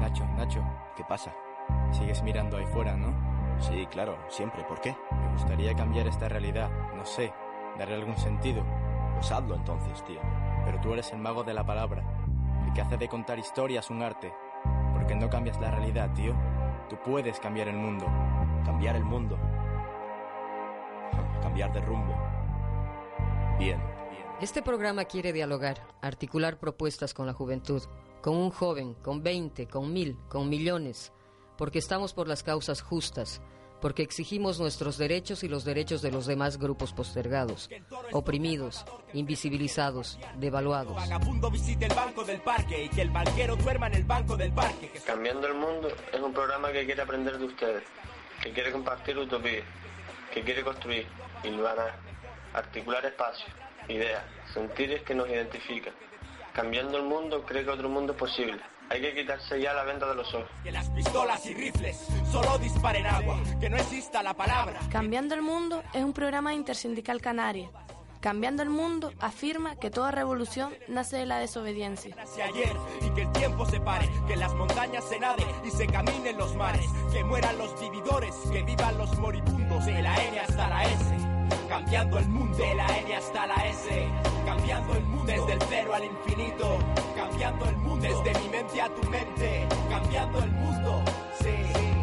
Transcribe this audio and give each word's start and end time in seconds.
Nacho, 0.00 0.24
Nacho, 0.36 0.62
¿Qué 0.96 1.04
pasa? 1.04 1.34
sigues 1.92 2.22
mirando 2.22 2.56
ahí 2.56 2.66
fuera, 2.66 2.96
¿no? 2.96 3.14
Sí, 3.58 3.86
claro, 3.90 4.18
siempre. 4.28 4.64
¿Por 4.64 4.80
qué? 4.80 4.96
Me 5.10 5.32
gustaría 5.32 5.74
cambiar 5.74 6.06
esta 6.06 6.28
realidad, 6.28 6.70
no 6.94 7.04
sé, 7.04 7.32
darle 7.78 7.94
algún 7.94 8.16
sentido. 8.16 8.64
Pues 9.14 9.30
hazlo 9.30 9.54
entonces, 9.54 10.02
tío. 10.04 10.20
Pero 10.64 10.80
tú 10.80 10.92
eres 10.92 11.12
el 11.12 11.18
mago 11.18 11.44
de 11.44 11.54
la 11.54 11.64
palabra, 11.64 12.02
el 12.66 12.72
que 12.72 12.80
hace 12.80 12.96
de 12.96 13.08
contar 13.08 13.38
historias 13.38 13.90
un 13.90 14.02
arte. 14.02 14.34
¿Por 14.92 15.06
qué 15.06 15.14
no 15.14 15.30
cambias 15.30 15.60
la 15.60 15.70
realidad, 15.70 16.12
tío? 16.14 16.34
Tú 16.88 16.96
puedes 17.04 17.38
cambiar 17.40 17.68
el 17.68 17.76
mundo. 17.76 18.06
Cambiar 18.64 18.96
el 18.96 19.04
mundo. 19.04 19.38
Cambiar 21.42 21.72
de 21.72 21.80
rumbo. 21.80 22.14
Bien. 23.58 23.80
Este 24.40 24.62
programa 24.62 25.04
quiere 25.04 25.32
dialogar, 25.32 25.78
articular 26.02 26.58
propuestas 26.58 27.14
con 27.14 27.26
la 27.26 27.32
juventud, 27.32 27.82
con 28.24 28.36
un 28.36 28.50
joven, 28.50 28.94
con 29.02 29.22
20, 29.22 29.68
con 29.68 29.92
mil, 29.92 30.16
con 30.30 30.48
millones, 30.48 31.12
porque 31.58 31.78
estamos 31.78 32.14
por 32.14 32.26
las 32.26 32.42
causas 32.42 32.80
justas, 32.80 33.42
porque 33.82 34.02
exigimos 34.02 34.58
nuestros 34.58 34.96
derechos 34.96 35.44
y 35.44 35.48
los 35.48 35.66
derechos 35.66 36.00
de 36.00 36.10
los 36.10 36.24
demás 36.24 36.56
grupos 36.56 36.94
postergados, 36.94 37.68
oprimidos, 38.12 38.86
invisibilizados, 39.12 40.18
devaluados. 40.38 40.96
Vagabundo 40.96 41.50
visite 41.50 41.84
el 41.84 41.94
banco 41.94 42.24
del 42.24 42.40
parque 42.40 42.84
y 42.84 42.88
que 42.88 43.02
el 43.02 43.10
banquero 43.10 43.56
duerma 43.56 43.88
en 43.88 43.94
el 43.96 44.04
banco 44.04 44.38
del 44.38 44.54
parque. 44.54 44.88
Que 44.88 45.00
Cambiando 45.00 45.46
el 45.46 45.54
Mundo 45.56 45.88
es 46.10 46.20
un 46.22 46.32
programa 46.32 46.72
que 46.72 46.86
quiere 46.86 47.02
aprender 47.02 47.36
de 47.36 47.44
ustedes, 47.44 47.82
que 48.42 48.52
quiere 48.54 48.72
compartir 48.72 49.18
utopía, 49.18 49.64
que 50.32 50.40
quiere 50.40 50.64
construir, 50.64 51.06
hilvanar, 51.42 51.94
articular 52.54 53.04
espacios, 53.04 53.50
ideas, 53.86 54.24
sentires 54.54 55.02
que 55.02 55.14
nos 55.14 55.28
identifican. 55.28 55.92
Cambiando 56.54 56.98
el 56.98 57.02
mundo 57.02 57.44
cree 57.44 57.64
que 57.64 57.70
otro 57.70 57.88
mundo 57.88 58.12
es 58.12 58.18
posible. 58.18 58.60
Hay 58.88 59.00
que 59.00 59.12
quitarse 59.12 59.60
ya 59.60 59.72
la 59.74 59.82
venda 59.82 60.06
de 60.06 60.14
los 60.14 60.32
ojos. 60.34 60.48
que 60.62 60.70
las 60.70 60.88
pistolas 60.90 61.44
y 61.46 61.54
rifles 61.54 62.06
solo 62.30 62.58
disparen 62.58 63.06
agua, 63.06 63.40
que 63.60 63.68
no 63.68 63.76
exista 63.76 64.22
la 64.22 64.34
palabra. 64.34 64.78
Cambiando 64.88 65.34
el 65.34 65.42
Mundo 65.42 65.82
es 65.92 66.04
un 66.04 66.12
programa 66.12 66.54
intersindical 66.54 67.20
canario. 67.20 67.72
Cambiando 68.20 68.62
el 68.62 68.70
Mundo 68.70 69.12
afirma 69.18 69.74
que 69.76 69.90
toda 69.90 70.12
revolución 70.12 70.72
nace 70.86 71.16
de 71.16 71.26
la 71.26 71.38
desobediencia. 71.38 72.14
Hacia 72.22 72.44
ayer 72.44 72.72
y 73.04 73.10
que 73.14 73.22
el 73.22 73.32
tiempo 73.32 73.66
se 73.66 73.80
pare, 73.80 74.08
que 74.28 74.36
las 74.36 74.54
montañas 74.54 75.02
se 75.08 75.18
nade 75.18 75.44
y 75.64 75.70
se 75.70 75.88
caminen 75.88 76.38
los 76.38 76.54
mares, 76.54 76.86
que 77.12 77.24
mueran 77.24 77.58
los 77.58 77.78
vividores, 77.80 78.32
que 78.52 78.62
vivan 78.62 78.96
los 78.96 79.18
moribundos, 79.18 79.84
de 79.86 80.00
la 80.00 80.14
N 80.22 80.38
hasta 80.38 80.68
la 80.68 80.84
S. 80.84 81.33
Cambiando 81.68 82.18
el 82.18 82.28
mundo, 82.28 82.56
de 82.58 82.74
la 82.74 82.86
N 82.98 83.16
hasta 83.16 83.46
la 83.46 83.54
S. 83.66 84.08
Cambiando 84.46 84.94
el 84.94 85.04
mundo 85.04 85.32
desde 85.32 85.52
el 85.52 85.62
cero 85.68 85.94
al 85.94 86.04
infinito. 86.04 86.78
Cambiando 87.16 87.64
el 87.66 87.76
mundo 87.78 88.06
desde 88.06 88.40
mi 88.40 88.48
mente 88.48 88.80
a 88.80 88.88
tu 88.94 89.10
mente. 89.10 89.66
Cambiando 89.90 90.38
el 90.38 90.50
mundo, 90.52 91.02
sí. 91.40 91.54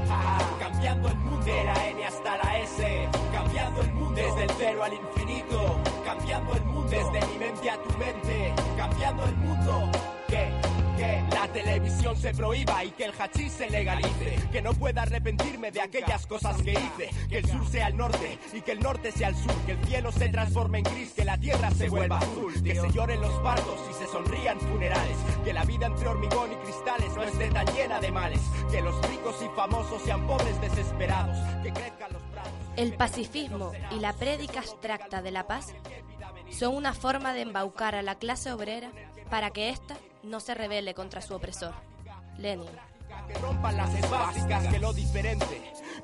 ah, 0.10 0.40
Cambiando 0.60 1.10
el 1.10 1.18
mundo 1.18 1.46
de 1.46 1.64
la 1.64 1.88
N 1.90 2.06
hasta 2.06 2.38
la 2.38 2.60
S. 2.60 3.10
Cambiando 3.32 3.82
el 3.82 3.94
mundo 3.94 4.22
desde 4.22 4.44
el 4.44 4.52
cero 4.58 4.84
al 4.84 4.94
infinito. 4.94 5.80
Cambiando 6.06 6.54
el 6.56 6.66
mundo 6.66 6.90
desde 6.90 7.28
mi 7.28 7.38
mente 7.38 7.70
a 7.70 7.82
tu 7.82 7.98
mente. 7.98 8.54
Cambiando 8.78 9.24
el 9.26 9.36
mundo. 9.38 10.01
Televisión 11.52 12.16
se 12.16 12.34
prohíba 12.34 12.84
y 12.86 12.92
que 12.92 13.06
el 13.06 13.14
hachís 13.20 13.52
se 13.52 13.70
legalice. 13.70 14.40
Que 14.52 14.62
no 14.62 14.74
pueda 14.74 15.04
arrepentirme 15.04 15.72
de 15.72 15.82
aquellas 15.82 16.26
cosas 16.26 16.62
que 16.62 16.72
hice. 16.72 17.10
Que 17.30 17.40
el 17.40 17.50
sur 17.50 17.68
sea 17.68 17.88
el 17.88 17.98
norte 17.98 18.40
y 18.54 18.62
que 18.62 18.72
el 18.72 18.80
norte 18.80 19.12
sea 19.12 19.30
el 19.30 19.36
sur. 19.36 19.54
Que 19.66 19.74
el 19.74 19.86
cielo 19.86 20.12
se 20.12 20.30
transforme 20.30 20.80
en 20.80 20.84
gris, 20.86 21.12
que 21.12 21.26
la 21.26 21.38
tierra 21.38 21.72
se 21.72 21.90
vuelva 21.90 22.20
azul. 22.20 22.54
Que 22.64 22.76
se 22.76 22.92
lloren 22.92 23.22
los 23.22 23.34
partos 23.40 23.80
y 23.90 23.94
se 23.94 24.08
sonrían 24.08 24.60
funerales. 24.60 25.18
Que 25.44 25.54
la 25.54 25.66
vida 25.66 25.88
entre 25.88 26.08
hormigón 26.08 26.52
y 26.54 26.56
cristales 26.56 27.14
no 27.16 27.24
esté 27.24 27.50
tan 27.50 27.66
llena 27.76 28.00
de 28.00 28.12
males. 28.12 28.42
Que 28.72 28.82
los 28.82 28.96
ricos 29.10 29.36
y 29.44 29.56
famosos 29.56 30.02
sean 30.04 30.26
pobres 30.28 30.60
desesperados. 30.62 31.38
Que 31.64 31.72
crezcan 31.74 32.14
los 32.14 32.22
prados. 32.24 32.52
El 32.78 32.94
pacifismo 32.94 33.72
y 33.92 34.00
la 34.00 34.14
prédica 34.14 34.60
abstracta 34.60 35.22
de 35.22 35.32
la 35.32 35.46
paz 35.46 35.74
son 36.52 36.76
una 36.76 36.94
forma 36.94 37.34
de 37.34 37.42
embaucar 37.42 37.96
a 37.96 38.02
la 38.02 38.16
clase 38.16 38.52
obrera 38.52 38.92
para 39.30 39.52
que 39.52 39.70
ésta 39.70 39.98
no 40.24 40.40
se 40.40 40.54
rebele 40.54 40.94
contra 40.94 41.22
su 41.22 41.34
opresor. 41.34 41.74
Lenin. 42.38 42.70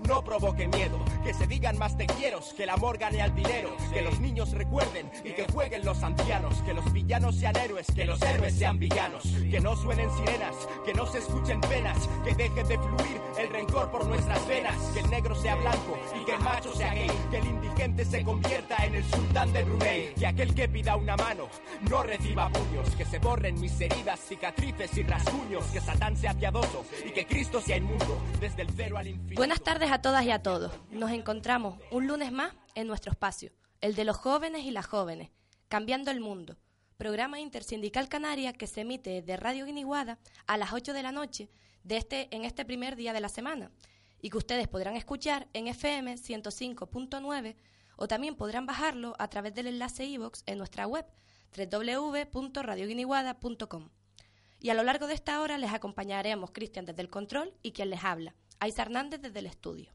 No 0.07 0.23
provoque 0.23 0.67
miedo. 0.67 0.99
Que 1.23 1.33
se 1.33 1.47
digan 1.47 1.77
más 1.77 1.97
te 1.97 2.05
quiero, 2.05 2.39
que 2.55 2.63
el 2.63 2.69
amor 2.69 2.97
gane 2.97 3.21
al 3.21 3.33
dinero. 3.35 3.75
Que 3.93 4.01
los 4.01 4.19
niños 4.19 4.51
recuerden 4.51 5.09
y 5.23 5.31
que 5.31 5.45
jueguen 5.51 5.85
los 5.85 6.03
ancianos. 6.03 6.61
Que 6.63 6.73
los 6.73 6.91
villanos 6.93 7.35
sean 7.35 7.55
héroes, 7.57 7.87
que 7.93 8.05
los 8.05 8.21
héroes 8.21 8.55
sean 8.55 8.79
villanos. 8.79 9.23
Que 9.23 9.59
no 9.59 9.75
suenen 9.75 10.09
sirenas, 10.17 10.55
que 10.85 10.93
no 10.93 11.05
se 11.05 11.19
escuchen 11.19 11.61
penas. 11.61 12.09
Que 12.23 12.35
deje 12.35 12.63
de 12.63 12.77
fluir 12.77 13.21
el 13.39 13.49
rencor 13.49 13.91
por 13.91 14.05
nuestras 14.05 14.47
venas. 14.47 14.77
Que 14.93 14.99
el 14.99 15.09
negro 15.09 15.35
sea 15.35 15.55
blanco 15.55 15.97
y 16.19 16.25
que 16.25 16.33
el 16.33 16.39
macho 16.39 16.73
sea 16.73 16.93
gay. 16.93 17.11
Que 17.31 17.37
el 17.37 17.47
indigente 17.47 18.05
se 18.05 18.23
convierta 18.23 18.75
en 18.85 18.95
el 18.95 19.03
sultán 19.05 19.51
de 19.53 19.63
Brunei. 19.63 20.13
Que 20.13 20.27
aquel 20.27 20.55
que 20.55 20.69
pida 20.69 20.95
una 20.95 21.15
mano 21.17 21.47
no 21.89 22.03
reciba 22.03 22.49
puños. 22.49 22.89
Que 22.95 23.05
se 23.05 23.19
borren 23.19 23.59
mis 23.59 23.79
heridas, 23.81 24.19
cicatrices 24.19 24.97
y 24.97 25.03
rasguños. 25.03 25.65
Que 25.65 25.81
Satán 25.81 26.15
sea 26.15 26.33
piadoso 26.33 26.85
y 27.05 27.11
que 27.11 27.25
Cristo 27.25 27.59
sea 27.61 27.77
inmundo. 27.77 28.21
Desde 28.39 28.61
el 28.61 28.69
cero 28.75 28.97
al 28.97 29.07
infinito. 29.07 29.39
Buenas 29.39 29.61
tardes 29.61 29.86
a 29.91 30.01
todas 30.01 30.25
y 30.25 30.31
a 30.31 30.43
todos. 30.43 30.73
Nos 30.91 31.11
encontramos 31.11 31.79
un 31.91 32.07
lunes 32.07 32.31
más 32.31 32.53
en 32.75 32.87
nuestro 32.87 33.11
espacio, 33.11 33.51
el 33.79 33.95
de 33.95 34.03
los 34.03 34.17
jóvenes 34.17 34.65
y 34.65 34.71
las 34.71 34.85
jóvenes, 34.85 35.29
Cambiando 35.69 36.11
el 36.11 36.19
Mundo, 36.19 36.57
programa 36.97 37.39
intersindical 37.39 38.09
canaria 38.09 38.53
que 38.53 38.67
se 38.67 38.81
emite 38.81 39.21
de 39.21 39.37
Radio 39.37 39.65
Guiniguada 39.65 40.19
a 40.45 40.57
las 40.57 40.73
8 40.73 40.93
de 40.93 41.03
la 41.03 41.11
noche 41.11 41.49
de 41.83 41.97
este, 41.97 42.27
en 42.35 42.43
este 42.43 42.65
primer 42.65 42.95
día 42.95 43.13
de 43.13 43.21
la 43.21 43.29
semana 43.29 43.71
y 44.21 44.29
que 44.29 44.37
ustedes 44.37 44.67
podrán 44.67 44.95
escuchar 44.95 45.47
en 45.53 45.67
FM 45.67 46.15
105.9 46.15 47.55
o 47.95 48.07
también 48.07 48.35
podrán 48.35 48.65
bajarlo 48.65 49.15
a 49.19 49.29
través 49.29 49.53
del 49.53 49.67
enlace 49.67 50.05
iVox 50.05 50.43
en 50.47 50.57
nuestra 50.57 50.87
web 50.87 51.05
www.radioguiniguada.com. 51.55 53.89
Y 54.59 54.69
a 54.69 54.73
lo 54.73 54.83
largo 54.83 55.07
de 55.07 55.13
esta 55.13 55.39
hora 55.39 55.57
les 55.57 55.71
acompañaremos 55.71 56.51
Cristian 56.51 56.83
desde 56.85 57.03
el 57.03 57.09
control 57.09 57.53
y 57.61 57.71
quien 57.71 57.89
les 57.89 58.03
habla, 58.03 58.35
Ais 58.59 58.79
Hernández 58.79 59.21
desde 59.21 59.39
el 59.39 59.45
estudio. 59.45 59.93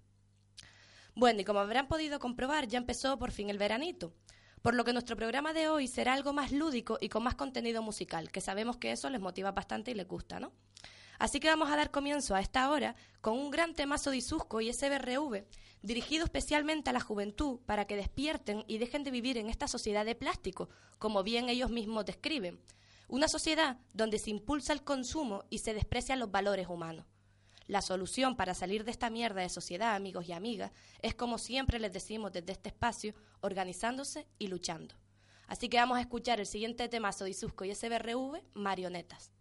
Bueno, 1.14 1.40
y 1.40 1.44
como 1.44 1.60
habrán 1.60 1.88
podido 1.88 2.18
comprobar, 2.18 2.68
ya 2.68 2.78
empezó 2.78 3.18
por 3.18 3.32
fin 3.32 3.50
el 3.50 3.58
veranito, 3.58 4.14
por 4.62 4.74
lo 4.74 4.84
que 4.84 4.92
nuestro 4.92 5.16
programa 5.16 5.52
de 5.52 5.68
hoy 5.68 5.88
será 5.88 6.14
algo 6.14 6.32
más 6.32 6.52
lúdico 6.52 6.96
y 7.00 7.08
con 7.08 7.22
más 7.22 7.34
contenido 7.34 7.82
musical, 7.82 8.30
que 8.30 8.40
sabemos 8.40 8.76
que 8.76 8.92
eso 8.92 9.10
les 9.10 9.20
motiva 9.20 9.52
bastante 9.52 9.90
y 9.90 9.94
les 9.94 10.08
gusta, 10.08 10.40
¿no? 10.40 10.52
Así 11.18 11.38
que 11.38 11.48
vamos 11.48 11.70
a 11.70 11.76
dar 11.76 11.90
comienzo 11.90 12.34
a 12.34 12.40
esta 12.40 12.70
hora 12.70 12.96
con 13.20 13.38
un 13.38 13.50
gran 13.50 13.74
temazo 13.74 14.10
de 14.10 14.16
Isusco 14.18 14.60
y 14.60 14.72
SBRV, 14.72 15.44
dirigido 15.82 16.24
especialmente 16.24 16.90
a 16.90 16.92
la 16.92 17.00
juventud 17.00 17.60
para 17.66 17.86
que 17.86 17.96
despierten 17.96 18.64
y 18.66 18.78
dejen 18.78 19.04
de 19.04 19.10
vivir 19.10 19.36
en 19.36 19.48
esta 19.48 19.68
sociedad 19.68 20.06
de 20.06 20.14
plástico, 20.14 20.70
como 20.98 21.22
bien 21.22 21.48
ellos 21.48 21.70
mismos 21.70 22.06
describen. 22.06 22.60
Una 23.08 23.28
sociedad 23.28 23.78
donde 23.92 24.18
se 24.18 24.30
impulsa 24.30 24.72
el 24.72 24.82
consumo 24.82 25.44
y 25.50 25.58
se 25.58 25.74
desprecian 25.74 26.18
los 26.18 26.30
valores 26.30 26.68
humanos. 26.68 27.04
La 27.66 27.82
solución 27.82 28.36
para 28.36 28.54
salir 28.54 28.84
de 28.84 28.90
esta 28.90 29.10
mierda 29.10 29.40
de 29.40 29.48
sociedad, 29.48 29.94
amigos 29.94 30.28
y 30.28 30.32
amigas, 30.32 30.72
es 31.00 31.14
como 31.14 31.38
siempre 31.38 31.78
les 31.78 31.92
decimos 31.92 32.32
desde 32.32 32.52
este 32.52 32.68
espacio, 32.68 33.14
organizándose 33.40 34.26
y 34.38 34.48
luchando. 34.48 34.94
Así 35.46 35.68
que 35.68 35.76
vamos 35.76 35.98
a 35.98 36.00
escuchar 36.00 36.40
el 36.40 36.46
siguiente 36.46 36.88
temazo 36.88 37.24
de 37.24 37.30
Isusco 37.30 37.64
y 37.64 37.74
SBRV, 37.74 38.42
Marionetas. 38.54 39.32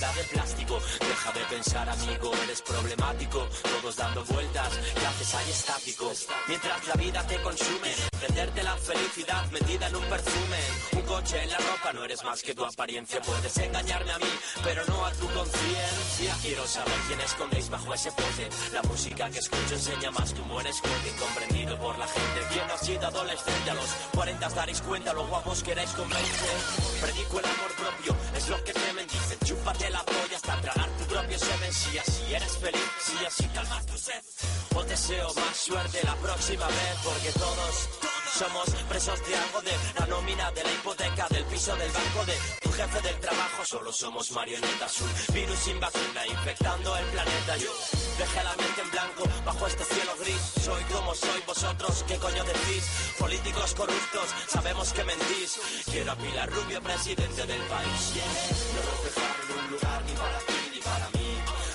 De 0.00 0.24
plástico. 0.24 0.80
Deja 1.00 1.32
de 1.32 1.40
pensar, 1.54 1.88
amigo, 1.88 2.32
eres 2.44 2.62
problemático. 2.62 3.46
Todos 3.62 3.96
dando 3.96 4.24
vueltas, 4.24 4.72
y 4.96 5.04
haces 5.04 5.34
ahí 5.34 5.50
estático. 5.50 6.12
Mientras 6.48 6.86
la 6.86 6.94
vida 6.94 7.26
te 7.26 7.36
consume, 7.42 7.94
prenderte 8.18 8.62
la 8.62 8.76
felicidad 8.76 9.44
metida 9.50 9.88
en 9.88 9.96
un 9.96 10.04
perfume. 10.04 10.58
Un 10.92 11.02
coche 11.02 11.42
en 11.42 11.50
la 11.50 11.58
ropa, 11.58 11.92
no 11.92 12.04
eres 12.04 12.24
más 12.24 12.42
que 12.42 12.54
tu 12.54 12.64
apariencia. 12.64 13.20
Puedes 13.20 13.56
engañarme 13.58 14.12
a 14.12 14.18
mí, 14.18 14.32
pero 14.64 14.82
no 14.86 15.04
a 15.04 15.12
tu 15.12 15.26
conciencia. 15.28 16.36
Quiero 16.40 16.66
saber 16.66 16.94
quién 17.06 17.20
escondéis 17.20 17.68
bajo 17.68 17.92
ese 17.92 18.10
pote. 18.12 18.48
La 18.72 18.82
música 18.82 19.28
que 19.28 19.40
escucho 19.40 19.74
enseña 19.74 20.10
más 20.10 20.32
que 20.32 20.40
un 20.40 20.48
buen 20.48 20.66
escote. 20.66 21.08
Incomprendido 21.14 21.78
por 21.78 21.98
la 21.98 22.06
gente. 22.06 22.40
Quien 22.50 22.70
ha 22.70 22.78
sido 22.78 23.06
adolescente 23.06 23.70
a 23.70 23.74
los 23.74 23.90
40 24.14 24.46
os 24.46 24.54
daréis 24.54 24.80
cuenta, 24.80 25.12
lo 25.12 25.26
guapos 25.26 25.62
queréis 25.62 25.90
convencer. 25.90 26.56
Predico 27.00 27.40
el 27.40 27.44
amor 27.44 27.72
propio, 27.76 28.16
es 28.34 28.48
lo 28.48 28.64
que 28.64 28.72
te 28.72 28.92
me 28.94 29.02
dicen. 29.02 29.21
Chúpate 29.44 29.90
la 29.90 30.04
polla 30.04 30.36
hasta 30.36 30.60
tragar 30.60 30.88
tu 30.98 31.04
propio 31.04 31.38
semen. 31.38 31.72
Si 31.72 31.98
así 31.98 32.34
eres 32.34 32.56
feliz, 32.58 32.90
si 33.04 33.24
así 33.24 33.48
calmas 33.48 33.86
tu 33.86 33.98
sed. 33.98 34.22
Os 34.74 34.86
deseo 34.88 35.34
más 35.34 35.56
suerte 35.56 35.98
la 36.04 36.14
próxima 36.16 36.66
vez, 36.66 36.94
porque 37.04 37.30
todos 37.32 37.88
somos 38.32 38.68
presos 38.88 39.20
de 39.26 39.36
algo 39.36 39.60
de 39.62 39.72
la 39.98 40.06
nómina, 40.06 40.50
de 40.52 40.64
la 40.64 40.72
hipoteca, 40.72 41.28
del 41.28 41.44
piso, 41.44 41.76
del 41.76 41.90
banco, 41.90 42.24
de 42.24 42.34
tu 42.62 42.72
jefe 42.72 43.00
del 43.00 43.20
trabajo. 43.20 43.64
Solo 43.64 43.92
somos 43.92 44.30
marionetas, 44.32 45.00
un 45.00 45.34
virus 45.34 45.58
sin 45.58 45.78
vacuna 45.78 46.26
infectando 46.26 46.96
el 46.96 47.04
planeta. 47.06 47.56
Yo 47.56 47.70
dejé 48.18 48.44
la 48.44 48.56
mente 48.56 48.80
en 48.80 48.90
blanco 48.90 49.24
bajo 49.44 49.66
este 49.66 49.84
cielo 49.84 50.12
gris. 50.20 50.42
Soy 50.64 50.82
como 50.84 51.14
soy, 51.14 51.42
vosotros, 51.46 52.04
¿qué 52.08 52.16
coño 52.16 52.44
decís? 52.44 52.84
Políticos 53.18 53.74
corruptos, 53.74 54.28
sabemos 54.48 54.92
que 54.92 55.04
mentís. 55.04 55.60
Quiero 55.90 56.12
a 56.12 56.16
Pilar 56.16 56.50
Rubio, 56.50 56.80
presidente 56.82 57.46
del 57.46 57.62
país. 57.62 58.00
No 58.74 58.80
nos 58.90 59.04
dejaron 59.04 59.64
un 59.64 59.70
lugar 59.72 60.02
ni 60.06 60.12
para 60.12 60.38
ti 60.38 60.70
ni 60.72 60.80
para 60.80 61.06
mí. 61.10 61.28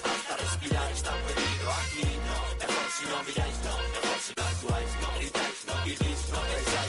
Hasta 0.04 0.38
respirar 0.38 0.92
está 0.92 1.12
perdido 1.12 1.72
aquí. 1.82 2.04
No, 2.28 2.38
mejor 2.66 2.88
si 2.98 3.06
no 3.06 3.24
miráis, 3.24 3.58
no, 3.64 3.74
mejor 3.94 4.20
si 4.26 4.34
no 4.36 4.44
actuáis, 4.44 4.90
no 5.02 5.20
gritáis, 5.20 5.47
no 5.88 5.96
vivís, 5.96 6.30
no 6.32 6.87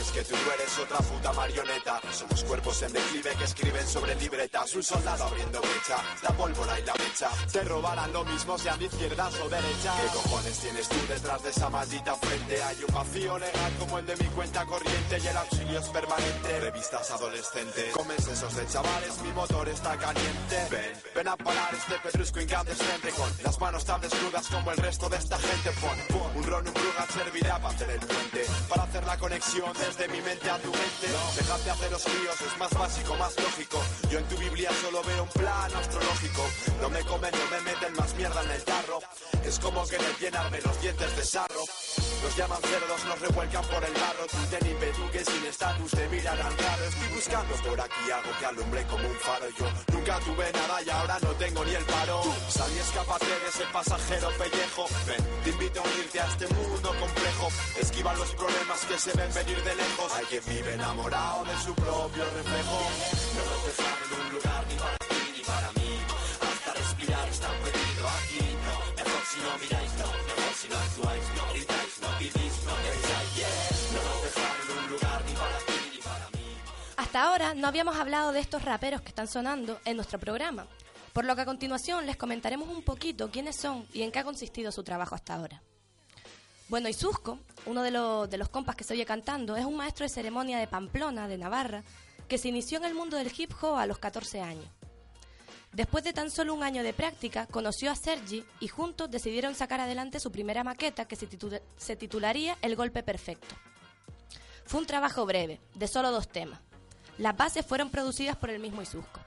Diles 0.00 0.12
que 0.12 0.24
tú 0.24 0.34
eres 0.54 0.78
otra 0.78 0.96
puta 0.98 1.32
marioneta. 1.34 2.00
Somos 2.10 2.42
cuerpos 2.44 2.80
en 2.82 2.92
declive 2.92 3.34
que 3.36 3.44
escriben 3.44 3.86
sobre 3.86 4.14
libretas. 4.14 4.74
Un 4.74 4.82
soldado 4.82 5.24
abriendo 5.24 5.60
brecha, 5.60 5.96
la 6.22 6.30
pólvora 6.30 6.80
y 6.80 6.84
la 6.84 6.94
mecha. 6.94 7.28
Te 7.52 7.62
robarán 7.64 8.10
lo 8.10 8.24
mismo 8.24 8.56
sean 8.56 8.78
de 8.78 8.86
izquierdas 8.86 9.34
o 9.40 9.48
derechas. 9.50 10.00
¿Qué 10.00 10.06
cojones 10.16 10.58
tienes 10.58 10.88
tú 10.88 10.96
detrás 11.06 11.42
de 11.42 11.50
esa 11.50 11.68
maldita 11.68 12.14
frente? 12.14 12.62
Hay 12.62 12.76
un 12.88 12.94
vacío 12.94 13.38
legal 13.38 13.72
como 13.78 13.98
el 13.98 14.06
de 14.06 14.16
mi 14.16 14.24
cuenta 14.28 14.64
corriente 14.64 15.18
y 15.22 15.26
el 15.26 15.36
auxilio 15.36 15.80
es 15.80 15.88
permanente. 15.88 16.60
Revistas 16.60 17.10
adolescentes, 17.10 17.92
comen 17.92 18.22
sesos 18.22 18.56
de 18.56 18.66
chavales, 18.68 19.20
mi 19.22 19.32
motor 19.32 19.68
está 19.68 19.98
caliente. 19.98 20.66
Ven, 20.70 21.02
ven 21.14 21.28
a 21.28 21.36
parar 21.36 21.74
este 21.74 21.98
pedrusco 21.98 22.40
incandescente 22.40 23.10
con 23.10 23.30
las 23.44 23.60
manos 23.60 23.84
tan 23.84 24.00
desnudas 24.00 24.46
como 24.46 24.70
el 24.70 24.78
resto 24.78 25.10
de 25.10 25.18
esta 25.18 25.38
gente. 25.38 25.70
Pon, 25.72 25.98
pon 26.08 26.36
un 26.36 26.44
ron, 26.44 26.66
un 26.66 26.72
brugal 26.72 27.08
servirá 27.12 27.58
para 27.58 27.74
hacer 27.74 27.90
el 27.90 28.00
puente, 28.00 28.46
para 28.66 28.82
hacer 28.84 29.04
la 29.04 29.18
conexión 29.18 29.74
desde 29.90 30.08
mi 30.08 30.20
mente 30.22 30.48
a 30.48 30.58
tu 30.58 30.70
mente. 30.70 31.06
Dejarte 31.36 31.70
hacer 31.70 31.90
los 31.90 32.04
líos 32.06 32.40
es 32.40 32.58
más 32.58 32.70
básico, 32.70 33.16
más 33.16 33.36
lógico. 33.38 33.82
Yo 34.10 34.18
en 34.18 34.24
tu 34.26 34.36
Biblia 34.36 34.70
solo 34.82 35.02
veo 35.02 35.22
un 35.22 35.28
plan 35.30 35.74
astrológico. 35.74 36.42
No 36.80 36.90
me 36.90 37.00
comen, 37.00 37.32
no 37.32 37.56
me 37.56 37.60
meten 37.62 37.92
más 37.94 38.14
mierda 38.14 38.42
en 38.44 38.50
el 38.50 38.62
tarro. 38.62 39.00
Es 39.44 39.58
como 39.58 39.86
querer 39.86 40.16
llenarme 40.20 40.60
los 40.60 40.80
dientes 40.80 41.16
de 41.16 41.24
sarro. 41.24 41.64
Nos 42.22 42.36
llaman 42.36 42.60
cerdos, 42.62 43.04
nos 43.06 43.20
revuelcan 43.20 43.64
por 43.64 43.82
el 43.84 43.92
barro. 43.94 44.26
Tú 44.30 44.36
ten 44.50 44.66
ímpetu 44.66 45.10
que 45.10 45.24
sin 45.24 45.44
estatus 45.46 45.90
te 45.90 46.08
mirarán 46.08 46.56
raro. 46.58 46.84
Estoy 46.84 47.08
buscando 47.14 47.54
por 47.66 47.80
aquí 47.80 48.10
algo 48.10 48.30
que 48.38 48.46
alumbre 48.46 48.84
como 48.90 49.08
un 49.08 49.16
faro. 49.16 49.46
Yo 49.58 49.66
nunca 49.92 50.18
tuve 50.20 50.52
nada 50.52 50.82
y 50.82 50.90
ahora 50.90 51.18
no 51.22 51.30
tengo 51.34 51.64
ni 51.64 51.74
el 51.74 51.84
paro. 51.84 52.22
Sal 52.48 52.70
y 52.76 52.78
escápate 52.78 53.26
de 53.26 53.48
ese 53.48 53.64
pasajero 53.72 54.28
pellejo. 54.36 54.86
Ven, 55.06 55.22
te 55.44 55.50
invito 55.50 55.80
a 55.80 55.84
unirte 55.84 56.20
a 56.20 56.26
este 56.26 56.46
mundo 56.54 56.88
complejo. 57.00 57.48
Esquiva 57.80 58.14
los 58.14 58.30
problemas 58.34 58.80
que 58.84 58.98
se 58.98 59.12
ven 59.16 59.32
venir 59.34 59.62
de 59.64 59.74
lejos. 59.74 60.12
Hay 60.16 60.24
quien 60.26 60.44
vive 60.46 60.74
enamorado 60.74 61.44
de 61.44 61.56
su 61.64 61.74
propio 61.74 62.24
reflejo. 62.36 62.78
No 63.34 63.42
nos 63.48 63.60
dejaron 63.64 64.08
un 64.20 64.32
lugar 64.34 64.64
ni 64.68 64.76
para 64.76 64.98
ti 65.08 65.22
ni 65.36 65.42
para 65.44 65.72
mí. 65.72 65.90
Hasta 66.40 66.74
respirar 66.74 67.28
está 67.28 67.48
perdido 67.64 68.02
aquí. 68.18 68.44
No, 68.66 68.74
mejor 69.02 69.22
si 69.30 69.38
no 69.40 69.50
miráis, 69.58 69.92
no, 70.00 70.06
mejor 70.06 70.54
si 70.60 70.68
no 70.68 70.76
actuáis, 70.76 71.24
no 71.36 71.44
gritáis, 71.52 71.79
Hasta 77.10 77.24
ahora 77.24 77.54
no 77.54 77.66
habíamos 77.66 77.96
hablado 77.96 78.30
de 78.30 78.38
estos 78.38 78.64
raperos 78.64 79.00
que 79.00 79.08
están 79.08 79.26
sonando 79.26 79.80
en 79.84 79.96
nuestro 79.96 80.20
programa, 80.20 80.68
por 81.12 81.24
lo 81.24 81.34
que 81.34 81.42
a 81.42 81.44
continuación 81.44 82.06
les 82.06 82.16
comentaremos 82.16 82.68
un 82.68 82.84
poquito 82.84 83.32
quiénes 83.32 83.56
son 83.56 83.84
y 83.92 84.02
en 84.02 84.12
qué 84.12 84.20
ha 84.20 84.24
consistido 84.24 84.70
su 84.70 84.84
trabajo 84.84 85.16
hasta 85.16 85.34
ahora. 85.34 85.60
Bueno, 86.68 86.88
Isusco, 86.88 87.40
uno 87.66 87.82
de, 87.82 87.90
los- 87.90 88.48
compas 88.50 88.76
que 88.76 88.84
se 88.84 88.94
oye 88.94 89.04
cantando, 89.04 89.56
es 89.56 89.64
un 89.64 89.76
maestro 89.76 90.04
de 90.04 90.08
ceremonia 90.08 90.60
de 90.60 90.68
Pamplona, 90.68 91.26
de 91.26 91.36
Navarra, 91.36 91.82
que 92.28 92.38
se 92.38 92.46
inició 92.46 92.78
en 92.78 92.84
el 92.84 92.94
mundo 92.94 93.16
del 93.16 93.32
hip 93.36 93.50
hop 93.60 93.74
a 93.74 93.86
los 93.86 93.98
14 93.98 94.40
años. 94.40 94.68
Después 95.72 96.04
de 96.04 96.12
tan 96.12 96.30
solo 96.30 96.54
un 96.54 96.62
año 96.62 96.84
de 96.84 96.92
práctica, 96.92 97.46
conoció 97.46 97.90
a 97.90 97.96
Sergi 97.96 98.44
y 98.60 98.68
juntos 98.68 99.10
decidieron 99.10 99.56
sacar 99.56 99.80
adelante 99.80 100.20
su 100.20 100.30
primera 100.30 100.62
maqueta 100.62 101.06
que 101.06 101.16
se 101.16 101.96
titularía 101.96 102.56
El 102.62 102.76
Golpe 102.76 103.02
Perfecto. 103.02 103.52
Fue 104.64 104.78
un 104.78 104.86
trabajo 104.86 105.26
breve, 105.26 105.58
de 105.74 105.88
solo 105.88 106.12
dos 106.12 106.28
temas. 106.28 106.60
Las 107.20 107.36
bases 107.36 107.66
fueron 107.66 107.90
producidas 107.90 108.34
por 108.36 108.48
el 108.48 108.60
mismo 108.60 108.80
Isusco. 108.80 109.20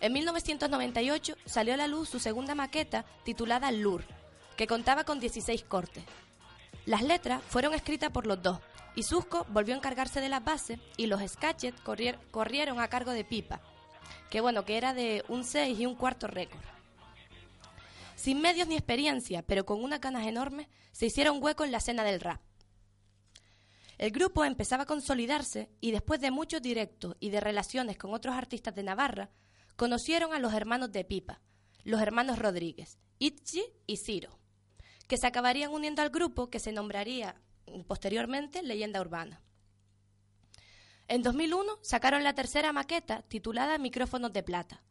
En 0.00 0.14
1998 0.14 1.36
salió 1.44 1.74
a 1.74 1.76
la 1.76 1.86
luz 1.86 2.08
su 2.08 2.18
segunda 2.18 2.54
maqueta 2.54 3.04
titulada 3.22 3.70
Lur, 3.70 4.02
que 4.56 4.66
contaba 4.66 5.04
con 5.04 5.20
16 5.20 5.62
cortes. 5.64 6.02
Las 6.86 7.02
letras 7.02 7.42
fueron 7.46 7.74
escritas 7.74 8.10
por 8.10 8.26
los 8.26 8.42
dos, 8.42 8.60
y 8.94 9.02
Susco 9.02 9.44
volvió 9.50 9.74
a 9.74 9.76
encargarse 9.76 10.22
de 10.22 10.30
las 10.30 10.42
bases 10.42 10.78
y 10.96 11.06
los 11.06 11.20
sketches 11.30 11.74
corrier- 11.84 12.18
corrieron 12.30 12.80
a 12.80 12.88
cargo 12.88 13.10
de 13.10 13.24
Pipa, 13.24 13.60
que 14.30 14.40
bueno, 14.40 14.64
que 14.64 14.78
era 14.78 14.94
de 14.94 15.22
un 15.28 15.44
6 15.44 15.78
y 15.78 15.84
un 15.84 15.94
cuarto 15.96 16.28
récord. 16.28 16.62
Sin 18.16 18.40
medios 18.40 18.68
ni 18.68 18.74
experiencia, 18.76 19.42
pero 19.42 19.66
con 19.66 19.84
unas 19.84 20.00
ganas 20.00 20.26
enormes, 20.26 20.68
se 20.92 21.04
hicieron 21.06 21.42
hueco 21.42 21.64
en 21.64 21.72
la 21.72 21.78
escena 21.78 22.04
del 22.04 22.20
rap. 22.20 22.40
El 23.98 24.10
grupo 24.10 24.44
empezaba 24.44 24.82
a 24.82 24.86
consolidarse 24.86 25.70
y 25.80 25.92
después 25.92 26.20
de 26.20 26.30
muchos 26.30 26.60
directos 26.60 27.16
y 27.20 27.30
de 27.30 27.40
relaciones 27.40 27.96
con 27.96 28.12
otros 28.12 28.34
artistas 28.34 28.74
de 28.74 28.82
Navarra, 28.82 29.30
conocieron 29.76 30.32
a 30.32 30.38
los 30.38 30.52
hermanos 30.52 30.90
de 30.92 31.04
Pipa, 31.04 31.40
los 31.84 32.00
hermanos 32.00 32.38
Rodríguez, 32.38 32.98
Itchi 33.18 33.62
y 33.86 33.98
Ciro, 33.98 34.38
que 35.06 35.16
se 35.16 35.26
acabarían 35.26 35.72
uniendo 35.72 36.02
al 36.02 36.10
grupo 36.10 36.50
que 36.50 36.58
se 36.58 36.72
nombraría 36.72 37.40
mm, 37.66 37.82
posteriormente 37.82 38.62
Leyenda 38.62 39.00
Urbana. 39.00 39.42
En 41.06 41.22
2001 41.22 41.78
sacaron 41.82 42.24
la 42.24 42.34
tercera 42.34 42.72
maqueta 42.72 43.22
titulada 43.22 43.78
Micrófonos 43.78 44.32
de 44.32 44.42
Plata. 44.42 44.82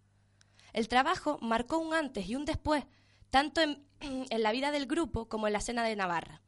El 0.72 0.88
trabajo 0.88 1.40
marcó 1.42 1.80
un 1.80 1.94
antes 1.94 2.28
y 2.28 2.36
un 2.36 2.46
después, 2.46 2.86
tanto 3.30 3.62
en 3.62 3.84
la 4.30 4.52
vida 4.52 4.72
del 4.72 4.86
grupo 4.86 5.28
como 5.28 5.48
en 5.48 5.54
la 5.54 5.60
escena 5.60 5.84
de 5.84 5.96
Navarra. 5.96 6.42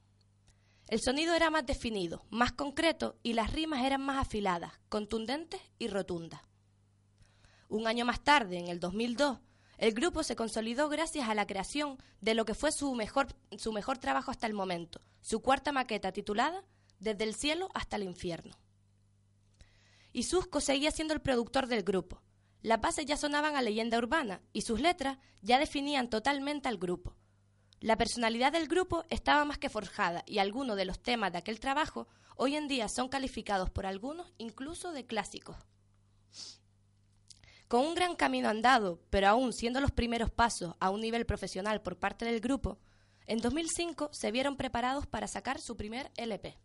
El 0.88 1.02
sonido 1.02 1.34
era 1.34 1.50
más 1.50 1.66
definido, 1.66 2.24
más 2.30 2.52
concreto 2.52 3.18
y 3.24 3.34
las 3.34 3.52
rimas 3.52 3.84
eran 3.84 4.02
más 4.02 4.18
afiladas, 4.18 4.72
contundentes 4.88 5.60
y 5.80 5.88
rotundas. 5.88 6.42
Un 7.70 7.88
año 7.88 8.06
más 8.06 8.24
tarde, 8.24 8.60
en 8.60 8.68
el 8.68 8.80
2002, 8.80 9.40
el 9.78 9.94
grupo 9.94 10.22
se 10.22 10.36
consolidó 10.36 10.88
gracias 10.88 11.28
a 11.28 11.34
la 11.34 11.48
creación 11.48 11.98
de 12.22 12.36
lo 12.36 12.46
que 12.46 12.54
fue 12.54 12.72
su 12.72 12.94
mejor, 12.94 13.36
su 13.58 13.74
mejor 13.74 13.98
trabajo 13.98 14.30
hasta 14.30 14.46
el 14.46 14.54
momento, 14.54 15.02
su 15.22 15.42
cuarta 15.42 15.72
maqueta 15.72 16.12
titulada 16.12 16.64
Desde 17.00 17.24
el 17.24 17.34
cielo 17.34 17.70
hasta 17.74 17.96
el 17.96 18.04
infierno. 18.04 18.56
Y 20.14 20.24
Susco 20.24 20.62
seguía 20.62 20.92
siendo 20.92 21.14
el 21.14 21.20
productor 21.22 21.68
del 21.68 21.84
grupo. 21.84 22.22
Las 22.62 22.80
bases 22.80 23.06
ya 23.06 23.18
sonaban 23.18 23.56
a 23.56 23.62
leyenda 23.62 23.98
urbana 23.98 24.42
y 24.54 24.62
sus 24.62 24.80
letras 24.80 25.18
ya 25.42 25.60
definían 25.60 26.10
totalmente 26.10 26.70
al 26.70 26.78
grupo. 26.78 27.18
La 27.86 28.00
personalidad 28.00 28.52
del 28.52 28.68
grupo 28.68 29.06
estaba 29.12 29.46
más 29.46 29.60
que 29.60 29.70
forjada 29.70 30.24
y 30.26 30.40
algunos 30.40 30.76
de 30.76 30.86
los 30.86 31.00
temas 31.04 31.32
de 31.32 31.38
aquel 31.38 31.60
trabajo 31.60 32.08
hoy 32.36 32.56
en 32.56 32.68
día 32.68 32.90
son 32.90 33.10
calificados 33.10 33.70
por 33.70 33.86
algunos 33.86 34.34
incluso 34.40 34.92
de 34.92 35.06
clásicos. 35.06 35.56
Con 37.68 37.86
un 37.86 37.94
gran 37.94 38.16
camino 38.16 38.50
andado, 38.50 39.04
pero 39.12 39.28
aún 39.28 39.54
siendo 39.54 39.82
los 39.82 39.92
primeros 39.92 40.32
pasos 40.32 40.74
a 40.80 40.90
un 40.90 41.00
nivel 41.00 41.28
profesional 41.28 41.84
por 41.84 42.00
parte 42.00 42.26
del 42.26 42.40
grupo, 42.40 42.80
en 43.28 43.38
2005 43.38 44.10
se 44.12 44.32
vieron 44.32 44.58
preparados 44.58 45.06
para 45.06 45.28
sacar 45.28 45.62
su 45.62 45.78
primer 45.78 46.12
LP. 46.18 46.58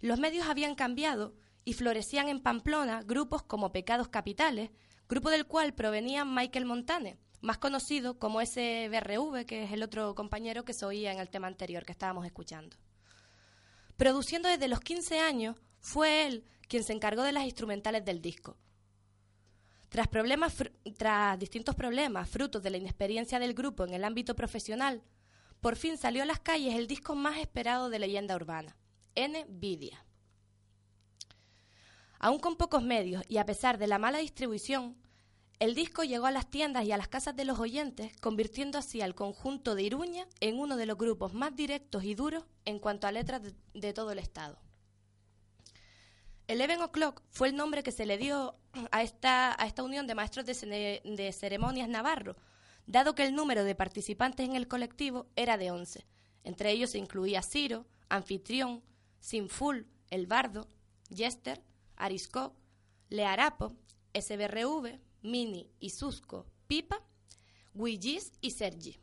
Los 0.00 0.18
medios 0.18 0.48
habían 0.48 0.74
cambiado 0.74 1.36
y 1.64 1.74
florecían 1.74 2.28
en 2.28 2.42
Pamplona 2.42 3.02
grupos 3.04 3.44
como 3.44 3.70
Pecados 3.70 4.08
Capitales, 4.08 4.72
grupo 5.08 5.30
del 5.30 5.46
cual 5.46 5.74
provenía 5.74 6.24
Michael 6.24 6.64
Montane, 6.64 7.20
más 7.40 7.58
conocido 7.58 8.18
como 8.18 8.40
SBRV, 8.40 9.46
que 9.46 9.64
es 9.64 9.72
el 9.72 9.82
otro 9.82 10.14
compañero 10.14 10.64
que 10.64 10.72
se 10.72 10.84
oía 10.84 11.12
en 11.12 11.18
el 11.18 11.30
tema 11.30 11.46
anterior 11.46 11.84
que 11.84 11.92
estábamos 11.92 12.26
escuchando. 12.26 12.76
Produciendo 13.96 14.48
desde 14.48 14.68
los 14.68 14.80
15 14.80 15.20
años, 15.20 15.56
fue 15.78 16.26
él 16.26 16.44
quien 16.68 16.84
se 16.84 16.92
encargó 16.92 17.22
de 17.22 17.32
las 17.32 17.44
instrumentales 17.44 18.04
del 18.04 18.22
disco. 18.22 18.56
Tras, 19.88 20.06
problemas, 20.06 20.54
tras 20.96 21.38
distintos 21.38 21.74
problemas, 21.74 22.28
frutos 22.28 22.62
de 22.62 22.70
la 22.70 22.76
inexperiencia 22.76 23.38
del 23.38 23.54
grupo 23.54 23.84
en 23.84 23.92
el 23.92 24.04
ámbito 24.04 24.36
profesional, 24.36 25.02
por 25.60 25.76
fin 25.76 25.98
salió 25.98 26.22
a 26.22 26.26
las 26.26 26.40
calles 26.40 26.76
el 26.76 26.86
disco 26.86 27.14
más 27.14 27.38
esperado 27.38 27.90
de 27.90 27.98
leyenda 27.98 28.36
urbana, 28.36 28.76
Nvidia. 29.16 30.04
Aún 32.18 32.38
con 32.38 32.56
pocos 32.56 32.82
medios 32.82 33.24
y 33.28 33.38
a 33.38 33.46
pesar 33.46 33.78
de 33.78 33.86
la 33.86 33.98
mala 33.98 34.18
distribución, 34.18 34.96
el 35.60 35.74
disco 35.74 36.04
llegó 36.04 36.24
a 36.24 36.30
las 36.30 36.48
tiendas 36.48 36.86
y 36.86 36.92
a 36.92 36.96
las 36.96 37.08
casas 37.08 37.36
de 37.36 37.44
los 37.44 37.58
oyentes, 37.58 38.16
convirtiendo 38.20 38.78
así 38.78 39.02
al 39.02 39.14
conjunto 39.14 39.74
de 39.74 39.82
Iruña 39.82 40.26
en 40.40 40.58
uno 40.58 40.78
de 40.78 40.86
los 40.86 40.96
grupos 40.96 41.34
más 41.34 41.54
directos 41.54 42.02
y 42.02 42.14
duros 42.14 42.44
en 42.64 42.78
cuanto 42.78 43.06
a 43.06 43.12
letras 43.12 43.42
de, 43.74 43.92
todo 43.92 44.10
el 44.10 44.18
Estado. 44.18 44.58
Eleven 46.48 46.80
O'Clock 46.80 47.22
fue 47.28 47.48
el 47.48 47.56
nombre 47.56 47.82
que 47.82 47.92
se 47.92 48.06
le 48.06 48.16
dio 48.16 48.56
a 48.90 49.02
esta, 49.02 49.54
a 49.62 49.66
esta 49.66 49.82
unión 49.82 50.06
de 50.06 50.14
maestros 50.14 50.46
de, 50.46 51.02
de 51.04 51.32
ceremonias 51.32 51.90
navarro, 51.90 52.36
dado 52.86 53.14
que 53.14 53.26
el 53.26 53.34
número 53.34 53.62
de 53.62 53.74
participantes 53.74 54.48
en 54.48 54.56
el 54.56 54.66
colectivo 54.66 55.26
era 55.36 55.58
de 55.58 55.70
11. 55.70 56.06
Entre 56.42 56.70
ellos 56.70 56.90
se 56.90 56.98
incluía 56.98 57.42
Ciro, 57.42 57.86
Anfitrión, 58.08 58.82
Sinful, 59.20 59.86
El 60.08 60.26
Bardo, 60.26 60.66
Jester, 61.14 61.62
Arisco, 61.96 62.54
Learapo, 63.10 63.76
SBRV, 64.14 64.98
Mini, 65.22 65.70
Isusco, 65.80 66.46
Pipa, 66.66 67.02
Guillis 67.74 68.32
y 68.40 68.50
Sergi. 68.50 68.98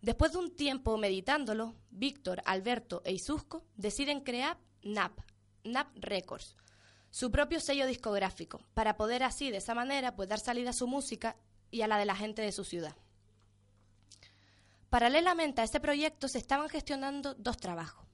Después 0.00 0.32
de 0.32 0.38
un 0.38 0.54
tiempo 0.54 0.96
meditándolo, 0.98 1.74
Víctor, 1.90 2.42
Alberto 2.44 3.02
e 3.04 3.12
Isusco 3.12 3.64
deciden 3.76 4.20
crear 4.20 4.58
NAP, 4.82 5.18
NAP 5.64 5.88
Records, 5.96 6.56
su 7.10 7.30
propio 7.30 7.60
sello 7.60 7.86
discográfico, 7.86 8.60
para 8.74 8.96
poder 8.96 9.22
así, 9.22 9.50
de 9.50 9.58
esa 9.58 9.74
manera, 9.74 10.14
pues 10.14 10.28
dar 10.28 10.40
salida 10.40 10.70
a 10.70 10.74
su 10.74 10.86
música 10.86 11.36
y 11.70 11.82
a 11.82 11.88
la 11.88 11.96
de 11.96 12.04
la 12.04 12.16
gente 12.16 12.42
de 12.42 12.52
su 12.52 12.64
ciudad. 12.64 12.94
Paralelamente 14.90 15.60
a 15.60 15.64
este 15.64 15.80
proyecto 15.80 16.28
se 16.28 16.38
estaban 16.38 16.68
gestionando 16.68 17.34
dos 17.34 17.56
trabajos. 17.56 18.06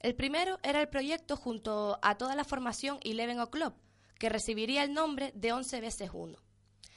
El 0.00 0.14
primero 0.14 0.58
era 0.62 0.80
el 0.80 0.88
proyecto 0.88 1.36
junto 1.36 1.98
a 2.02 2.16
toda 2.16 2.34
la 2.34 2.44
formación 2.44 2.98
Eleven 3.02 3.40
O'Clock, 3.40 3.74
que 4.18 4.28
recibiría 4.28 4.82
el 4.82 4.92
nombre 4.92 5.32
de 5.34 5.52
11 5.52 5.80
veces 5.80 6.10
1, 6.12 6.38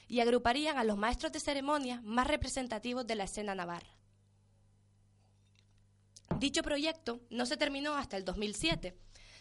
y 0.08 0.20
agruparían 0.20 0.76
a 0.76 0.84
los 0.84 0.98
maestros 0.98 1.32
de 1.32 1.40
ceremonias 1.40 2.02
más 2.02 2.26
representativos 2.26 3.06
de 3.06 3.14
la 3.14 3.24
escena 3.24 3.54
navarra. 3.54 3.96
Dicho 6.38 6.62
proyecto 6.62 7.20
no 7.30 7.46
se 7.46 7.56
terminó 7.56 7.94
hasta 7.94 8.16
el 8.16 8.24
2007, 8.24 8.96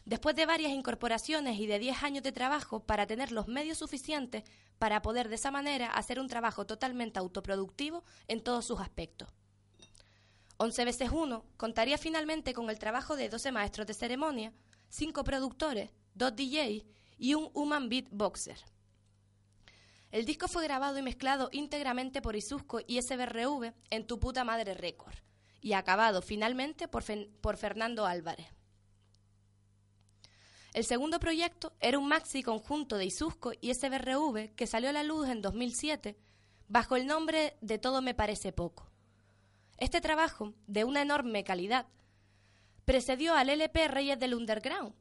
después 0.06 0.36
de 0.36 0.46
varias 0.46 0.72
incorporaciones 0.72 1.60
y 1.60 1.68
de 1.68 1.80
10 1.80 2.04
años 2.04 2.24
de 2.24 2.32
trabajo 2.32 2.86
para 2.86 3.08
tener 3.08 3.32
los 3.32 3.48
medios 3.48 3.80
suficientes 3.80 4.44
para 4.78 5.02
poder 5.02 5.30
de 5.30 5.36
esa 5.36 5.52
manera 5.52 5.88
hacer 5.88 6.20
un 6.20 6.28
trabajo 6.28 6.66
totalmente 6.66 7.20
autoproductivo 7.20 8.04
en 8.28 8.42
todos 8.42 8.66
sus 8.66 8.80
aspectos. 8.80 9.30
11 10.58 10.86
veces 10.86 11.10
1 11.12 11.46
contaría 11.58 11.98
finalmente 11.98 12.54
con 12.54 12.70
el 12.70 12.78
trabajo 12.78 13.16
de 13.16 13.30
12 13.30 13.52
maestros 13.52 13.88
de 13.88 13.96
ceremonia, 13.96 14.54
5 14.90 15.24
productores, 15.24 15.90
2 16.14 16.36
DJs 16.36 16.84
y 17.22 17.36
un 17.36 17.52
Human 17.54 17.88
Beatboxer. 17.88 18.58
El 20.12 20.26
disco 20.26 20.48
fue 20.48 20.64
grabado 20.64 20.98
y 20.98 21.04
mezclado 21.04 21.50
íntegramente 21.52 22.20
por 22.20 22.36
Isusco 22.36 22.80
y 22.88 23.00
SBRV 23.00 23.74
en 23.92 24.08
Tu 24.08 24.20
Puta 24.20 24.44
Madre 24.44 24.74
Record 24.74 25.14
y 25.62 25.74
acabado 25.74 26.24
finalmente 26.24 26.88
por, 26.88 27.04
por 27.40 27.58
Fernando 27.58 28.08
Álvarez. 28.08 28.48
El 30.74 30.84
segundo 30.84 31.20
proyecto 31.20 31.74
era 31.80 32.00
un 32.00 32.08
maxi 32.08 32.42
conjunto 32.42 32.98
de 32.98 33.06
Isusco 33.06 33.52
y 33.62 33.72
SBRV 33.72 34.56
que 34.56 34.66
salió 34.66 34.90
a 34.90 34.94
la 34.94 35.04
luz 35.04 35.30
en 35.30 35.44
2007 35.44 36.18
bajo 36.70 36.96
el 36.96 37.06
nombre 37.06 37.56
de 37.62 37.78
Todo 37.78 38.02
me 38.02 38.16
parece 38.16 38.52
poco. 38.52 38.90
Este 39.78 40.02
trabajo, 40.02 40.56
de 40.66 40.86
una 40.86 41.04
enorme 41.04 41.44
calidad, 41.44 41.86
precedió 42.84 43.36
al 43.36 43.50
LP 43.50 43.88
Reyes 43.90 44.20
del 44.20 44.34
Underground, 44.34 44.96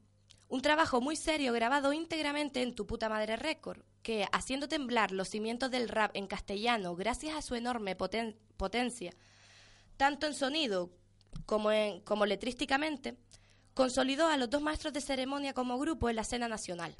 un 0.51 0.61
trabajo 0.61 0.99
muy 0.99 1.15
serio 1.15 1.53
grabado 1.53 1.93
íntegramente 1.93 2.61
en 2.61 2.75
Tu 2.75 2.85
puta 2.85 3.07
madre 3.07 3.37
récord, 3.37 3.79
que, 4.03 4.27
haciendo 4.33 4.67
temblar 4.67 5.13
los 5.13 5.29
cimientos 5.29 5.71
del 5.71 5.87
rap 5.87 6.11
en 6.13 6.27
castellano 6.27 6.93
gracias 6.93 7.37
a 7.37 7.41
su 7.41 7.55
enorme 7.55 7.95
poten 7.95 8.37
potencia, 8.57 9.13
tanto 9.95 10.27
en 10.27 10.33
sonido 10.33 10.89
como, 11.45 11.71
en, 11.71 12.01
como 12.01 12.25
letrísticamente, 12.25 13.15
consolidó 13.73 14.27
a 14.27 14.35
los 14.35 14.49
dos 14.49 14.61
maestros 14.61 14.91
de 14.91 14.99
ceremonia 14.99 15.53
como 15.53 15.79
grupo 15.79 16.09
en 16.09 16.17
la 16.17 16.23
escena 16.23 16.49
nacional. 16.49 16.97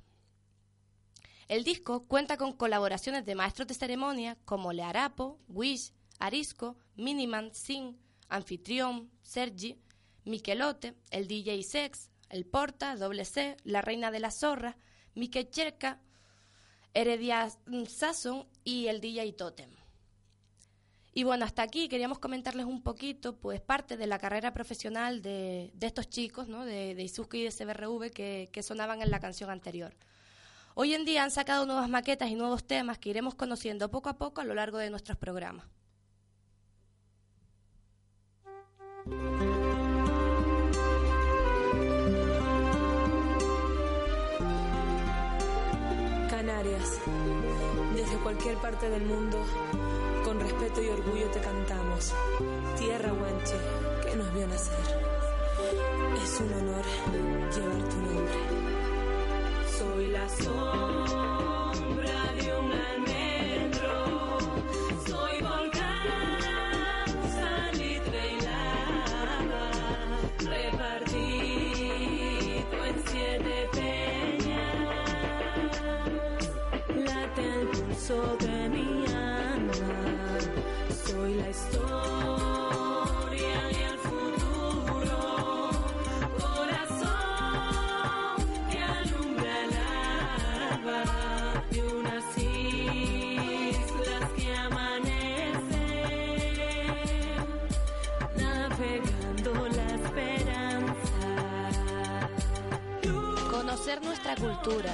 El 1.50 1.66
disco 1.66 2.08
cuenta 2.08 2.38
con 2.38 2.54
colaboraciones 2.54 3.26
de 3.26 3.36
maestros 3.36 3.68
de 3.68 3.74
ceremonia 3.74 4.38
como 4.46 4.72
Learapo, 4.72 5.42
Wish, 5.50 5.92
Arisco, 6.20 6.78
Miniman, 6.96 7.54
Sin, 7.54 8.00
Anfitrión, 8.30 9.12
Sergi, 9.24 9.78
Miquelote, 10.24 10.96
el 11.10 11.28
DJ 11.28 11.64
Sex, 11.64 12.11
el 12.32 12.46
Porta, 12.46 12.96
Doble 12.96 13.26
C, 13.26 13.58
La 13.64 13.82
Reina 13.82 14.10
de 14.10 14.20
la 14.20 14.32
Zorra, 14.32 14.78
Mike 15.16 15.50
Cherka, 15.50 16.00
Heredia 16.94 17.50
Sasson 17.88 18.48
y 18.64 18.88
el 18.88 19.02
DJ 19.02 19.34
Totem. 19.34 19.70
Y 21.14 21.24
bueno, 21.24 21.44
hasta 21.44 21.62
aquí 21.62 21.90
queríamos 21.90 22.20
comentarles 22.20 22.66
un 22.66 22.82
poquito, 22.82 23.36
pues 23.36 23.60
parte 23.60 23.98
de 23.98 24.08
la 24.08 24.18
carrera 24.18 24.54
profesional 24.54 25.22
de, 25.22 25.72
de 25.74 25.88
estos 25.88 26.10
chicos, 26.10 26.48
¿no? 26.48 26.64
de, 26.64 26.96
de 26.96 27.04
y 27.04 27.44
de 27.44 27.52
CBRV 27.52 28.12
que, 28.12 28.50
que 28.52 28.64
sonaban 28.64 29.02
en 29.02 29.12
la 29.12 29.20
canción 29.20 29.50
anterior. 29.50 29.94
Hoy 30.74 30.94
en 30.94 31.04
día 31.04 31.24
han 31.24 31.32
sacado 31.32 31.66
nuevas 31.66 31.90
maquetas 31.90 32.30
y 32.30 32.36
nuevos 32.36 32.66
temas 32.66 32.98
que 32.98 33.10
iremos 33.10 33.36
conociendo 33.36 33.92
poco 33.92 34.08
a 34.08 34.18
poco 34.18 34.40
a 34.40 34.46
lo 34.46 34.56
largo 34.56 34.78
de 34.78 34.90
nuestros 34.90 35.18
programas. 35.18 35.66
Desde 46.42 48.18
cualquier 48.24 48.58
parte 48.58 48.90
del 48.90 49.04
mundo, 49.06 49.38
con 50.24 50.40
respeto 50.40 50.82
y 50.82 50.88
orgullo 50.88 51.28
te 51.28 51.40
cantamos. 51.40 52.16
Tierra 52.80 53.12
Guanche, 53.12 53.54
que 54.04 54.16
nos 54.16 54.34
vio 54.34 54.48
nacer. 54.48 54.76
Es 56.24 56.40
un 56.40 56.52
honor 56.54 56.84
llevar 57.54 57.90
tu 57.90 57.98
nombre. 57.98 58.34
Soy 59.78 60.08
la 60.08 60.28
sombra 60.30 62.21
pulso 78.02 78.38
de 78.38 78.70
mi 78.70 79.06
alma. 79.08 79.74
Soy 81.06 81.36
la 81.36 81.50
historia 81.50 82.92
y 83.72 83.76
el 83.84 83.98
futuro. 84.00 85.70
Corazón 86.40 87.18
que 88.70 88.80
alumbra 88.82 89.56
alba 90.72 91.04
de 91.70 91.80
unas 91.82 92.38
islas 92.38 94.26
que 94.36 94.48
amanecen, 94.56 96.02
navegando 98.38 99.52
la 99.76 99.88
esperanza. 99.96 101.20
Conocer 103.50 103.98
nuestra 104.04 104.36
cultura, 104.36 104.92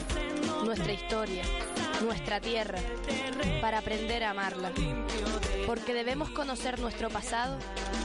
nuestra 0.65 0.91
historia, 0.93 1.43
nuestra 2.01 2.39
tierra, 2.39 2.79
para 3.61 3.79
aprender 3.79 4.23
a 4.23 4.31
amarla. 4.31 4.71
Porque 5.65 5.93
debemos 5.93 6.29
conocer 6.29 6.79
nuestro 6.79 7.09
pasado 7.09 7.57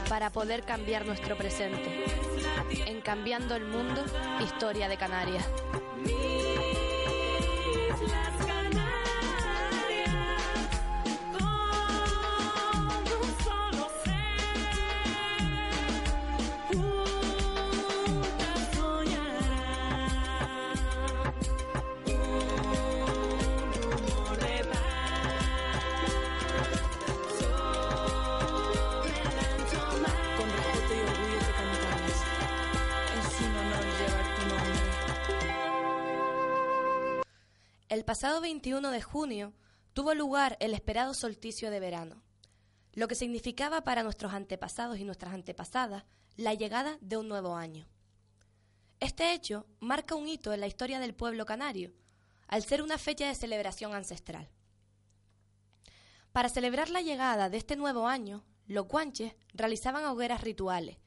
para 0.09 0.31
poder 0.31 0.63
cambiar 0.63 1.05
nuestro 1.05 1.37
presente. 1.37 2.03
En 2.85 3.01
Cambiando 3.01 3.55
el 3.55 3.65
Mundo, 3.65 4.03
Historia 4.43 4.87
de 4.87 4.97
Canarias. 4.97 5.45
21 38.43 38.91
de 38.91 39.01
junio 39.01 39.53
tuvo 39.93 40.13
lugar 40.13 40.57
el 40.59 40.73
esperado 40.73 41.13
solsticio 41.13 41.71
de 41.71 41.79
verano, 41.79 42.23
lo 42.91 43.07
que 43.07 43.15
significaba 43.15 43.85
para 43.85 44.03
nuestros 44.03 44.33
antepasados 44.33 44.99
y 44.99 45.05
nuestras 45.05 45.33
antepasadas 45.33 46.03
la 46.35 46.53
llegada 46.53 46.97
de 46.99 47.15
un 47.15 47.29
nuevo 47.29 47.55
año. 47.55 47.87
Este 48.99 49.31
hecho 49.31 49.65
marca 49.79 50.15
un 50.15 50.27
hito 50.27 50.51
en 50.51 50.59
la 50.59 50.67
historia 50.67 50.99
del 50.99 51.15
pueblo 51.15 51.45
canario, 51.45 51.93
al 52.49 52.63
ser 52.63 52.81
una 52.81 52.97
fecha 52.97 53.29
de 53.29 53.35
celebración 53.35 53.95
ancestral. 53.95 54.49
Para 56.33 56.49
celebrar 56.49 56.89
la 56.89 57.01
llegada 57.01 57.49
de 57.49 57.55
este 57.55 57.77
nuevo 57.77 58.09
año, 58.09 58.43
los 58.67 58.89
guanches 58.89 59.35
realizaban 59.53 60.03
hogueras 60.03 60.41
rituales, 60.41 60.97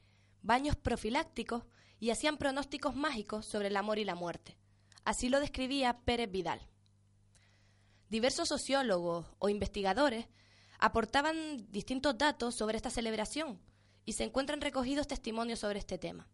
baños 0.41 0.75
profilácticos 0.75 1.65
y 1.99 2.09
hacían 2.09 2.37
pronósticos 2.37 2.95
mágicos 2.95 3.45
sobre 3.45 3.67
el 3.67 3.77
amor 3.77 3.99
y 3.99 4.05
la 4.05 4.15
muerte. 4.15 4.57
Así 5.05 5.29
lo 5.29 5.39
describía 5.39 5.99
Pérez 5.99 6.31
Vidal. 6.31 6.67
Diversos 8.09 8.47
sociólogos 8.47 9.25
o 9.39 9.49
investigadores 9.49 10.27
aportaban 10.79 11.69
distintos 11.71 12.17
datos 12.17 12.55
sobre 12.55 12.77
esta 12.77 12.89
celebración 12.89 13.59
y 14.05 14.13
se 14.13 14.23
encuentran 14.23 14.61
recogidos 14.61 15.07
testimonios 15.07 15.59
sobre 15.59 15.79
este 15.79 15.97
tema. 15.97 16.27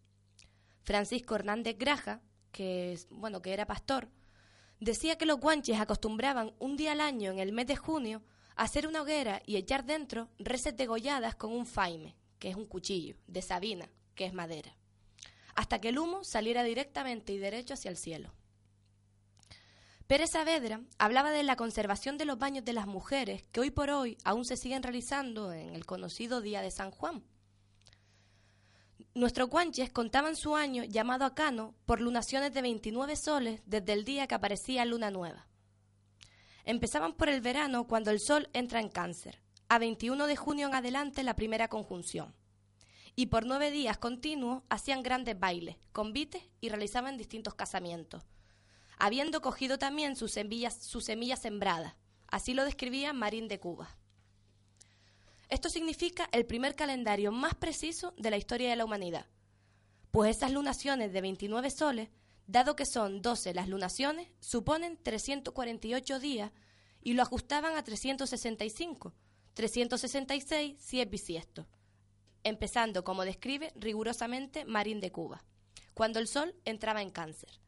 Francisco 0.84 1.36
Hernández 1.36 1.77
Graja, 1.77 2.22
que, 2.51 3.00
bueno, 3.10 3.42
que 3.42 3.53
era 3.53 3.65
pastor, 3.65 4.10
decía 4.80 5.18
que 5.18 5.25
los 5.25 5.39
guanches 5.39 5.80
acostumbraban 5.80 6.53
un 6.60 6.77
día 6.77 6.92
al 6.92 7.01
año 7.01 7.32
en 7.32 7.39
el 7.39 7.53
mes 7.53 7.68
de 7.68 7.75
junio 7.75 8.22
a 8.56 8.63
hacer 8.63 8.86
una 8.86 9.01
hoguera 9.01 9.42
y 9.46 9.56
echar 9.56 9.86
dentro 9.86 10.30
reses 10.38 10.75
degolladas 10.77 11.36
con 11.36 11.51
un 11.51 11.65
faime, 11.65 12.15
que 12.38 12.50
es 12.50 12.56
un 12.56 12.68
cuchillo, 12.68 13.15
de 13.25 13.42
sabina, 13.42 13.89
que 14.13 14.25
es 14.25 14.34
madera, 14.34 14.75
hasta 15.56 15.82
que 15.82 15.89
el 15.89 15.98
humo 15.98 16.24
saliera 16.24 16.63
directamente 16.63 17.34
y 17.34 17.39
derecho 17.39 17.74
hacia 17.74 17.89
el 17.89 17.98
cielo. 17.98 18.32
Pérez 20.07 20.31
Saavedra 20.31 20.81
hablaba 20.98 21.31
de 21.31 21.43
la 21.43 21.55
conservación 21.55 22.17
de 22.17 22.25
los 22.25 22.38
baños 22.38 22.65
de 22.65 22.74
las 22.74 22.88
mujeres 22.88 23.43
que 23.53 23.62
hoy 23.62 23.72
por 23.72 23.89
hoy 23.89 24.17
aún 24.25 24.43
se 24.43 24.57
siguen 24.57 24.83
realizando 24.83 25.53
en 25.53 25.75
el 25.75 25.86
conocido 25.86 26.41
Día 26.41 26.62
de 26.62 26.72
San 26.72 26.91
Juan. 26.91 27.24
Nuestros 29.15 29.50
guanches 29.50 29.91
contaban 29.91 30.36
su 30.36 30.55
año 30.57 30.83
llamado 30.83 31.24
acano 31.24 31.74
por 31.86 32.01
lunaciones 32.01 32.53
de 32.53 32.62
29 32.62 33.15
soles 33.15 33.62
desde 33.65 33.93
el 33.93 34.03
día 34.03 34.27
que 34.27 34.36
aparecía 34.36 34.83
luna 34.86 35.10
nueva. 35.10 35.48
Empezaban 36.65 37.13
por 37.13 37.29
el 37.29 37.39
verano 37.39 37.88
cuando 37.88 38.12
el 38.12 38.19
sol 38.19 38.50
entra 38.53 38.81
en 38.81 38.89
cáncer, 38.89 39.41
a 39.69 39.79
21 39.79 40.27
de 40.27 40.36
junio 40.36 40.67
en 40.67 40.75
adelante 40.75 41.24
la 41.24 41.36
primera 41.36 41.69
conjunción. 41.69 42.36
Y 43.15 43.27
por 43.27 43.45
nueve 43.45 43.72
días 43.72 43.98
continuos 44.00 44.63
hacían 44.69 45.01
grandes 45.01 45.39
bailes, 45.39 45.77
convites 45.91 46.43
y 46.60 46.69
realizaban 46.69 47.17
distintos 47.17 47.53
casamientos, 47.53 48.24
habiendo 49.03 49.41
cogido 49.41 49.77
también 49.77 50.15
sus 50.15 50.31
semillas, 50.31 50.81
sus 50.81 51.03
semillas 51.03 51.42
sembradas. 51.42 51.94
Así 52.27 52.53
lo 52.53 52.63
describía 52.63 53.11
Marín 53.11 53.50
de 53.50 53.59
Cuba. 53.59 53.98
Esto 55.50 55.68
significa 55.68 56.29
el 56.31 56.46
primer 56.46 56.74
calendario 56.74 57.33
más 57.33 57.53
preciso 57.53 58.13
de 58.16 58.31
la 58.31 58.37
historia 58.37 58.70
de 58.70 58.77
la 58.77 58.85
humanidad, 58.85 59.25
pues 60.09 60.37
esas 60.37 60.53
lunaciones 60.53 61.11
de 61.11 61.20
29 61.20 61.70
soles, 61.70 62.11
dado 62.48 62.77
que 62.77 62.85
son 62.85 63.22
12 63.22 63.53
las 63.53 63.68
lunaciones, 63.68 64.29
suponen 64.39 64.98
348 65.03 66.20
días 66.22 66.53
y 67.01 67.11
lo 67.11 67.24
ajustaban 67.24 67.75
a 67.75 67.83
365, 67.83 69.13
366 69.53 70.77
si 70.79 71.01
es 71.01 71.09
bisiesto, 71.09 71.68
empezando 72.46 73.03
como 73.03 73.25
describe 73.25 73.74
rigurosamente 73.75 74.63
Marín 74.63 75.01
de 75.01 75.11
Cuba, 75.11 75.44
cuando 75.94 76.20
el 76.20 76.29
Sol 76.29 76.55
entraba 76.63 77.01
en 77.01 77.09
cáncer. 77.09 77.62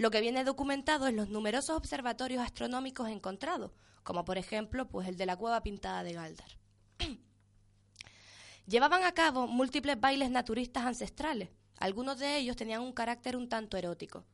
Lo 0.00 0.10
que 0.10 0.22
viene 0.22 0.44
documentado 0.44 1.08
en 1.08 1.16
los 1.16 1.28
numerosos 1.28 1.76
observatorios 1.76 2.42
astronómicos 2.42 3.10
encontrados, 3.10 3.72
como 4.02 4.24
por 4.24 4.38
ejemplo 4.38 4.88
pues 4.88 5.06
el 5.06 5.18
de 5.18 5.26
la 5.26 5.36
cueva 5.36 5.62
pintada 5.62 6.02
de 6.02 6.14
Galdar. 6.14 6.56
Llevaban 8.66 9.04
a 9.04 9.12
cabo 9.12 9.46
múltiples 9.46 10.00
bailes 10.00 10.30
naturistas 10.30 10.86
ancestrales. 10.86 11.50
Algunos 11.76 12.18
de 12.18 12.38
ellos 12.38 12.56
tenían 12.56 12.80
un 12.80 12.94
carácter 12.94 13.36
un 13.36 13.50
tanto 13.50 13.76
erótico. 13.76 14.24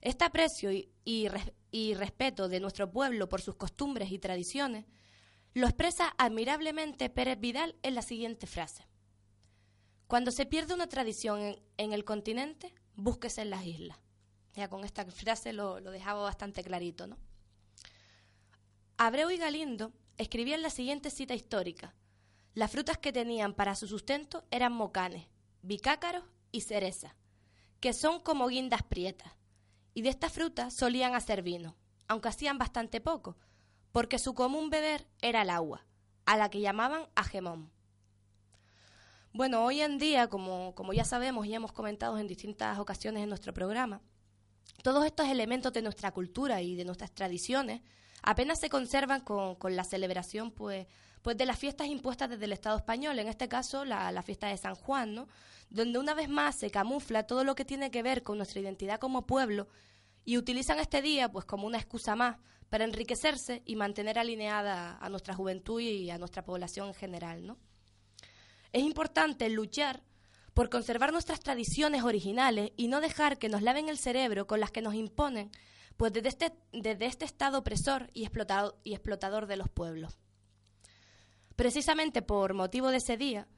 Este 0.00 0.24
aprecio 0.24 0.72
y, 1.04 1.28
respeto 1.94 2.48
de 2.48 2.58
nuestro 2.58 2.90
pueblo 2.90 3.28
por 3.28 3.42
sus 3.42 3.54
costumbres 3.54 4.10
y 4.10 4.18
tradiciones 4.18 4.86
lo 5.52 5.68
expresa 5.68 6.16
admirablemente 6.18 7.10
Pérez 7.10 7.38
Vidal 7.38 7.76
en 7.84 7.94
la 7.94 8.02
siguiente 8.02 8.48
frase. 8.48 8.88
Cuando 10.08 10.32
se 10.32 10.46
pierde 10.46 10.74
una 10.74 10.88
tradición 10.88 11.42
en, 11.42 11.62
en 11.76 11.92
el 11.92 12.04
continente, 12.04 12.74
búsquese 12.96 13.42
en 13.42 13.50
las 13.50 13.64
islas. 13.64 13.98
Ya 14.54 14.68
con 14.68 14.84
esta 14.84 15.04
frase 15.06 15.52
lo, 15.52 15.80
lo 15.80 15.90
dejaba 15.90 16.22
bastante 16.22 16.62
clarito, 16.62 17.06
¿no? 17.06 17.18
Abreu 18.96 19.30
y 19.30 19.36
Galindo 19.36 19.92
escribían 20.16 20.62
la 20.62 20.70
siguiente 20.70 21.10
cita 21.10 21.34
histórica. 21.34 21.94
Las 22.54 22.70
frutas 22.70 22.98
que 22.98 23.12
tenían 23.12 23.52
para 23.54 23.74
su 23.74 23.88
sustento 23.88 24.44
eran 24.52 24.72
mocanes, 24.72 25.26
bicácaros 25.62 26.22
y 26.52 26.60
cereza, 26.60 27.16
que 27.80 27.92
son 27.92 28.20
como 28.20 28.46
guindas 28.46 28.84
prietas. 28.84 29.32
Y 29.92 30.02
de 30.02 30.10
estas 30.10 30.32
frutas 30.32 30.72
solían 30.72 31.14
hacer 31.14 31.42
vino, 31.42 31.76
aunque 32.06 32.28
hacían 32.28 32.58
bastante 32.58 33.00
poco, 33.00 33.36
porque 33.90 34.20
su 34.20 34.34
común 34.34 34.70
beber 34.70 35.08
era 35.20 35.42
el 35.42 35.50
agua, 35.50 35.84
a 36.26 36.36
la 36.36 36.48
que 36.48 36.60
llamaban 36.60 37.08
agemón. 37.16 37.72
Bueno, 39.32 39.64
hoy 39.64 39.80
en 39.80 39.98
día, 39.98 40.28
como, 40.28 40.76
como 40.76 40.92
ya 40.92 41.04
sabemos 41.04 41.46
y 41.46 41.54
hemos 41.54 41.72
comentado 41.72 42.18
en 42.18 42.28
distintas 42.28 42.78
ocasiones 42.78 43.24
en 43.24 43.28
nuestro 43.28 43.52
programa, 43.52 44.00
todos 44.82 45.04
estos 45.06 45.28
elementos 45.28 45.72
de 45.72 45.82
nuestra 45.82 46.12
cultura 46.12 46.60
y 46.62 46.74
de 46.74 46.84
nuestras 46.84 47.12
tradiciones 47.12 47.80
apenas 48.22 48.60
se 48.60 48.68
conservan 48.68 49.20
con, 49.20 49.56
la 49.70 49.84
celebración 49.84 50.50
pues, 50.50 50.86
pues 51.22 51.36
de 51.36 51.46
las 51.46 51.58
fiestas 51.58 51.88
impuestas 51.88 52.30
desde 52.30 52.44
el 52.44 52.52
Estado 52.52 52.76
español, 52.76 53.18
en 53.18 53.28
este 53.28 53.48
caso 53.48 53.84
la, 53.84 54.10
la, 54.12 54.22
fiesta 54.22 54.48
de 54.48 54.56
San 54.56 54.74
Juan, 54.74 55.14
¿no? 55.14 55.28
donde 55.70 55.98
una 55.98 56.14
vez 56.14 56.28
más 56.28 56.56
se 56.56 56.70
camufla 56.70 57.26
todo 57.26 57.44
lo 57.44 57.54
que 57.54 57.64
tiene 57.64 57.90
que 57.90 58.02
ver 58.02 58.22
con 58.22 58.36
nuestra 58.36 58.60
identidad 58.60 58.98
como 58.98 59.26
pueblo 59.26 59.68
y 60.24 60.38
utilizan 60.38 60.78
este 60.78 61.02
día 61.02 61.30
pues 61.30 61.44
como 61.44 61.66
una 61.66 61.78
excusa 61.78 62.16
más 62.16 62.38
para 62.68 62.84
enriquecerse 62.84 63.62
y 63.66 63.76
mantener 63.76 64.18
alineada 64.18 64.98
a 64.98 65.08
nuestra 65.08 65.34
juventud 65.34 65.80
y 65.80 66.10
a 66.10 66.18
nuestra 66.18 66.44
población 66.44 66.88
en 66.88 66.94
general. 66.94 67.46
¿no? 67.46 67.58
Es 68.72 68.82
importante 68.82 69.48
luchar 69.48 70.02
por 70.54 70.70
conservar 70.70 71.12
nuestras 71.12 71.40
tradiciones 71.40 72.04
originales 72.04 72.72
y 72.76 72.88
no 72.88 73.00
dejar 73.00 73.38
que 73.38 73.48
nos 73.48 73.62
laven 73.62 73.88
el 73.88 73.98
cerebro 73.98 74.46
con 74.46 74.60
las 74.60 74.70
que 74.70 74.82
nos 74.82 74.94
imponen, 74.94 75.50
pues 75.96 76.12
desde 76.12 76.28
este, 76.28 76.52
desde 76.72 77.06
este 77.06 77.24
estado 77.24 77.58
opresor 77.58 78.10
y 78.14 78.22
explotador, 78.22 78.78
y 78.84 78.94
explotador 78.94 79.46
de 79.46 79.56
los 79.56 79.68
pueblos. 79.68 80.16
Precisamente 81.56 82.22
por 82.22 82.54
motivo 82.54 82.88
de 82.90 82.98
ese 82.98 83.16
día, 83.16 83.48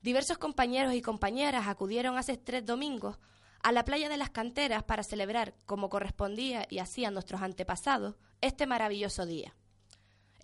diversos 0.00 0.38
compañeros 0.38 0.94
y 0.94 1.02
compañeras 1.02 1.66
acudieron 1.66 2.16
hace 2.16 2.36
tres 2.36 2.64
domingos 2.64 3.18
a 3.62 3.72
la 3.72 3.84
playa 3.84 4.08
de 4.08 4.16
las 4.16 4.30
canteras 4.30 4.82
para 4.82 5.02
celebrar, 5.02 5.54
como 5.66 5.88
correspondía 5.88 6.66
y 6.68 6.78
hacían 6.78 7.14
nuestros 7.14 7.42
antepasados, 7.42 8.16
este 8.40 8.66
maravilloso 8.66 9.24
día. 9.24 9.54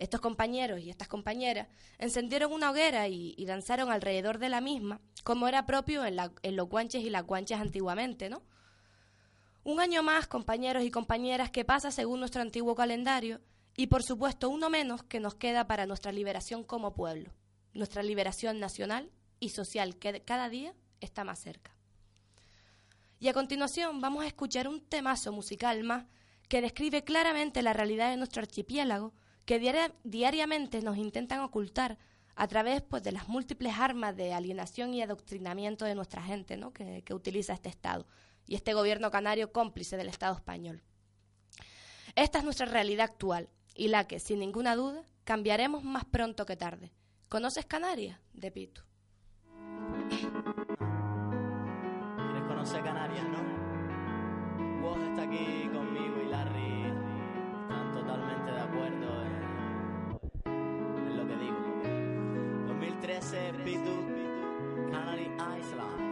Estos 0.01 0.19
compañeros 0.19 0.79
y 0.79 0.89
estas 0.89 1.07
compañeras 1.07 1.67
encendieron 1.99 2.51
una 2.51 2.71
hoguera 2.71 3.07
y, 3.07 3.35
y 3.37 3.45
danzaron 3.45 3.91
alrededor 3.91 4.39
de 4.39 4.49
la 4.49 4.59
misma, 4.59 4.99
como 5.23 5.47
era 5.47 5.67
propio 5.67 6.03
en, 6.03 6.17
en 6.41 6.55
los 6.55 6.67
guanches 6.67 7.03
y 7.03 7.11
las 7.11 7.23
guanches 7.23 7.59
antiguamente, 7.59 8.27
¿no? 8.27 8.41
Un 9.63 9.79
año 9.79 10.01
más, 10.01 10.25
compañeros 10.25 10.83
y 10.83 10.89
compañeras, 10.89 11.51
que 11.51 11.65
pasa 11.65 11.91
según 11.91 12.19
nuestro 12.19 12.41
antiguo 12.41 12.73
calendario, 12.73 13.41
y 13.77 13.87
por 13.87 14.01
supuesto 14.01 14.49
uno 14.49 14.71
menos 14.71 15.03
que 15.03 15.19
nos 15.19 15.35
queda 15.35 15.67
para 15.67 15.85
nuestra 15.85 16.11
liberación 16.11 16.63
como 16.63 16.95
pueblo, 16.95 17.31
nuestra 17.73 18.01
liberación 18.01 18.59
nacional 18.59 19.11
y 19.39 19.49
social, 19.49 19.97
que 19.97 20.23
cada 20.23 20.49
día 20.49 20.73
está 20.99 21.23
más 21.23 21.37
cerca. 21.37 21.75
Y 23.19 23.27
a 23.27 23.33
continuación 23.33 24.01
vamos 24.01 24.23
a 24.23 24.27
escuchar 24.27 24.67
un 24.67 24.81
temazo 24.81 25.31
musical 25.31 25.83
más 25.83 26.05
que 26.49 26.59
describe 26.59 27.03
claramente 27.03 27.61
la 27.61 27.73
realidad 27.73 28.09
de 28.09 28.17
nuestro 28.17 28.41
archipiélago 28.41 29.13
que 29.45 29.59
diaria, 29.59 29.93
diariamente 30.03 30.81
nos 30.81 30.97
intentan 30.97 31.39
ocultar 31.41 31.97
a 32.35 32.47
través 32.47 32.81
pues, 32.81 33.03
de 33.03 33.11
las 33.11 33.27
múltiples 33.27 33.73
armas 33.77 34.15
de 34.15 34.33
alienación 34.33 34.93
y 34.93 35.01
adoctrinamiento 35.01 35.85
de 35.85 35.95
nuestra 35.95 36.21
gente 36.21 36.57
¿no? 36.57 36.71
que, 36.71 37.03
que 37.03 37.13
utiliza 37.13 37.53
este 37.53 37.69
Estado 37.69 38.07
y 38.47 38.55
este 38.55 38.73
gobierno 38.73 39.11
canario 39.11 39.51
cómplice 39.51 39.97
del 39.97 40.09
Estado 40.09 40.35
español. 40.35 40.83
Esta 42.15 42.39
es 42.39 42.43
nuestra 42.43 42.65
realidad 42.65 43.05
actual 43.05 43.49
y 43.75 43.87
la 43.87 44.07
que, 44.07 44.19
sin 44.19 44.39
ninguna 44.39 44.75
duda, 44.75 45.03
cambiaremos 45.23 45.83
más 45.83 46.05
pronto 46.05 46.45
que 46.45 46.57
tarde. 46.57 46.91
¿Conoces 47.29 47.65
Canarias? 47.65 48.19
De 48.33 48.51
Pitu. 48.51 48.81
¿Quieres 52.17 52.43
conocer 52.47 52.83
Canarias, 52.83 53.23
no? 53.29 54.81
Vos 54.81 54.97
está 55.09 55.23
aquí 55.23 55.69
conmigo 55.71 56.21
y 56.21 56.29
Larry 56.29 56.83
están 57.61 57.93
totalmente 57.93 58.51
de 58.51 58.59
acuerdo 58.59 59.20
digo. 63.19 63.21
2013, 63.21 63.53
Pitu, 63.63 64.91
Canary 64.91 65.31
Island. 65.59 66.11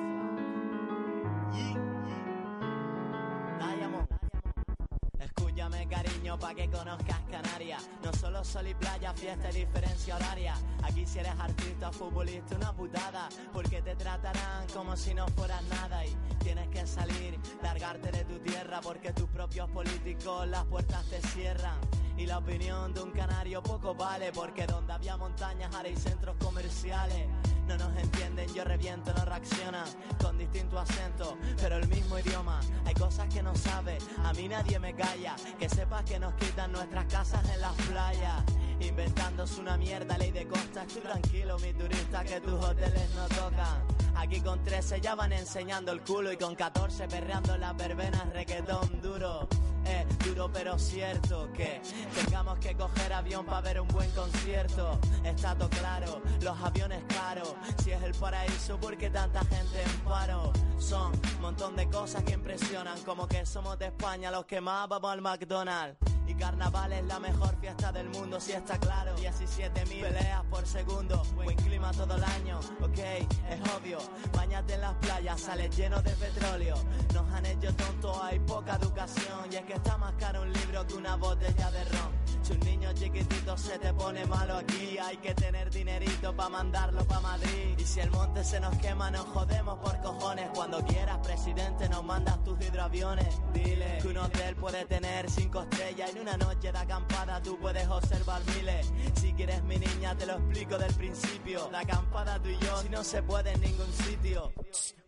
Escúchame, 5.19 5.88
cariño 5.88 6.38
pa' 6.39 6.53
que 6.53 6.69
conozcas 6.69 7.19
Canarias. 7.29 7.89
No 8.03 8.13
solo 8.13 8.43
sol 8.43 8.67
y 8.67 8.73
playa, 8.73 9.13
fiesta 9.13 9.49
y 9.51 9.65
diferencia 9.65 10.15
horaria. 10.15 10.55
Aquí 10.83 11.05
si 11.05 11.19
eres 11.19 11.33
artista 11.39 11.89
o 11.89 11.91
futbolista, 11.93 12.55
una 12.55 12.73
putada. 12.73 13.29
Porque 13.53 13.81
te 13.81 13.95
tratarán 13.95 14.67
como 14.73 14.95
si 14.95 15.13
no 15.13 15.27
fueras 15.29 15.63
nada. 15.63 16.05
Y 16.05 16.15
tienes 16.39 16.67
que 16.69 16.88
salir, 16.88 17.39
largarte 17.62 18.12
de 18.12 18.25
tu 18.25 18.39
tierra. 18.39 18.79
Porque 18.81 19.12
tus 19.13 19.29
propios 19.29 19.69
políticos 19.69 20.47
las 20.47 20.65
puertas 20.65 21.05
te 21.09 21.21
cierran. 21.27 21.77
Y 22.19 22.25
la 22.25 22.39
opinión 22.39 22.93
de 22.93 23.01
un 23.01 23.12
canario 23.12 23.63
poco 23.63 23.95
vale. 23.95 24.34
Porque 24.34 24.67
donde 24.67 24.91
había 24.91 25.15
montañas 25.15 25.73
ahora 25.73 25.88
hay 25.88 25.95
centros 25.95 26.36
comerciales. 26.36 27.27
No 27.65 27.77
nos 27.77 27.95
entienden, 27.97 28.53
yo 28.53 28.65
reviento, 28.65 29.13
no 29.13 29.23
reaccionan. 29.23 29.86
Con 30.21 30.38
distinto 30.38 30.77
acento, 30.77 31.38
pero 31.62 31.77
el 31.77 31.88
mismo 31.88 32.19
idioma. 32.19 32.60
Hay 32.86 32.93
cosas 32.93 33.34
que 33.34 33.41
no 33.41 33.55
sabes, 33.55 34.03
a 34.25 34.34
mí 34.34 34.49
nadie 34.49 34.79
me 34.79 34.93
calla. 34.93 35.38
Que 35.58 35.69
sepas 35.69 36.03
que 36.03 36.19
nos 36.19 36.34
quitan 36.34 36.73
nuestras 36.73 37.05
casas 37.05 37.47
en 37.53 37.62
las 37.62 37.73
playas. 37.73 38.43
Inventándose 38.82 39.62
una 39.62 39.77
mierda, 39.77 40.17
ley 40.17 40.32
de 40.32 40.45
costas. 40.45 40.88
Tú 40.88 40.99
tranquilo, 40.99 41.58
mi 41.60 41.73
turista, 41.73 42.25
que 42.25 42.41
tus 42.41 42.53
hoteles 42.53 43.10
no 43.15 43.27
tocan. 43.29 43.82
Aquí 44.15 44.41
con 44.41 44.62
13 44.62 44.99
ya 44.99 45.15
van 45.15 45.32
enseñando 45.32 45.93
el 45.93 46.01
culo 46.01 46.34
y 46.34 46.38
con 46.38 46.53
14 46.53 47.08
perreando 47.08 47.55
las 47.58 47.77
verbenas, 47.77 48.27
reggaetón 48.34 49.01
duro. 49.01 49.47
Es 49.86 50.20
duro 50.20 50.50
pero 50.52 50.78
cierto 50.78 51.52
que 51.54 51.82
tengamos 52.15 52.60
que 52.60 52.76
coger 52.76 53.13
avión 53.13 53.46
para 53.46 53.62
ver 53.62 53.82
un 53.82 53.88
buen 53.89 54.10
concierto. 54.12 55.00
Está 55.24 55.56
todo 55.56 55.70
claro, 55.70 56.22
los 56.42 56.60
aviones 56.62 57.04
caros. 57.08 57.56
Si 57.84 57.92
es 57.92 58.02
el 58.04 58.13
paraíso, 58.13 58.78
porque 58.80 59.10
tanta 59.10 59.42
gente 59.42 59.82
en 59.82 60.00
paro? 60.02 60.52
Son 60.78 61.12
un 61.36 61.42
montón 61.42 61.76
de 61.76 61.88
cosas 61.89 62.24
que 62.24 62.34
impresionan, 62.34 63.00
como 63.02 63.28
que 63.28 63.46
somos 63.46 63.78
de 63.80 63.88
España 63.88 64.32
los 64.32 64.46
que 64.46 64.62
más 64.62 64.88
vamos 64.88 65.12
al 65.12 65.22
McDonald's. 65.22 66.09
Y 66.39 66.41
carnaval 66.41 66.93
es 66.93 67.04
la 67.04 67.19
mejor 67.19 67.54
fiesta 67.60 67.91
del 67.91 68.08
mundo, 68.08 68.39
si 68.39 68.54
está 68.54 68.78
claro. 68.80 69.13
17 69.15 69.86
mil 69.88 70.02
peleas 70.02 70.41
por 70.45 70.65
segundo, 70.65 71.21
buen 71.36 71.58
clima 71.58 71.91
todo 71.91 72.15
el 72.15 72.23
año, 72.23 72.62
ok, 72.80 72.97
es 72.97 73.69
obvio. 73.75 73.97
Bañate 74.34 74.75
en 74.75 74.82
las 74.82 74.93
playas, 74.95 75.41
sales 75.41 75.75
lleno 75.75 76.02
de 76.02 76.12
petróleo. 76.12 76.75
Nos 77.13 77.30
han 77.34 77.45
hecho 77.45 77.75
tontos, 77.75 78.17
hay 78.23 78.39
poca 78.39 78.75
educación. 78.75 79.52
Y 79.52 79.56
es 79.58 79.63
que 79.63 79.73
está 79.73 79.97
más 79.97 80.13
caro 80.13 80.43
un 80.43 80.54
libro 80.54 80.88
que 80.88 80.93
una 80.93 81.17
botella 81.17 81.71
de 81.71 81.84
ron. 81.84 82.30
Si 82.41 82.54
un 82.54 82.60
niño 82.62 82.93
chiquitito 82.93 83.58
se 83.58 83.78
te 83.78 83.93
pone 83.93 84.25
malo 84.25 84.58
aquí, 84.58 84.97
hay 84.97 85.17
que 85.17 85.36
tener 85.36 85.69
dinerito 85.69 86.34
para 86.36 86.49
mandarlo 86.49 87.06
para 87.06 87.19
Madrid. 87.19 87.78
Y 87.78 87.84
si 87.84 87.99
el 87.99 88.10
monte 88.12 88.43
se 88.43 88.60
nos 88.60 88.75
quema, 88.78 89.12
nos 89.12 89.25
jodemos 89.25 89.78
por 89.80 89.99
cojones. 89.99 90.49
Cuando 90.56 90.84
quieras, 90.86 91.17
presidente, 91.19 91.89
nos 91.89 92.04
mandas 92.04 92.41
tus 92.43 92.60
hidroaviones. 92.62 93.28
Dile 93.54 93.99
que 94.02 94.08
un 94.08 94.17
hotel 94.17 94.56
puede 94.56 94.86
tener 94.86 95.30
cinco 95.30 95.62
estrellas. 95.63 96.12
En 96.12 96.21
una 96.21 96.29
noche 96.38 96.72
de 96.72 96.78
acampada 96.78 97.42
tú 97.42 97.58
puedes 97.60 97.88
observar 97.88 98.42
miles. 98.56 98.92
Si 99.15 99.34
quieres, 99.34 99.63
mi 99.63 99.78
niña, 99.78 100.15
te 100.15 100.26
lo 100.26 100.34
explico 100.34 100.78
del 100.78 100.94
principio. 100.94 101.70
La 101.72 101.80
acampada 101.80 102.39
tú 102.42 102.50
y 102.50 102.58
yo, 102.58 102.82
si 102.82 102.89
no 102.89 103.04
se 103.04 103.24
puede 103.24 103.52
en 103.52 103.62
ningún 103.62 103.92
sitio. 103.94 104.54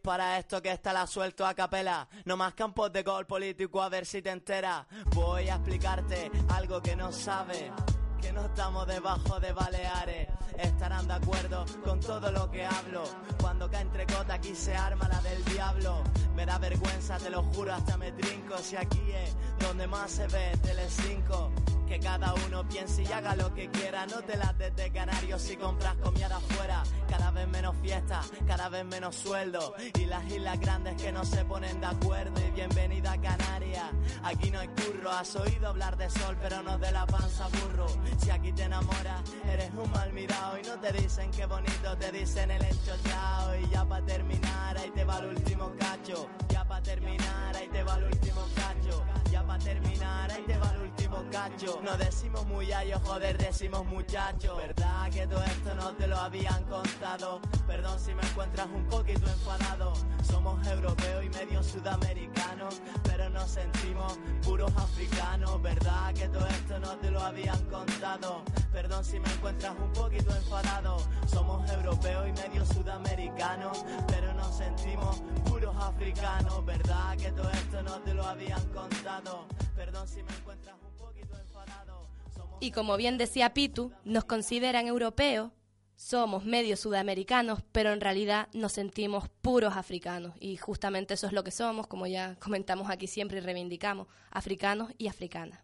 Para 0.01 0.39
esto 0.39 0.61
que 0.61 0.71
está 0.71 0.93
la 0.93 1.05
suelto 1.05 1.45
a 1.45 1.53
capela, 1.53 2.07
no 2.25 2.35
más 2.35 2.53
campos 2.53 2.91
de 2.91 3.03
gol 3.03 3.27
político 3.27 3.81
a 3.81 3.89
ver 3.89 4.05
si 4.05 4.21
te 4.21 4.31
enteras. 4.31 4.85
Voy 5.13 5.49
a 5.49 5.55
explicarte 5.55 6.31
algo 6.49 6.81
que 6.81 6.95
no 6.95 7.11
sabes 7.11 7.71
que 8.21 8.31
no 8.31 8.45
estamos 8.45 8.87
debajo 8.87 9.39
de 9.39 9.51
Baleares. 9.51 10.27
Estarán 10.57 11.07
de 11.07 11.13
acuerdo 11.13 11.65
con 11.83 11.99
todo 11.99 12.31
lo 12.31 12.49
que 12.51 12.65
hablo. 12.65 13.03
Cuando 13.39 13.69
cae 13.69 13.81
entre 13.81 14.05
cota 14.05 14.35
aquí 14.35 14.55
se 14.55 14.75
arma 14.75 15.07
la 15.07 15.21
del 15.21 15.43
diablo. 15.45 16.03
Me 16.35 16.45
da 16.45 16.57
vergüenza, 16.59 17.17
te 17.17 17.29
lo 17.29 17.43
juro, 17.43 17.73
hasta 17.73 17.97
me 17.97 18.11
trinco. 18.11 18.57
Si 18.59 18.75
aquí 18.75 19.01
es 19.11 19.35
donde 19.65 19.87
más 19.87 20.11
se 20.11 20.27
ve 20.27 20.57
Telecinco. 20.61 21.51
Que 21.87 21.99
cada 21.99 22.33
uno 22.47 22.65
piense 22.69 23.03
y 23.03 23.11
haga 23.11 23.35
lo 23.35 23.53
que 23.53 23.69
quiera. 23.69 24.05
No 24.05 24.21
te 24.21 24.37
las 24.37 24.57
des 24.57 24.73
de 24.77 24.91
canarios 24.91 25.41
si 25.41 25.57
compras 25.57 25.95
comida 25.95 26.37
afuera. 26.37 26.83
Cada 27.09 27.31
vez 27.31 27.47
menos 27.49 27.75
fiesta, 27.81 28.21
cada 28.47 28.69
vez 28.69 28.85
menos 28.85 29.13
sueldo. 29.13 29.75
Y 29.99 30.05
las 30.05 30.23
islas 30.31 30.57
grandes 30.59 31.01
que 31.01 31.11
no 31.11 31.25
se 31.25 31.43
ponen 31.43 31.81
de 31.81 31.87
acuerdo. 31.87 32.39
Y 32.47 32.51
bienvenida 32.51 33.11
a 33.11 33.19
Canarias. 33.19 33.89
Aquí 34.23 34.51
no 34.51 34.59
hay 34.59 34.69
curro. 34.69 35.11
Has 35.11 35.35
oído 35.35 35.67
hablar 35.67 35.97
de 35.97 36.09
sol, 36.09 36.37
pero 36.41 36.63
no 36.63 36.77
de 36.77 36.91
la 36.93 37.05
panza 37.05 37.47
burro. 37.47 37.87
Si 38.19 38.29
aquí 38.29 38.51
te 38.51 38.63
enamoras, 38.63 39.21
eres 39.49 39.71
un 39.75 39.89
mal 39.91 40.11
mirado. 40.13 40.59
Y 40.59 40.63
no 40.63 40.79
te 40.79 40.91
dicen 40.93 41.31
qué 41.31 41.45
bonito, 41.45 41.97
te 41.97 42.11
dicen 42.11 42.51
el 42.51 42.63
enchochao. 42.63 43.55
Y 43.57 43.69
ya 43.69 43.85
para 43.85 44.05
terminar, 44.05 44.77
ahí 44.77 44.91
te 44.91 45.03
va 45.03 45.19
el 45.19 45.25
último 45.27 45.71
cacho. 45.79 46.29
Ya 46.49 46.65
para 46.65 46.81
terminar, 46.81 47.55
ahí 47.55 47.67
te 47.69 47.83
va 47.83 47.95
el 47.97 48.05
último 48.05 48.41
cacho. 48.55 49.03
Ya 49.31 49.45
para 49.45 49.63
terminar, 49.63 50.31
ahí 50.31 50.43
te 50.43 50.57
va 50.57 50.71
el 50.75 50.81
último 50.81 51.23
cacho. 51.31 51.79
No 51.83 51.97
decimos 51.97 52.45
muy 52.47 52.71
ayo, 52.71 52.99
joder, 53.03 53.37
decimos 53.37 53.85
muchacho. 53.85 54.55
¿Verdad 54.57 55.09
que 55.11 55.27
todo 55.27 55.43
esto 55.43 55.75
no 55.75 55.95
te 55.95 56.07
lo 56.07 56.17
habían 56.17 56.63
contado? 56.65 57.41
Perdón 57.65 57.99
si 57.99 58.13
me 58.13 58.21
encuentras 58.21 58.67
un 58.67 58.85
poquito 58.87 59.27
enfadado. 59.27 59.93
Somos 60.23 60.65
europeos 60.67 61.23
y 61.25 61.29
medio 61.29 61.63
sudamericanos, 61.63 62.81
pero 63.03 63.29
nos 63.29 63.49
sentimos 63.49 64.19
puros 64.43 64.71
africanos. 64.75 65.61
¿Verdad 65.61 66.13
que 66.13 66.27
todo 66.27 66.47
esto 66.47 66.79
no 66.79 66.97
te 66.97 67.11
lo 67.11 67.21
habían 67.21 67.59
contado? 67.65 68.00
Perdón 68.71 69.05
si 69.05 69.19
me 69.19 69.31
encuentras 69.31 69.75
un 69.79 69.93
poquito 69.93 70.35
enfadado. 70.35 70.97
Somos 71.27 71.69
europeos 71.69 72.29
y 72.29 72.31
medio 72.31 72.65
sudamericanos, 72.65 73.85
pero 74.07 74.33
nos 74.33 74.57
sentimos 74.57 75.21
puros 75.45 75.75
africanos. 75.77 76.65
¿Verdad 76.65 77.15
que 77.17 77.31
todo 77.31 77.51
esto 77.51 77.83
no 77.83 77.99
te 78.01 78.15
lo 78.15 78.25
habían 78.25 78.65
contado? 78.69 79.45
Perdón 79.75 80.07
si 80.07 80.23
me 80.23 80.33
encuentras 80.33 80.75
un 80.83 80.97
poquito 80.97 81.37
enfadado. 81.37 82.07
Y 82.59 82.71
como 82.71 82.97
bien 82.97 83.19
decía 83.19 83.53
Pitu, 83.53 83.91
nos 84.03 84.23
consideran 84.25 84.87
europeos, 84.87 85.51
somos 85.95 86.43
medio 86.43 86.77
sudamericanos, 86.77 87.61
pero 87.71 87.93
en 87.93 88.01
realidad 88.01 88.47
nos 88.53 88.71
sentimos 88.71 89.29
puros 89.43 89.77
africanos. 89.77 90.33
Y 90.39 90.57
justamente 90.57 91.13
eso 91.13 91.27
es 91.27 91.33
lo 91.33 91.43
que 91.43 91.51
somos, 91.51 91.85
como 91.85 92.07
ya 92.07 92.35
comentamos 92.39 92.89
aquí 92.89 93.05
siempre 93.05 93.37
y 93.37 93.41
reivindicamos, 93.41 94.07
africanos 94.31 94.91
y 94.97 95.07
africanas. 95.07 95.59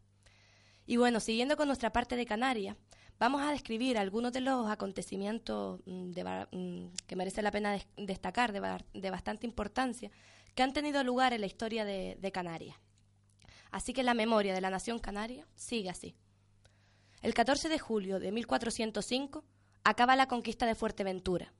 Y 0.88 0.97
bueno, 0.97 1.19
siguiendo 1.19 1.58
con 1.58 1.67
nuestra 1.67 1.91
parte 1.93 2.15
de 2.15 2.26
Canarias, 2.26 2.76
vamos 3.19 3.41
a 3.41 3.52
describir 3.52 3.97
algunos 3.97 4.32
de 4.34 4.41
los 4.41 4.69
acontecimientos 4.69 5.82
mm, 5.86 6.12
mm, 6.52 6.91
que 7.06 7.15
merece 7.15 7.41
la 7.41 7.52
pena 7.52 7.73
des- 7.73 7.88
destacar, 7.97 8.52
de, 8.54 8.62
de 8.93 9.12
bastante 9.12 9.45
importancia, 9.45 10.10
que 10.56 10.63
han 10.63 10.73
tenido 10.73 11.04
lugar 11.04 11.34
en 11.34 11.41
la 11.41 11.47
historia 11.47 11.84
de, 11.86 12.17
de 12.19 12.32
Canarias. 12.32 12.78
Así 13.69 13.93
que 13.93 14.02
la 14.02 14.13
memoria 14.13 14.54
de 14.54 14.62
la 14.62 14.69
nación 14.69 14.97
canaria 14.97 15.45
sigue 15.56 15.89
así. 15.89 16.15
El 17.21 17.34
14 17.34 17.67
de 17.67 17.80
julio 17.80 18.19
de 18.19 18.32
1405 18.32 19.43
acaba 19.84 20.15
la 20.15 20.28
conquista 20.28 20.65
de 20.65 20.76
Fuerteventura. 20.76 21.54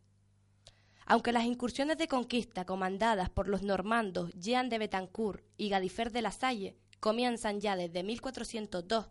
Aunque 1.06 1.32
las 1.32 1.46
incursiones 1.46 1.98
de 1.98 2.08
conquista 2.08 2.66
comandadas 2.66 3.30
por 3.30 3.48
los 3.48 3.62
normandos 3.62 4.32
Jean 4.36 4.70
de 4.70 4.78
Betancourt 4.78 5.44
y 5.58 5.70
Gadifer 5.70 6.12
de 6.12 6.22
la 6.22 6.32
Salle 6.32 6.78
comienzan 7.00 7.60
ya 7.62 7.76
desde 7.76 8.04
1402, 8.04 9.08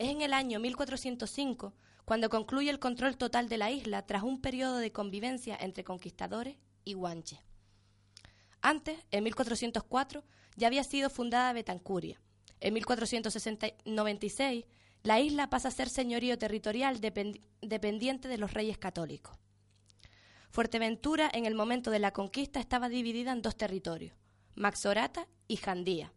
es 0.00 0.08
en 0.08 0.22
el 0.22 0.32
año 0.32 0.60
1405 0.60 1.74
cuando 2.06 2.30
concluye 2.30 2.70
el 2.70 2.78
control 2.78 3.18
total 3.18 3.50
de 3.50 3.58
la 3.58 3.70
isla 3.70 4.06
tras 4.06 4.22
un 4.22 4.40
periodo 4.40 4.78
de 4.78 4.92
convivencia 4.92 5.58
entre 5.60 5.84
conquistadores 5.84 6.56
y 6.86 6.94
guanches. 6.94 7.38
Antes, 8.62 8.98
en 9.10 9.24
1404, 9.24 10.24
ya 10.56 10.68
había 10.68 10.84
sido 10.84 11.10
fundada 11.10 11.52
Betancuria. 11.52 12.18
En 12.60 12.72
1496, 12.74 14.64
la 15.02 15.20
isla 15.20 15.50
pasa 15.50 15.68
a 15.68 15.70
ser 15.70 15.90
señorío 15.90 16.38
territorial 16.38 16.98
dependi- 17.02 17.42
dependiente 17.60 18.26
de 18.28 18.38
los 18.38 18.54
reyes 18.54 18.78
católicos. 18.78 19.36
Fuerteventura, 20.50 21.30
en 21.32 21.44
el 21.44 21.54
momento 21.54 21.90
de 21.90 21.98
la 21.98 22.12
conquista, 22.12 22.58
estaba 22.58 22.88
dividida 22.88 23.32
en 23.32 23.42
dos 23.42 23.56
territorios, 23.56 24.14
Maxorata 24.54 25.28
y 25.46 25.56
Jandía, 25.56 26.12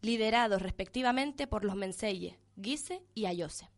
liderados 0.00 0.60
respectivamente 0.60 1.46
por 1.46 1.64
los 1.64 1.76
menseyes, 1.76 2.34
Guise 2.56 3.02
y 3.14 3.26
Ayose. 3.26 3.68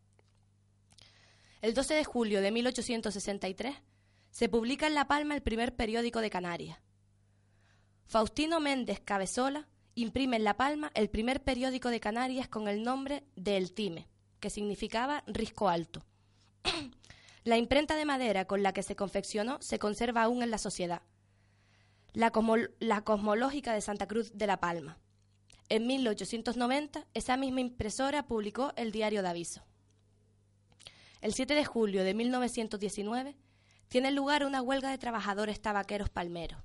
El 1.61 1.73
12 1.73 1.93
de 1.95 2.03
julio 2.03 2.41
de 2.41 2.51
1863 2.51 3.75
se 4.31 4.49
publica 4.49 4.87
en 4.87 4.95
La 4.95 5.07
Palma 5.07 5.33
el 5.33 5.41
primer 5.41 5.75
periódico 5.75 6.21
de 6.21 6.29
Canarias. 6.29 6.77
Faustino 8.05 8.59
Méndez 8.59 8.99
Cabezola 8.99 9.67
imprime 9.95 10.35
en 10.35 10.43
La 10.43 10.57
Palma 10.57 10.91
el 10.93 11.09
primer 11.09 11.43
periódico 11.43 11.89
de 11.89 11.99
Canarias 11.99 12.47
con 12.47 12.67
el 12.67 12.83
nombre 12.83 13.23
de 13.35 13.57
El 13.57 13.73
Time, 13.73 14.07
que 14.39 14.49
significaba 14.49 15.23
Risco 15.25 15.69
Alto. 15.69 16.05
la 17.43 17.57
imprenta 17.57 17.95
de 17.95 18.05
madera 18.05 18.45
con 18.45 18.61
la 18.61 18.73
que 18.73 18.83
se 18.83 18.95
confeccionó 18.95 19.57
se 19.61 19.79
conserva 19.79 20.23
aún 20.23 20.43
en 20.43 20.51
la 20.51 20.57
sociedad. 20.57 21.01
La, 22.13 22.31
la 22.79 23.01
Cosmológica 23.01 23.73
de 23.73 23.81
Santa 23.81 24.07
Cruz 24.07 24.37
de 24.37 24.47
La 24.47 24.59
Palma. 24.59 24.99
En 25.69 25.87
1890, 25.87 27.07
esa 27.13 27.37
misma 27.37 27.61
impresora 27.61 28.27
publicó 28.27 28.73
el 28.75 28.91
Diario 28.91 29.21
de 29.23 29.29
Aviso. 29.29 29.63
El 31.21 31.33
7 31.33 31.55
de 31.55 31.65
julio 31.65 32.03
de 32.03 32.13
1919 32.13 33.35
tiene 33.87 34.11
lugar 34.11 34.45
una 34.45 34.61
huelga 34.61 34.91
de 34.91 34.97
trabajadores 34.97 35.61
tabaqueros 35.61 36.09
palmeros. 36.09 36.61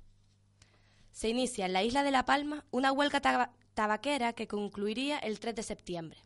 Se 1.11 1.29
inicia 1.29 1.65
en 1.65 1.73
la 1.73 1.83
isla 1.83 2.03
de 2.03 2.11
La 2.11 2.25
Palma 2.25 2.63
una 2.71 2.91
huelga 2.91 3.21
taba- 3.21 3.51
tabaquera 3.73 4.33
que 4.33 4.47
concluiría 4.47 5.17
el 5.17 5.39
3 5.39 5.55
de 5.55 5.63
septiembre. 5.63 6.19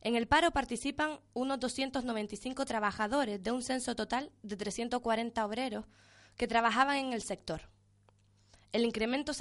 En 0.00 0.16
el 0.16 0.26
paro 0.26 0.50
participan 0.52 1.20
unos 1.32 1.60
295 1.60 2.64
trabajadores 2.66 3.42
de 3.42 3.52
un 3.52 3.62
censo 3.62 3.94
total 3.94 4.30
de 4.42 4.56
340 4.56 5.44
obreros 5.44 5.86
que 6.36 6.48
trabajaban 6.48 6.96
en 6.96 7.12
el 7.12 7.22
sector. 7.22 7.62
El 8.72 8.84
incremento 8.84 9.32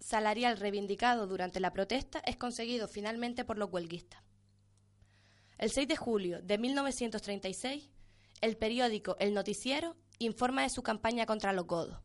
salarial 0.00 0.56
reivindicado 0.56 1.26
durante 1.26 1.60
la 1.60 1.72
protesta 1.72 2.20
es 2.26 2.36
conseguido 2.36 2.88
finalmente 2.88 3.44
por 3.44 3.58
los 3.58 3.70
huelguistas. 3.70 4.22
El 5.58 5.70
6 5.70 5.88
de 5.88 5.96
julio 5.96 6.40
de 6.42 6.58
1936, 6.58 7.90
el 8.40 8.56
periódico 8.56 9.16
El 9.20 9.34
Noticiero 9.34 9.96
informa 10.18 10.62
de 10.62 10.70
su 10.70 10.82
campaña 10.82 11.26
contra 11.26 11.52
los 11.52 11.66
godos. 11.66 12.00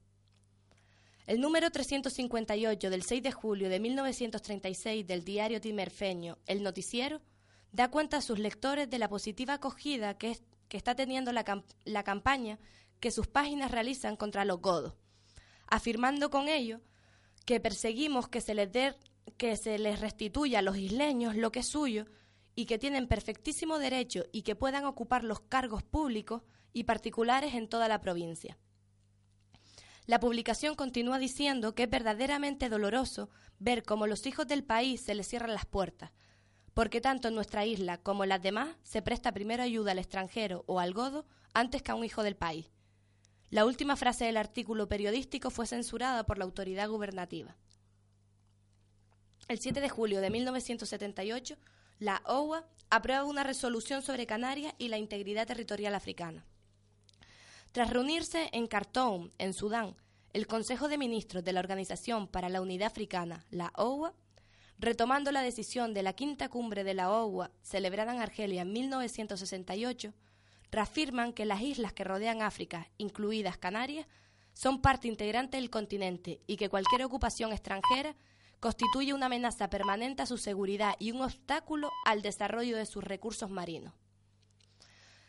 El 1.25 1.39
número 1.41 1.71
358 1.71 2.89
del 2.89 3.03
6 3.03 3.23
de 3.23 3.31
julio 3.31 3.69
de 3.69 3.79
1936 3.79 5.07
del 5.07 5.23
diario 5.23 5.59
timerfeño 5.59 6.37
El 6.45 6.61
Noticiero 6.61 7.21
da 7.71 7.89
cuenta 7.89 8.17
a 8.17 8.21
sus 8.21 8.39
lectores 8.39 8.89
de 8.89 8.99
la 8.99 9.09
positiva 9.09 9.55
acogida 9.55 10.17
que, 10.17 10.37
está 10.69 10.93
teniendo 10.93 11.31
la, 11.31 11.63
la 11.85 12.03
campaña 12.03 12.59
que 12.99 13.11
sus 13.11 13.27
páginas 13.27 13.71
realizan 13.71 14.17
contra 14.17 14.43
los 14.43 14.59
godos, 14.59 14.93
afirmando 15.67 16.29
con 16.29 16.49
ello 16.49 16.81
que 17.45 17.59
perseguimos 17.59 18.27
que 18.27 18.41
se 18.41 18.55
les 18.55 18.71
dé 18.71 18.95
que 19.37 19.55
se 19.57 19.77
les 19.79 19.99
restituya 19.99 20.59
a 20.59 20.61
los 20.61 20.77
isleños 20.77 21.35
lo 21.35 21.51
que 21.51 21.59
es 21.59 21.67
suyo 21.67 22.05
y 22.55 22.65
que 22.65 22.77
tienen 22.77 23.07
perfectísimo 23.07 23.79
derecho 23.79 24.23
y 24.31 24.43
que 24.43 24.55
puedan 24.55 24.85
ocupar 24.85 25.23
los 25.23 25.41
cargos 25.41 25.83
públicos 25.83 26.43
y 26.73 26.83
particulares 26.83 27.53
en 27.53 27.67
toda 27.67 27.87
la 27.87 28.01
provincia. 28.01 28.57
La 30.05 30.19
publicación 30.19 30.75
continúa 30.75 31.17
diciendo 31.17 31.73
que 31.73 31.83
es 31.83 31.89
verdaderamente 31.89 32.69
doloroso 32.69 33.29
ver 33.57 33.83
cómo 33.83 34.05
los 34.05 34.25
hijos 34.27 34.47
del 34.47 34.63
país 34.63 35.01
se 35.01 35.15
les 35.15 35.27
cierran 35.27 35.53
las 35.53 35.65
puertas, 35.65 36.11
porque 36.73 37.01
tanto 37.01 37.27
en 37.27 37.35
nuestra 37.35 37.65
isla 37.65 37.97
como 37.97 38.23
en 38.23 38.29
las 38.29 38.41
demás 38.41 38.77
se 38.83 39.01
presta 39.01 39.31
primero 39.31 39.63
ayuda 39.63 39.91
al 39.91 39.99
extranjero 39.99 40.63
o 40.67 40.79
al 40.79 40.93
godo 40.93 41.25
antes 41.53 41.81
que 41.81 41.91
a 41.91 41.95
un 41.95 42.05
hijo 42.05 42.21
del 42.21 42.35
país. 42.35 42.74
La 43.55 43.63
última 43.63 43.95
frase 43.95 44.25
del 44.25 44.35
artículo 44.35 44.89
periodístico 44.89 45.49
fue 45.49 45.65
censurada 45.65 46.25
por 46.25 46.37
la 46.37 46.43
autoridad 46.43 46.89
gubernativa. 46.89 47.55
El 49.47 49.59
7 49.59 49.79
de 49.79 49.87
julio 49.87 50.19
de 50.19 50.29
1978, 50.29 51.55
la 51.99 52.21
OUA 52.25 52.67
aprueba 52.89 53.23
una 53.23 53.43
resolución 53.43 54.01
sobre 54.01 54.27
Canarias 54.27 54.73
y 54.77 54.89
la 54.89 54.97
integridad 54.97 55.47
territorial 55.47 55.95
africana. 55.95 56.43
Tras 57.71 57.91
reunirse 57.91 58.49
en 58.51 58.67
Khartoum, 58.67 59.31
en 59.37 59.53
Sudán, 59.53 59.95
el 60.33 60.47
Consejo 60.47 60.89
de 60.89 60.97
Ministros 60.97 61.45
de 61.45 61.53
la 61.53 61.61
Organización 61.61 62.27
para 62.27 62.49
la 62.49 62.59
Unidad 62.59 62.87
Africana, 62.87 63.45
la 63.51 63.71
OUA, 63.77 64.13
retomando 64.79 65.31
la 65.31 65.41
decisión 65.41 65.93
de 65.93 66.03
la 66.03 66.11
quinta 66.11 66.49
cumbre 66.49 66.83
de 66.83 66.93
la 66.93 67.09
OUA 67.09 67.51
celebrada 67.61 68.13
en 68.13 68.19
Argelia 68.19 68.63
en 68.63 68.73
1968, 68.73 70.13
reafirman 70.75 71.33
que 71.33 71.45
las 71.45 71.61
islas 71.61 71.93
que 71.93 72.03
rodean 72.03 72.41
África, 72.41 72.89
incluidas 72.97 73.57
Canarias, 73.57 74.07
son 74.53 74.81
parte 74.81 75.07
integrante 75.07 75.57
del 75.57 75.69
continente 75.69 76.41
y 76.47 76.57
que 76.57 76.69
cualquier 76.69 77.03
ocupación 77.03 77.51
extranjera 77.51 78.15
constituye 78.59 79.13
una 79.13 79.27
amenaza 79.27 79.69
permanente 79.69 80.23
a 80.23 80.25
su 80.25 80.37
seguridad 80.37 80.95
y 80.99 81.11
un 81.11 81.21
obstáculo 81.21 81.91
al 82.05 82.21
desarrollo 82.21 82.77
de 82.77 82.85
sus 82.85 83.03
recursos 83.03 83.49
marinos. 83.49 83.93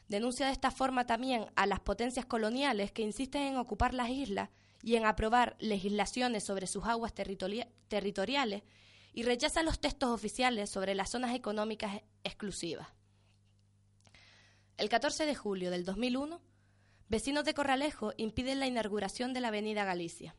Denuncia 0.09 0.47
de 0.47 0.53
esta 0.53 0.71
forma 0.71 1.07
también 1.07 1.47
a 1.57 1.67
las 1.67 1.81
potencias 1.81 2.27
coloniales 2.27 2.93
que 2.93 3.03
insisten 3.03 3.43
en 3.43 3.57
ocupar 3.57 3.95
las 3.95 4.09
islas 4.11 4.51
y 4.83 4.95
en 4.95 5.05
aprobar 5.05 5.57
legislaciones 5.59 6.45
sobre 6.45 6.69
sus 6.69 6.85
aguas 6.85 7.13
territoriales 7.13 8.63
y 9.13 9.23
rechaza 9.25 9.63
los 9.63 9.81
textos 9.81 10.11
oficiales 10.11 10.71
sobre 10.71 10.95
las 10.95 11.11
zonas 11.11 11.35
económicas 11.35 12.03
exclusivas. 12.23 12.96
El 14.77 14.91
14 14.91 15.25
de 15.25 15.35
julio 15.35 15.71
del 15.71 15.87
2001, 15.87 16.39
vecinos 17.09 17.45
de 17.45 17.55
Corralejo 17.55 18.13
impiden 18.19 18.61
la 18.61 18.67
inauguración 18.67 19.33
de 19.33 19.41
la 19.41 19.49
Avenida 19.49 19.85
Galicia. 19.87 20.37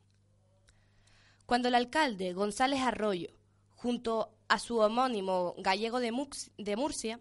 Cuando 1.47 1.69
el 1.69 1.75
alcalde 1.75 2.33
González 2.33 2.81
Arroyo, 2.81 3.29
junto 3.69 4.37
a 4.47 4.59
su 4.59 4.77
homónimo 4.77 5.55
gallego 5.57 5.99
de, 5.99 6.11
Murcia, 6.11 7.19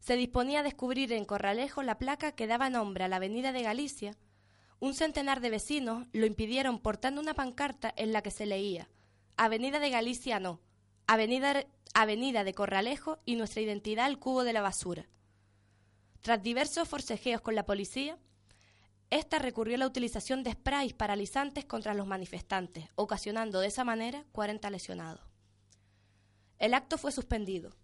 se 0.00 0.16
disponía 0.16 0.60
a 0.60 0.62
descubrir 0.62 1.12
en 1.12 1.26
Corralejo 1.26 1.82
la 1.82 1.98
placa 1.98 2.32
que 2.32 2.46
daba 2.46 2.70
nombre 2.70 3.04
a 3.04 3.08
la 3.08 3.16
Avenida 3.16 3.52
de 3.52 3.62
Galicia, 3.62 4.16
un 4.80 4.94
centenar 4.94 5.40
de 5.40 5.50
vecinos 5.50 6.06
lo 6.14 6.24
impidieron 6.24 6.78
portando 6.78 7.20
una 7.20 7.34
pancarta 7.34 7.92
en 7.94 8.12
la 8.12 8.22
que 8.22 8.30
se 8.30 8.46
leía 8.46 8.88
Avenida 9.36 9.80
de 9.80 9.90
Galicia 9.90 10.40
no, 10.40 10.62
Avenida, 11.06 11.66
Avenida 11.92 12.42
de 12.42 12.54
Corralejo 12.54 13.18
y 13.26 13.36
nuestra 13.36 13.60
identidad 13.60 14.08
el 14.08 14.18
cubo 14.18 14.44
de 14.44 14.54
la 14.54 14.62
basura. 14.62 15.08
Tras 16.20 16.42
diversos 16.42 16.88
forcejeos 16.88 17.40
con 17.40 17.54
la 17.54 17.64
policía, 17.64 18.18
esta 19.10 19.38
recurrió 19.38 19.76
a 19.76 19.78
la 19.78 19.86
utilización 19.86 20.42
de 20.42 20.52
sprays 20.52 20.92
paralizantes 20.92 21.64
contra 21.64 21.94
los 21.94 22.06
manifestantes, 22.06 22.86
ocasionando 22.94 23.60
de 23.60 23.68
esa 23.68 23.84
manera 23.84 24.24
40 24.32 24.68
lesionados. 24.70 25.22
El 26.58 26.74
acto 26.74 26.98
fue 26.98 27.12
suspendido, 27.12 27.74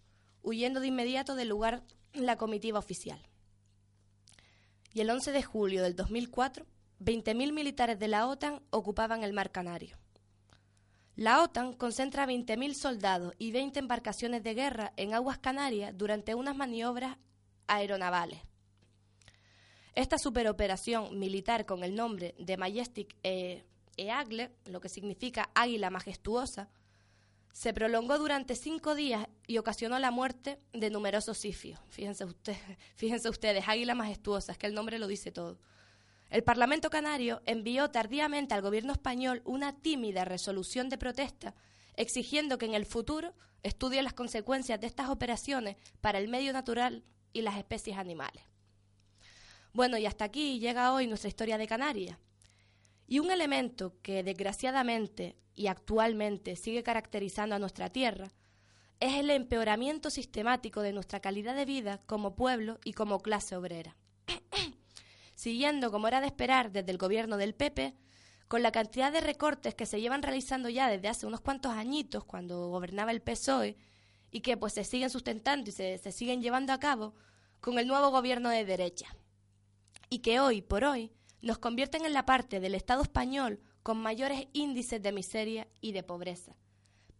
huyendo 0.42 0.80
de 0.80 0.88
inmediato 0.88 1.34
del 1.34 1.48
lugar 1.48 1.84
la 2.12 2.36
comitiva 2.36 2.78
oficial. 2.78 3.26
Y 4.92 5.00
el 5.00 5.10
11 5.10 5.32
de 5.32 5.42
julio 5.42 5.82
del 5.82 5.96
2004, 5.96 6.66
20.000 7.00 7.52
militares 7.52 7.98
de 7.98 8.08
la 8.08 8.26
OTAN 8.26 8.62
ocupaban 8.70 9.24
el 9.24 9.32
mar 9.32 9.50
Canario. 9.50 9.98
La 11.16 11.42
OTAN 11.42 11.72
concentra 11.72 12.26
20.000 12.26 12.74
soldados 12.74 13.34
y 13.38 13.52
20 13.52 13.78
embarcaciones 13.78 14.42
de 14.42 14.54
guerra 14.54 14.92
en 14.96 15.14
aguas 15.14 15.38
canarias 15.38 15.96
durante 15.96 16.34
unas 16.34 16.56
maniobras 16.56 17.16
aeronavales. 17.66 18.40
Esta 19.94 20.18
superoperación 20.18 21.18
militar 21.18 21.66
con 21.66 21.84
el 21.84 21.94
nombre 21.94 22.34
de 22.38 22.56
Majestic 22.56 23.16
Eagle, 23.96 24.50
lo 24.66 24.80
que 24.80 24.88
significa 24.88 25.50
Águila 25.54 25.90
Majestuosa, 25.90 26.68
se 27.52 27.72
prolongó 27.72 28.18
durante 28.18 28.56
cinco 28.56 28.96
días 28.96 29.28
y 29.46 29.58
ocasionó 29.58 30.00
la 30.00 30.10
muerte 30.10 30.58
de 30.72 30.90
numerosos 30.90 31.38
sifios. 31.38 31.78
Fíjense, 31.88 32.24
ustedes, 32.24 32.58
fíjense 32.96 33.28
ustedes, 33.28 33.68
águila 33.68 33.94
majestuosa, 33.94 34.50
es 34.50 34.58
que 34.58 34.66
el 34.66 34.74
nombre 34.74 34.98
lo 34.98 35.06
dice 35.06 35.30
todo. 35.30 35.60
El 36.30 36.42
Parlamento 36.42 36.90
Canario 36.90 37.42
envió 37.46 37.90
tardíamente 37.90 38.54
al 38.54 38.62
gobierno 38.62 38.92
español 38.92 39.40
una 39.44 39.72
tímida 39.72 40.24
resolución 40.24 40.88
de 40.88 40.98
protesta 40.98 41.54
exigiendo 41.96 42.58
que 42.58 42.66
en 42.66 42.74
el 42.74 42.86
futuro 42.86 43.34
estudie 43.62 44.02
las 44.02 44.14
consecuencias 44.14 44.80
de 44.80 44.86
estas 44.86 45.08
operaciones 45.08 45.76
para 46.00 46.18
el 46.18 46.28
medio 46.28 46.52
natural 46.52 47.04
y 47.34 47.42
las 47.42 47.58
especies 47.58 47.98
animales. 47.98 48.42
Bueno, 49.74 49.98
y 49.98 50.06
hasta 50.06 50.24
aquí 50.24 50.58
llega 50.60 50.94
hoy 50.94 51.06
nuestra 51.06 51.28
historia 51.28 51.58
de 51.58 51.66
Canarias. 51.66 52.16
Y 53.06 53.18
un 53.18 53.30
elemento 53.30 53.92
que 54.00 54.22
desgraciadamente 54.22 55.36
y 55.54 55.66
actualmente 55.66 56.56
sigue 56.56 56.82
caracterizando 56.82 57.54
a 57.54 57.58
nuestra 57.58 57.90
tierra 57.90 58.32
es 59.00 59.14
el 59.14 59.30
empeoramiento 59.30 60.08
sistemático 60.10 60.80
de 60.80 60.92
nuestra 60.92 61.20
calidad 61.20 61.54
de 61.54 61.64
vida 61.64 62.00
como 62.06 62.36
pueblo 62.36 62.78
y 62.84 62.92
como 62.92 63.20
clase 63.20 63.56
obrera. 63.56 63.96
Siguiendo, 65.34 65.90
como 65.90 66.08
era 66.08 66.20
de 66.20 66.28
esperar, 66.28 66.72
desde 66.72 66.92
el 66.92 66.98
gobierno 66.98 67.36
del 67.36 67.54
PP, 67.54 67.94
con 68.48 68.62
la 68.62 68.72
cantidad 68.72 69.12
de 69.12 69.20
recortes 69.20 69.74
que 69.74 69.86
se 69.86 70.00
llevan 70.00 70.22
realizando 70.22 70.68
ya 70.68 70.88
desde 70.88 71.08
hace 71.08 71.26
unos 71.26 71.40
cuantos 71.40 71.72
añitos, 71.72 72.24
cuando 72.24 72.68
gobernaba 72.68 73.10
el 73.10 73.20
PSOE, 73.20 73.76
y 74.34 74.40
que 74.40 74.56
pues 74.56 74.72
se 74.72 74.82
siguen 74.82 75.10
sustentando 75.10 75.70
y 75.70 75.72
se, 75.72 75.96
se 75.96 76.10
siguen 76.10 76.42
llevando 76.42 76.72
a 76.72 76.80
cabo 76.80 77.14
con 77.60 77.78
el 77.78 77.86
nuevo 77.86 78.10
gobierno 78.10 78.48
de 78.48 78.64
derecha. 78.64 79.16
Y 80.10 80.18
que 80.18 80.40
hoy 80.40 80.60
por 80.60 80.82
hoy 80.82 81.12
nos 81.40 81.58
convierten 81.58 82.04
en 82.04 82.12
la 82.12 82.26
parte 82.26 82.58
del 82.58 82.74
Estado 82.74 83.02
español 83.02 83.60
con 83.84 83.96
mayores 83.96 84.48
índices 84.52 85.00
de 85.00 85.12
miseria 85.12 85.68
y 85.80 85.92
de 85.92 86.02
pobreza. 86.02 86.56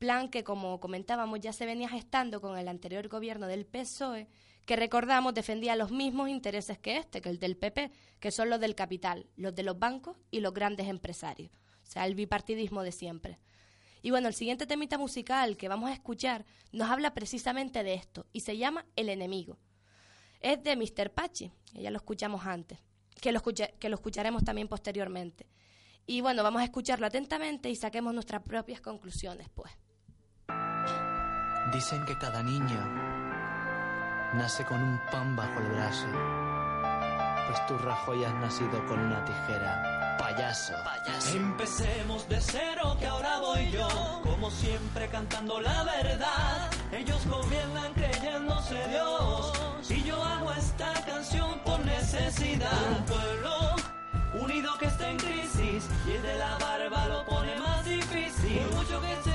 Plan 0.00 0.29
que, 0.29 0.42
como 0.42 0.81
comentábamos, 0.81 1.38
ya 1.38 1.53
se 1.53 1.66
venía 1.66 1.88
gestando 1.88 2.40
con 2.40 2.59
el 2.59 2.66
anterior 2.66 3.07
gobierno 3.07 3.46
del 3.46 3.64
PSOE, 3.64 4.27
que 4.66 4.74
recordamos 4.74 5.35
defendía 5.35 5.77
los 5.77 5.92
mismos 5.92 6.31
intereses 6.31 6.79
que 6.79 6.96
este, 6.96 7.20
que 7.20 7.29
el 7.29 7.38
del 7.38 7.57
PP, 7.57 7.92
que 8.18 8.33
son 8.33 8.50
los 8.50 8.59
del 8.59 8.74
capital, 8.74 9.29
los 9.37 9.55
de 9.55 9.62
los 9.62 9.79
bancos 9.79 10.16
y 10.33 10.40
los 10.40 10.53
grandes 10.53 10.88
empresarios. 10.88 11.53
O 11.85 11.87
sea, 11.87 12.07
el 12.07 12.16
bipartidismo 12.16 12.83
de 12.83 12.90
siempre. 12.90 13.38
Y 14.04 14.10
bueno, 14.10 14.28
el 14.28 14.34
siguiente 14.34 14.66
temita 14.66 14.98
musical 14.98 15.56
que 15.56 15.66
vamos 15.66 15.88
a 15.88 15.94
escuchar 15.94 16.44
nos 16.72 16.90
habla 16.90 17.14
precisamente 17.14 17.82
de 17.82 17.94
esto 17.94 18.26
y 18.34 18.40
se 18.40 18.58
llama 18.58 18.84
El 18.96 19.08
enemigo. 19.08 19.56
Es 20.42 20.62
de 20.62 20.76
Mr. 20.76 21.10
Pachi, 21.10 21.50
ya 21.72 21.90
lo 21.90 21.96
escuchamos 21.96 22.44
antes 22.44 22.78
que 23.18 23.32
lo, 23.32 23.40
que 23.40 23.88
lo 23.88 23.94
escucharemos 23.94 24.44
también 24.44 24.68
posteriormente. 24.68 25.46
Y 26.04 26.20
bueno, 26.20 26.42
vamos 26.42 26.60
a 26.60 26.64
escucharlo 26.64 27.06
atentamente 27.06 27.70
y 27.70 27.76
saquemos 27.76 28.12
nuestras 28.12 28.42
propias 28.42 28.82
conclusiones, 28.82 29.48
pues. 29.54 29.72
Dicen 31.72 32.04
que 32.04 32.18
cada 32.18 32.42
niño 32.42 32.78
nace 34.34 34.66
con 34.66 34.82
un 34.82 35.00
pan 35.10 35.34
bajo 35.34 35.60
el 35.60 35.68
brazo, 35.68 36.08
pues 37.46 37.66
tú, 37.66 37.78
Rajoy, 37.78 38.22
has 38.22 38.34
nacido 38.34 38.84
con 38.84 38.98
una 38.98 39.24
tijera 39.24 39.93
payaso. 40.16 40.74
Empecemos 41.35 42.29
de 42.29 42.40
cero, 42.40 42.96
que 42.98 43.07
ahora 43.07 43.40
voy 43.40 43.70
yo, 43.70 43.88
como 44.22 44.50
siempre 44.50 45.09
cantando 45.09 45.61
la 45.61 45.85
verdad. 45.85 46.70
Ellos 46.92 47.27
gobiernan 47.27 47.92
creyéndose 47.94 48.88
Dios, 48.88 49.53
y 49.90 50.03
yo 50.05 50.22
hago 50.22 50.53
esta 50.53 50.92
canción 51.05 51.59
por 51.64 51.85
necesidad. 51.85 52.70
Un 52.98 53.05
pueblo 53.05 53.77
unido 54.42 54.77
que 54.79 54.87
está 54.87 55.11
en 55.11 55.16
crisis, 55.16 55.88
y 56.07 56.12
el 56.12 56.22
de 56.22 56.35
la 56.37 56.59
barba 56.59 57.07
lo 57.07 57.24
pone 57.24 57.57
más 57.59 57.85
difícil. 57.85 58.62
Mucho 58.74 59.00
que 59.00 59.16
se 59.24 59.34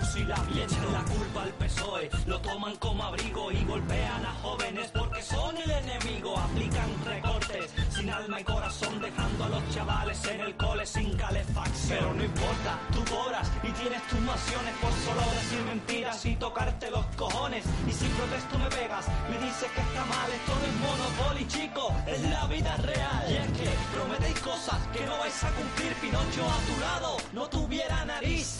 fusilamiento. 0.00 0.90
La 0.92 1.02
culpa 1.04 1.42
al 1.42 1.52
PSOE, 1.54 2.10
lo 2.26 2.40
toman 2.40 2.76
como 2.76 3.02
abrigo 3.04 3.52
y 3.52 3.64
golpean 3.64 4.24
a 4.24 4.32
jóvenes 4.42 4.90
porque 4.92 5.22
son 5.22 5.56
el 5.56 5.70
enemigo. 5.70 6.38
Aplican 6.38 7.04
recortes 7.04 7.70
sin 7.90 8.10
alma 8.10 8.40
y 8.40 8.44
corazón, 8.44 9.00
dejando 9.00 9.44
a 9.44 9.48
los 9.48 9.70
chavales 9.70 10.24
en 10.26 10.40
el 10.40 10.56
cole 10.56 10.86
sin 10.86 11.16
calefacción. 11.16 11.98
Pero 11.98 12.14
no 12.14 12.24
importa, 12.24 12.78
tú 12.92 13.04
cobras 13.04 13.50
y 13.62 13.70
tienes 13.72 14.02
tus 14.08 14.20
naciones 14.20 14.74
por 14.80 14.92
solo 14.92 15.20
decir 15.34 15.62
mentiras 15.66 16.24
y 16.26 16.36
tocarte 16.36 16.90
los 16.90 17.04
cojones. 17.16 17.64
Y 17.88 17.92
si 17.92 18.06
protesto 18.06 18.58
me 18.58 18.68
pegas, 18.70 19.06
me 19.30 19.38
dices 19.38 19.70
que 19.70 19.80
está 19.80 20.04
mal, 20.06 20.30
esto 20.32 20.52
no 20.54 20.66
es 20.66 20.74
monopoly, 20.84 21.46
chico, 21.48 21.94
es 22.06 22.22
la 22.22 22.46
vida 22.46 22.76
real. 22.78 23.24
Y 23.30 23.34
es 23.36 23.46
que 23.58 23.68
prometéis 23.94 24.40
cosas 24.40 24.78
que 24.92 25.04
no 25.06 25.18
vais 25.18 25.44
a 25.44 25.50
cumplir, 25.50 25.94
Pinocho 25.94 26.44
a 26.44 26.58
tu 26.66 26.80
lado 26.80 27.16
no 27.32 27.48
tuviera 27.48 28.04
nariz. 28.04 28.58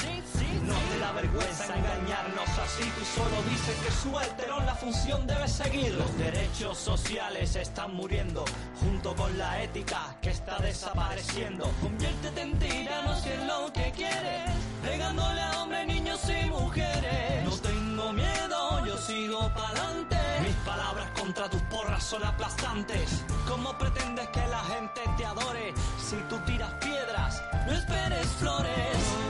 No 0.66 0.74
te 0.74 0.98
da 0.98 1.12
vergüenza 1.12 1.76
engañarnos 1.76 2.48
así, 2.58 2.84
tú 2.98 3.04
solo 3.04 3.42
dices 3.50 3.76
que 3.84 3.90
su 3.90 4.18
alterón 4.18 4.64
la 4.64 4.74
función 4.74 5.26
debe 5.26 5.46
seguir. 5.46 5.92
Los 5.94 6.16
derechos 6.16 6.78
sociales 6.78 7.54
están 7.56 7.94
muriendo, 7.94 8.44
junto 8.80 9.14
con 9.14 9.36
la 9.36 9.62
ética 9.62 10.16
que 10.22 10.30
está 10.30 10.58
desapareciendo. 10.58 11.70
Conviértete 11.82 12.40
en 12.40 12.58
tirano 12.58 13.14
si 13.16 13.28
es 13.28 13.44
lo 13.44 13.72
que 13.72 13.92
quieres, 13.92 14.50
pegándole 14.82 15.40
a 15.40 15.62
hombres, 15.62 15.86
niños 15.86 16.20
y 16.30 16.48
mujeres. 16.48 17.44
No 17.44 17.56
tengo 17.58 18.12
miedo, 18.12 18.86
yo 18.86 18.96
sigo 18.96 19.40
pa'lante. 19.54 20.16
Mis 20.42 20.56
palabras 20.66 21.10
contra 21.18 21.50
tus 21.50 21.62
porras 21.62 22.02
son 22.02 22.24
aplastantes. 22.24 23.22
¿Cómo 23.46 23.76
pretendes 23.76 24.28
que 24.28 24.46
la 24.46 24.62
gente 24.64 25.00
te 25.16 25.26
adore 25.26 25.74
si 25.98 26.16
tú 26.30 26.38
tiras 26.46 26.72
piedras? 26.80 27.42
No 27.66 27.72
esperes 27.72 28.26
flores. 28.38 29.23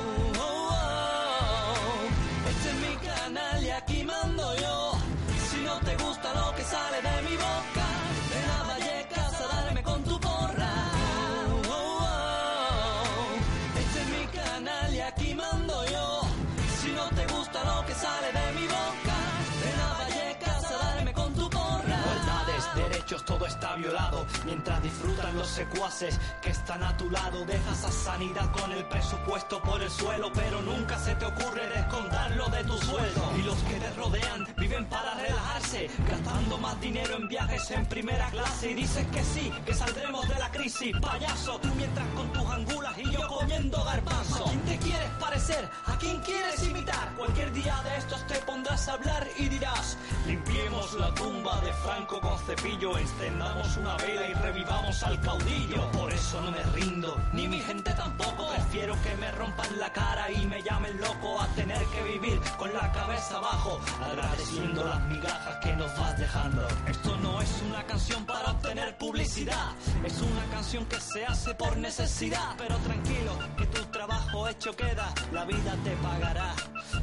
Mientras 24.44 24.82
disfrutan 24.82 25.36
los 25.36 25.46
secuaces 25.46 26.18
que 26.42 26.50
están 26.50 26.82
a 26.82 26.96
tu 26.96 27.08
lado, 27.10 27.44
dejas 27.44 27.84
a 27.84 27.92
sanidad 27.92 28.50
con 28.50 28.72
el 28.72 28.84
presupuesto 28.86 29.62
por 29.62 29.80
el 29.80 29.90
suelo, 29.90 30.32
pero 30.34 30.60
nunca 30.62 30.98
se 30.98 31.14
te 31.14 31.24
ocurre 31.24 31.68
descontarlo 31.68 32.48
de 32.48 32.64
tu 32.64 32.76
sueldo. 32.78 33.32
Y 33.38 33.42
los 33.42 33.56
que 33.62 33.74
te 33.74 33.90
rodean 33.92 34.46
viven 34.56 34.84
para 34.86 35.14
relajarse, 35.14 35.88
gastando 36.08 36.58
más 36.58 36.80
dinero 36.80 37.16
en 37.16 37.28
viajes 37.28 37.70
en 37.70 37.86
primera 37.86 38.28
clase. 38.30 38.72
Y 38.72 38.74
dices 38.74 39.06
que 39.12 39.22
sí, 39.22 39.52
que 39.64 39.74
saldremos 39.74 40.28
de 40.28 40.38
la 40.40 40.50
crisis, 40.50 40.92
payaso. 41.00 41.58
Tú 41.60 41.68
mientras 41.76 42.06
con 42.08 42.32
tus 42.32 42.50
angulas 42.50 42.98
y 42.98 43.10
yo 43.10 43.28
comiendo 43.28 43.84
garbanzo. 43.84 44.03
¿A 44.34 44.44
quién 44.44 44.60
te 44.62 44.78
quieres 44.78 45.10
parecer? 45.20 45.70
¿A 45.86 45.98
quién 45.98 46.20
quieres 46.20 46.62
imitar? 46.66 47.14
Cualquier 47.16 47.52
día 47.52 47.80
de 47.84 47.96
estos 47.96 48.26
te 48.26 48.34
pondrás 48.40 48.88
a 48.88 48.94
hablar 48.94 49.28
y 49.38 49.48
dirás: 49.48 49.96
Limpiemos 50.26 50.94
la 50.94 51.14
tumba 51.14 51.60
de 51.60 51.72
Franco 51.74 52.20
con 52.20 52.38
cepillo, 52.40 52.98
encendamos 52.98 53.76
una 53.76 53.96
vela 53.96 54.28
y 54.28 54.34
revivamos 54.34 55.02
al 55.02 55.20
caudillo. 55.20 55.90
Por 55.92 56.12
eso 56.12 56.40
no 56.40 56.50
me 56.50 56.62
rindo, 56.74 57.16
ni 57.32 57.46
mi 57.46 57.60
gente 57.60 57.92
tampoco. 57.92 58.48
Prefiero 58.48 59.00
que 59.02 59.14
me 59.16 59.30
rompan 59.32 59.78
la 59.78 59.92
cara 59.92 60.30
y 60.30 60.46
me 60.46 60.62
llamen 60.62 60.98
loco 61.00 61.40
a 61.40 61.46
tener 61.48 61.84
que 61.86 62.02
vivir 62.02 62.40
con 62.58 62.72
la 62.74 62.90
cabeza 62.92 63.36
abajo, 63.36 63.80
agradeciendo 64.04 64.84
las 64.84 65.00
migajas 65.02 65.56
que 65.62 65.72
nos 65.74 65.96
vas 65.98 66.18
dejando. 66.18 66.66
Esto 66.88 67.16
no 67.18 67.40
es 67.40 67.62
una 67.68 67.84
canción 67.84 68.24
para 68.26 68.50
obtener 68.50 68.96
publicidad, 68.98 69.72
es 70.04 70.20
una 70.20 70.44
canción 70.50 70.84
que 70.86 71.00
se 71.00 71.24
hace 71.24 71.54
por 71.54 71.76
necesidad. 71.76 72.54
Pero 72.58 72.76
tranquilo, 72.78 73.38
que 73.56 73.66
tu 73.66 73.84
trabajo 73.86 74.23
hecho 74.54 74.76
queda, 74.76 75.12
la 75.32 75.44
vida 75.44 75.76
te 75.84 75.90
pagará 75.96 76.54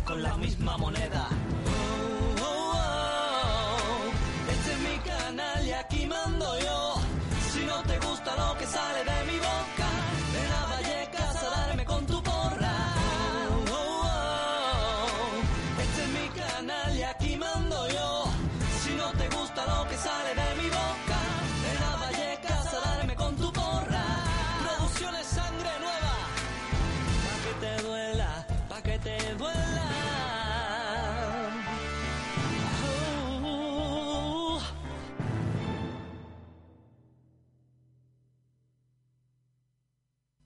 con 0.06 0.22
la 0.22 0.36
misma 0.38 0.78
moneda. 0.78 1.28
Oh, 2.40 2.44
oh, 2.44 2.74
oh. 2.76 4.52
Este 4.52 4.72
es 4.74 4.80
mi 4.80 4.98
canal 5.00 5.68
y 5.68 5.72
aquí 5.72 6.06
mando 6.06 6.60
yo. 6.60 6.96
Si 7.52 7.66
no 7.66 7.82
te 7.84 7.98
gusta 8.00 8.36
lo 8.36 8.58
que 8.58 8.66
sale 8.66 9.00
de 9.04 9.32
mi 9.32 9.38
boca, 9.38 9.81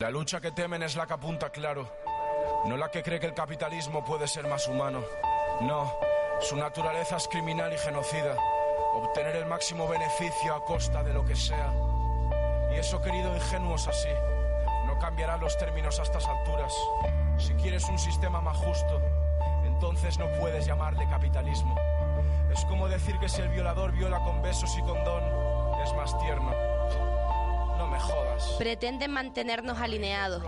La 0.06 0.12
lucha 0.12 0.40
que 0.40 0.52
temen 0.52 0.84
es 0.84 0.96
la 0.96 1.08
que 1.08 1.14
apunta 1.14 1.50
claro, 1.50 1.90
no 2.66 2.78
la 2.78 2.92
que 2.92 3.02
cree 3.02 3.20
que 3.20 3.26
el 3.26 3.34
capitalismo 3.34 4.06
puede 4.06 4.28
ser 4.28 4.48
más 4.48 4.68
humano. 4.68 5.02
No, 5.62 5.92
su 6.42 6.56
naturaleza 6.56 7.18
es 7.18 7.28
criminal 7.28 7.74
y 7.74 7.78
genocida, 7.80 8.36
obtener 8.94 9.36
el 9.38 9.48
máximo 9.48 9.88
beneficio 9.88 10.54
a 10.54 10.64
costa 10.64 11.02
de 11.02 11.12
lo 11.12 11.26
que 11.26 11.36
sea. 11.36 11.74
Y 12.72 12.76
eso, 12.76 13.02
querido 13.02 13.36
ingenuo, 13.36 13.78
es 13.78 13.88
así. 13.88 14.10
No 14.86 15.00
cambiarán 15.00 15.40
los 15.40 15.58
términos 15.58 16.00
a 16.00 16.04
estas 16.04 16.28
alturas. 16.28 16.72
Si 17.40 17.56
quieres 17.56 17.90
un 17.90 17.98
sistema 17.98 18.40
más 18.42 18.58
justo, 18.58 19.02
entonces 19.66 20.20
no 20.20 20.32
puedes 20.40 20.68
llamarle 20.68 21.10
capitalismo. 21.10 21.76
Es 22.52 22.64
como 22.66 22.88
decir 22.88 23.18
que 23.18 23.28
si 23.28 23.42
el 23.42 23.50
violador 23.50 23.92
viola 23.92 24.20
con 24.20 24.44
besos 24.44 24.78
y 24.78 24.82
condón, 24.82 25.24
es 25.84 25.92
más 25.96 26.16
tierno. 26.20 26.75
No 27.78 27.88
me 27.88 28.00
jodas. 28.00 28.44
Pretenden 28.58 29.12
mantenernos 29.12 29.80
alineados. 29.80 30.44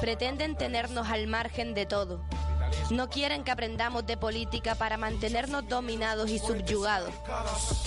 Pretenden 0.00 0.56
tenernos 0.56 1.08
al 1.08 1.26
margen 1.26 1.74
de 1.74 1.86
todo. 1.86 2.20
No 2.90 3.08
quieren 3.08 3.44
que 3.44 3.50
aprendamos 3.50 4.06
de 4.06 4.16
política 4.16 4.74
para 4.74 4.96
mantenernos 4.96 5.68
dominados 5.68 6.30
y 6.30 6.38
subyugados. 6.38 7.12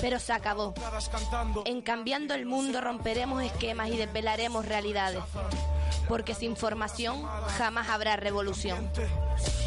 Pero 0.01 0.19
se 0.19 0.33
acabó. 0.33 0.73
En 1.65 1.81
cambiando 1.81 2.33
el 2.33 2.45
mundo 2.45 2.81
romperemos 2.81 3.43
esquemas 3.43 3.89
y 3.89 3.97
desvelaremos 3.97 4.65
realidades. 4.65 5.23
Porque 6.07 6.33
sin 6.33 6.55
formación 6.55 7.23
jamás 7.57 7.89
habrá 7.89 8.15
revolución. 8.15 8.89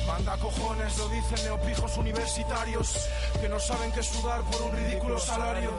Manda 0.06 0.36
cojones, 0.38 0.98
lo 0.98 1.08
dicen 1.08 1.44
neopijos 1.44 1.96
universitarios 1.96 3.08
que 3.40 3.48
no 3.48 3.60
saben 3.60 3.92
qué 3.92 4.02
sudar 4.02 4.42
por 4.42 4.62
un 4.62 4.72
ridículo 4.72 5.18
salario. 5.18 5.70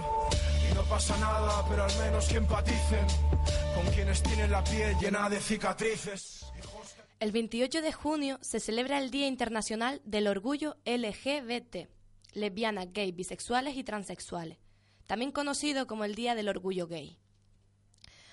No 0.75 0.83
pasa 0.83 1.17
nada, 1.17 1.65
pero 1.69 1.83
al 1.83 1.97
menos 1.99 2.27
que 2.27 2.37
empaticen 2.37 3.05
con 3.75 3.93
quienes 3.93 4.23
tienen 4.23 4.51
la 4.51 4.63
piel 4.63 4.95
llena 4.99 5.29
de 5.29 5.39
cicatrices. 5.39 6.45
El 7.19 7.31
28 7.31 7.81
de 7.81 7.93
junio 7.93 8.39
se 8.41 8.59
celebra 8.59 8.99
el 8.99 9.11
Día 9.11 9.27
Internacional 9.27 10.01
del 10.03 10.27
Orgullo 10.27 10.77
LGBT, 10.85 11.87
lesbianas, 12.33 12.87
gays, 12.91 13.15
bisexuales 13.15 13.77
y 13.77 13.83
transexuales, 13.83 14.57
también 15.07 15.31
conocido 15.31 15.87
como 15.87 16.05
el 16.05 16.15
Día 16.15 16.35
del 16.35 16.49
Orgullo 16.49 16.87
Gay. 16.87 17.17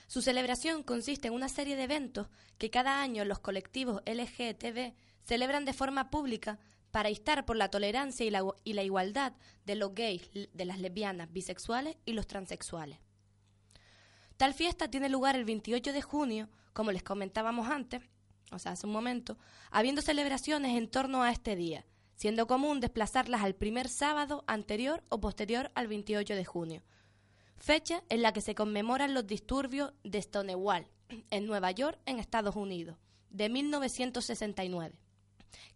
Su 0.07 0.22
celebración 0.22 0.82
consiste 0.82 1.28
en 1.28 1.34
una 1.34 1.49
serie 1.49 1.76
de 1.76 1.84
eventos 1.84 2.28
que 2.59 2.70
cada 2.70 3.01
año 3.01 3.24
los 3.24 3.38
colectivos 3.38 4.03
LGTB 4.07 4.95
celebran 5.22 5.64
de 5.64 5.72
forma 5.72 6.11
pública 6.11 6.59
para 6.91 7.11
instar 7.11 7.45
por 7.45 7.57
la 7.57 7.70
tolerancia 7.70 8.26
y 8.26 8.30
la, 8.72 8.82
igualdad 8.82 9.32
de 9.64 9.74
los 9.74 9.95
gays, 9.95 10.30
de 10.32 10.64
las 10.64 10.80
lesbianas, 10.80 11.32
bisexuales 11.32 11.97
y 12.05 12.12
los 12.12 12.26
transexuales. 12.26 12.99
Tal 14.36 14.55
fiesta 14.55 14.91
tiene 14.91 15.09
lugar 15.09 15.36
el 15.36 15.45
28 15.45 15.93
de 15.93 16.03
junio, 16.03 16.49
como 16.72 16.93
les 16.93 17.03
comentábamos 17.03 17.68
antes, 17.68 18.03
o 18.53 18.59
sea, 18.59 18.72
hace 18.72 18.86
un 18.86 18.93
momento, 18.93 19.38
habiendo 19.70 20.03
celebraciones 20.03 20.76
en 20.76 20.88
torno 20.88 21.22
a 21.22 21.30
este 21.30 21.57
día, 21.57 21.86
siendo 22.16 22.47
común 22.47 22.80
desplazarlas 22.80 23.43
al 23.43 23.55
primer 23.55 23.88
sábado 23.88 24.45
anterior 24.47 25.05
o 25.09 25.20
posterior 25.20 25.70
al 25.74 25.88
28 25.88 26.34
de 26.34 26.45
junio. 26.45 26.82
fecha 27.57 28.03
en 28.09 28.22
la 28.22 28.32
que 28.32 28.41
se 28.41 28.55
conmemoran 28.55 29.12
los 29.12 29.26
disturbios 29.26 29.93
de 30.03 30.22
Stonewall, 30.22 30.86
en 31.09 31.47
Nueva 31.47 31.70
York, 31.72 31.99
en 32.07 32.18
Estados 32.18 32.57
Unidos, 32.57 32.97
de 33.28 33.51
1969, 33.51 34.97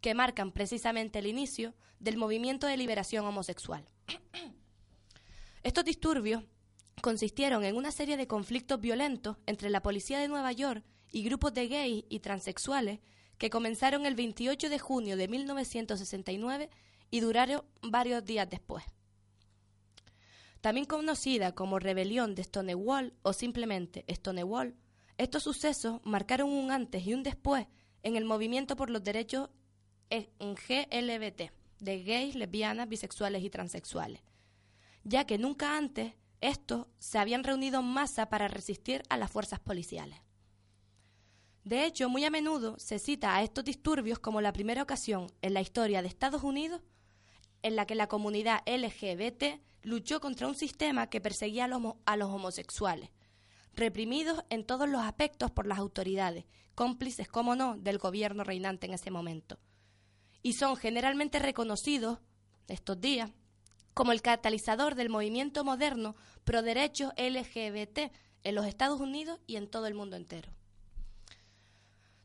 que 0.00 0.14
marcan 0.14 0.52
precisamente 0.52 1.18
el 1.18 1.26
inicio 1.26 1.74
del 1.98 2.16
movimiento 2.16 2.66
de 2.66 2.76
liberación 2.76 3.24
homosexual. 3.24 3.88
Estos 5.62 5.84
disturbios 5.84 6.44
consistieron 7.00 7.64
en 7.64 7.76
una 7.76 7.90
serie 7.90 8.16
de 8.16 8.26
conflictos 8.26 8.80
violentos 8.80 9.36
entre 9.46 9.70
la 9.70 9.82
policía 9.82 10.18
de 10.18 10.28
Nueva 10.28 10.52
York 10.52 10.84
y 11.12 11.22
grupos 11.22 11.54
de 11.54 11.68
gays 11.68 12.04
y 12.08 12.20
transexuales 12.20 13.00
que 13.38 13.50
comenzaron 13.50 14.06
el 14.06 14.14
28 14.14 14.68
de 14.68 14.78
junio 14.78 15.16
de 15.16 15.28
1969 15.28 16.70
y 17.10 17.20
duraron 17.20 17.62
varios 17.82 18.24
días 18.24 18.48
después. 18.48 18.84
También 20.60 20.86
conocida 20.86 21.52
como 21.52 21.78
Rebelión 21.78 22.34
de 22.34 22.44
Stonewall 22.44 23.12
o 23.22 23.32
simplemente 23.32 24.04
Stonewall, 24.08 24.74
estos 25.18 25.42
sucesos 25.42 26.00
marcaron 26.04 26.50
un 26.50 26.70
antes 26.72 27.06
y 27.06 27.14
un 27.14 27.22
después 27.22 27.66
en 28.02 28.16
el 28.16 28.24
movimiento 28.24 28.74
por 28.74 28.90
los 28.90 29.04
derechos 29.04 29.50
en 30.38 30.54
GLBT, 30.54 31.52
de 31.80 32.02
gays, 32.02 32.34
lesbianas, 32.34 32.88
bisexuales 32.88 33.42
y 33.42 33.50
transexuales, 33.50 34.20
ya 35.02 35.26
que 35.26 35.38
nunca 35.38 35.76
antes 35.76 36.14
estos 36.40 36.86
se 36.98 37.18
habían 37.18 37.44
reunido 37.44 37.80
en 37.80 37.86
masa 37.86 38.28
para 38.28 38.48
resistir 38.48 39.02
a 39.08 39.16
las 39.16 39.30
fuerzas 39.30 39.60
policiales. 39.60 40.20
De 41.64 41.86
hecho, 41.86 42.10
muy 42.10 42.24
a 42.24 42.30
menudo 42.30 42.78
se 42.78 42.98
cita 42.98 43.34
a 43.34 43.42
estos 43.42 43.64
disturbios 43.64 44.18
como 44.18 44.42
la 44.42 44.52
primera 44.52 44.82
ocasión 44.82 45.32
en 45.40 45.54
la 45.54 45.62
historia 45.62 46.02
de 46.02 46.08
Estados 46.08 46.42
Unidos 46.42 46.82
en 47.62 47.76
la 47.76 47.86
que 47.86 47.94
la 47.94 48.08
comunidad 48.08 48.60
LGBT 48.66 49.62
luchó 49.82 50.20
contra 50.20 50.46
un 50.46 50.54
sistema 50.54 51.08
que 51.08 51.22
perseguía 51.22 51.64
a 51.64 51.68
los, 51.68 51.94
a 52.04 52.16
los 52.16 52.28
homosexuales, 52.28 53.10
reprimidos 53.72 54.44
en 54.50 54.64
todos 54.64 54.88
los 54.88 55.00
aspectos 55.00 55.50
por 55.50 55.66
las 55.66 55.78
autoridades, 55.78 56.44
cómplices, 56.74 57.28
como 57.28 57.56
no, 57.56 57.78
del 57.78 57.96
gobierno 57.96 58.44
reinante 58.44 58.86
en 58.86 58.92
ese 58.92 59.10
momento. 59.10 59.58
Y 60.45 60.53
son 60.53 60.76
generalmente 60.76 61.40
reconocidos 61.40 62.20
estos 62.68 63.01
días 63.01 63.32
como 63.95 64.12
el 64.12 64.22
catalizador 64.22 64.95
del 64.95 65.09
movimiento 65.09 65.64
moderno 65.64 66.14
pro 66.45 66.62
derechos 66.62 67.12
LGBT 67.16 68.12
en 68.42 68.55
los 68.55 68.66
Estados 68.66 69.01
Unidos 69.01 69.40
y 69.47 69.57
en 69.57 69.68
todo 69.68 69.86
el 69.86 69.95
mundo 69.95 70.16
entero. 70.16 70.53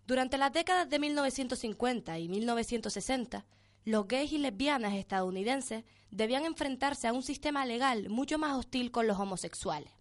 Durante 0.06 0.38
las 0.38 0.52
décadas 0.52 0.90
de 0.90 1.00
1950 1.00 2.20
y 2.20 2.30
1960, 2.30 3.46
los 3.86 4.08
gays 4.08 4.34
y 4.34 4.38
lesbianas 4.40 4.96
estadounidenses 4.96 5.86
debían 6.12 6.46
enfrentarse 6.46 7.08
a 7.08 7.14
un 7.14 7.24
sistema 7.24 7.66
legal 7.66 8.10
mucho 8.10 8.38
más 8.38 8.58
hostil 8.58 8.92
con 8.92 9.08
los 9.08 9.20
homosexuales. 9.20 9.94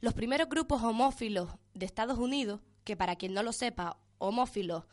Los 0.00 0.14
primeros 0.14 0.48
grupos 0.48 0.82
homófilos 0.82 1.50
de 1.74 1.86
Estados 1.86 2.18
Unidos, 2.18 2.60
que 2.84 2.96
para 2.96 3.16
quien 3.16 3.34
no 3.34 3.42
lo 3.42 3.52
sepa, 3.52 3.98
homófilos, 4.18 4.84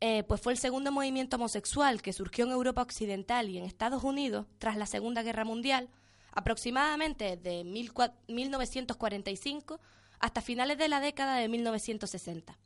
eh, 0.00 0.22
pues 0.24 0.40
fue 0.40 0.52
el 0.52 0.58
segundo 0.58 0.92
movimiento 0.92 1.36
homosexual 1.36 2.02
que 2.02 2.12
surgió 2.12 2.44
en 2.44 2.52
Europa 2.52 2.82
Occidental 2.82 3.48
y 3.48 3.58
en 3.58 3.64
Estados 3.64 4.04
Unidos 4.04 4.46
tras 4.58 4.76
la 4.76 4.86
Segunda 4.86 5.22
Guerra 5.22 5.44
Mundial, 5.44 5.88
aproximadamente 6.32 7.36
de 7.36 7.64
1945 7.64 9.80
hasta 10.18 10.40
finales 10.40 10.78
de 10.78 10.88
la 10.88 11.00
década 11.00 11.36
de 11.36 11.48
1960 11.48 12.58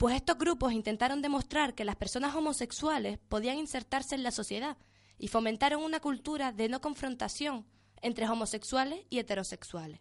pues 0.00 0.16
estos 0.16 0.38
grupos 0.38 0.72
intentaron 0.72 1.20
demostrar 1.20 1.74
que 1.74 1.84
las 1.84 1.94
personas 1.94 2.34
homosexuales 2.34 3.18
podían 3.28 3.58
insertarse 3.58 4.14
en 4.14 4.22
la 4.22 4.30
sociedad 4.30 4.78
y 5.18 5.28
fomentaron 5.28 5.82
una 5.82 6.00
cultura 6.00 6.52
de 6.52 6.70
no 6.70 6.80
confrontación 6.80 7.66
entre 8.00 8.26
homosexuales 8.26 9.04
y 9.10 9.18
heterosexuales. 9.18 10.00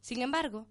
Sin 0.00 0.20
embargo, 0.20 0.66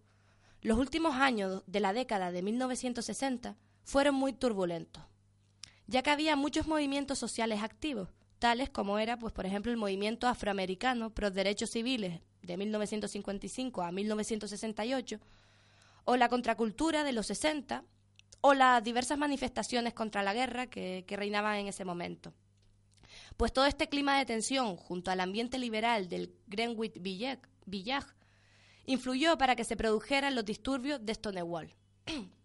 los 0.59 0.77
últimos 0.77 1.15
años 1.15 1.63
de 1.67 1.79
la 1.79 1.93
década 1.93 2.33
de 2.33 2.41
1960 2.41 3.55
fueron 3.87 4.15
muy 4.15 4.33
turbulentos, 4.33 5.01
ya 5.87 6.03
que 6.03 6.09
había 6.09 6.35
muchos 6.35 6.67
movimientos 6.67 7.17
sociales 7.17 7.63
activos, 7.63 8.09
tales 8.37 8.69
como 8.69 8.99
era, 8.99 9.17
pues, 9.17 9.31
por 9.31 9.45
ejemplo, 9.45 9.71
el 9.71 9.77
movimiento 9.77 10.27
afroamericano 10.27 11.11
pro 11.11 11.31
derechos 11.31 11.69
civiles 11.69 12.19
de 12.41 12.57
1955 12.57 13.81
a 13.81 13.93
1968, 13.93 15.21
o 16.03 16.17
la 16.17 16.27
contracultura 16.27 17.05
de 17.05 17.13
los 17.13 17.27
60 17.27 17.85
o 18.41 18.53
las 18.53 18.83
diversas 18.83 19.17
manifestaciones 19.17 19.93
contra 19.93 20.21
la 20.21 20.33
guerra 20.33 20.67
que, 20.67 21.05
reinaban 21.07 21.55
en 21.55 21.67
ese 21.67 21.85
momento. 21.85 22.33
Pues 23.37 23.53
todo 23.53 23.67
este 23.67 23.87
clima 23.87 24.17
de 24.17 24.25
tensión, 24.25 24.75
junto 24.75 25.11
al 25.11 25.21
ambiente 25.21 25.57
liberal 25.57 26.09
del 26.09 26.35
Greenwich 26.47 26.99
Village, 27.65 28.07
influyó 28.85 29.37
para 29.37 29.55
que 29.55 29.63
se 29.63 29.77
produjeran 29.77 30.35
los 30.35 30.43
disturbios 30.43 31.05
de 31.05 31.15
Stonewall. 31.15 31.73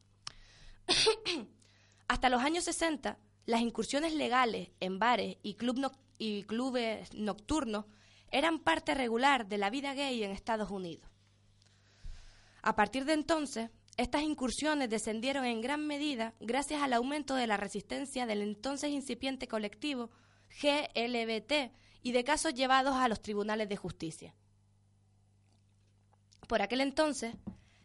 Hasta 2.09 2.28
los 2.28 2.43
años 2.43 2.64
60, 2.64 3.18
las 3.47 3.61
incursiones 3.61 4.14
legales 4.14 4.70
en 4.80 4.99
bares 4.99 5.37
y, 5.43 5.57
y 6.18 6.43
clubes 6.45 7.14
nocturnos 7.14 7.87
eran 8.30 8.61
parte 8.61 8.95
regular 8.95 9.47
de 9.47 9.59
la 9.59 9.70
vida 9.70 9.95
gay 9.95 10.22
en 10.24 10.30
Estados 10.30 10.70
Unidos. 10.70 11.11
A 12.62 12.76
partir 12.76 13.05
de 13.05 13.12
entonces, 13.12 13.70
estas 13.97 14.22
incursiones 14.22 14.89
descendieron 14.89 15.45
en 15.45 15.61
gran 15.61 15.87
medida 15.87 16.35
gracias 16.41 16.83
al 16.83 16.95
aumento 16.95 17.35
de 17.35 17.47
la 17.47 17.57
resistencia 17.57 18.24
del 18.24 18.41
entonces 18.41 18.91
incipiente 18.91 19.49
colectivo 19.49 20.11
GLBT 20.62 21.72
y 22.03 22.12
de 22.12 22.24
casos 22.24 22.55
llevados 22.55 22.95
a 22.97 23.09
los 23.09 23.20
tribunales 23.20 23.68
de 23.68 23.76
justicia. 23.76 24.35
Por 26.49 26.62
aquel 26.62 26.80
entonces, 26.80 27.35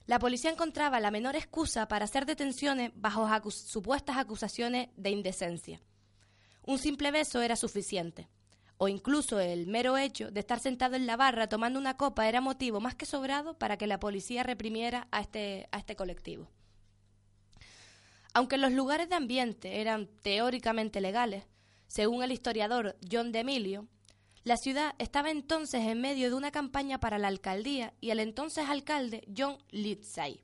la 0.07 0.19
policía 0.19 0.49
encontraba 0.49 0.99
la 0.99 1.11
menor 1.11 1.35
excusa 1.35 1.87
para 1.87 2.05
hacer 2.05 2.25
detenciones 2.25 2.91
bajo 2.95 3.27
supuestas 3.51 4.17
acusaciones 4.17 4.89
de 4.95 5.11
indecencia. 5.11 5.81
Un 6.63 6.79
simple 6.79 7.11
beso 7.11 7.41
era 7.41 7.55
suficiente 7.55 8.27
o 8.77 8.87
incluso 8.87 9.39
el 9.39 9.67
mero 9.67 9.97
hecho 9.97 10.31
de 10.31 10.39
estar 10.39 10.59
sentado 10.59 10.95
en 10.95 11.07
la 11.07 11.17
barra 11.17 11.49
tomando 11.49 11.79
una 11.79 11.97
copa 11.97 12.27
era 12.27 12.41
motivo 12.41 12.79
más 12.79 12.95
que 12.95 13.05
sobrado 13.05 13.57
para 13.57 13.77
que 13.77 13.87
la 13.87 13.99
policía 13.99 14.43
reprimiera 14.43 15.07
a 15.11 15.21
este, 15.21 15.67
a 15.71 15.79
este 15.79 15.95
colectivo. 15.95 16.47
Aunque 18.33 18.57
los 18.57 18.71
lugares 18.71 19.09
de 19.09 19.15
ambiente 19.15 19.81
eran 19.81 20.07
teóricamente 20.21 21.01
legales, 21.01 21.45
según 21.87 22.21
el 22.21 22.31
historiador 22.31 22.95
John 23.11 23.31
DeMilio, 23.31 23.87
la 24.47 24.55
ciudad 24.55 24.95
estaba 24.97 25.29
entonces 25.29 25.81
en 25.81 25.99
medio 25.99 26.29
de 26.29 26.35
una 26.37 26.51
campaña 26.51 27.01
para 27.01 27.17
la 27.17 27.27
alcaldía 27.27 27.93
y 27.99 28.11
el 28.11 28.21
entonces 28.21 28.69
alcalde 28.69 29.27
John 29.37 29.57
Lindsay. 29.71 30.41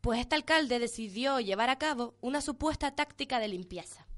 Pues 0.00 0.18
este 0.18 0.34
alcalde 0.34 0.80
decidió 0.80 1.38
llevar 1.38 1.70
a 1.70 1.78
cabo 1.78 2.16
una 2.20 2.40
supuesta 2.40 2.96
táctica 2.96 3.38
de 3.38 3.46
limpieza. 3.46 4.08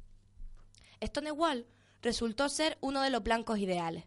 Stonewall 1.05 1.67
resultó 2.01 2.49
ser 2.49 2.79
uno 2.81 3.03
de 3.03 3.11
los 3.11 3.23
blancos 3.23 3.59
ideales. 3.59 4.05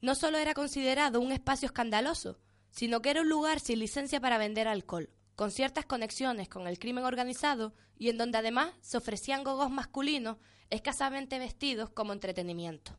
No 0.00 0.14
solo 0.14 0.38
era 0.38 0.54
considerado 0.54 1.20
un 1.20 1.32
espacio 1.32 1.66
escandaloso, 1.66 2.38
sino 2.70 3.02
que 3.02 3.10
era 3.10 3.22
un 3.22 3.28
lugar 3.28 3.58
sin 3.58 3.80
licencia 3.80 4.20
para 4.20 4.38
vender 4.38 4.68
alcohol, 4.68 5.10
con 5.34 5.50
ciertas 5.50 5.86
conexiones 5.86 6.48
con 6.48 6.68
el 6.68 6.78
crimen 6.78 7.02
organizado 7.02 7.74
y 7.98 8.10
en 8.10 8.16
donde 8.16 8.38
además 8.38 8.74
se 8.80 8.96
ofrecían 8.96 9.42
gogos 9.42 9.72
masculinos 9.72 10.36
escasamente 10.70 11.40
vestidos 11.40 11.90
como 11.90 12.12
entretenimiento. 12.12 12.96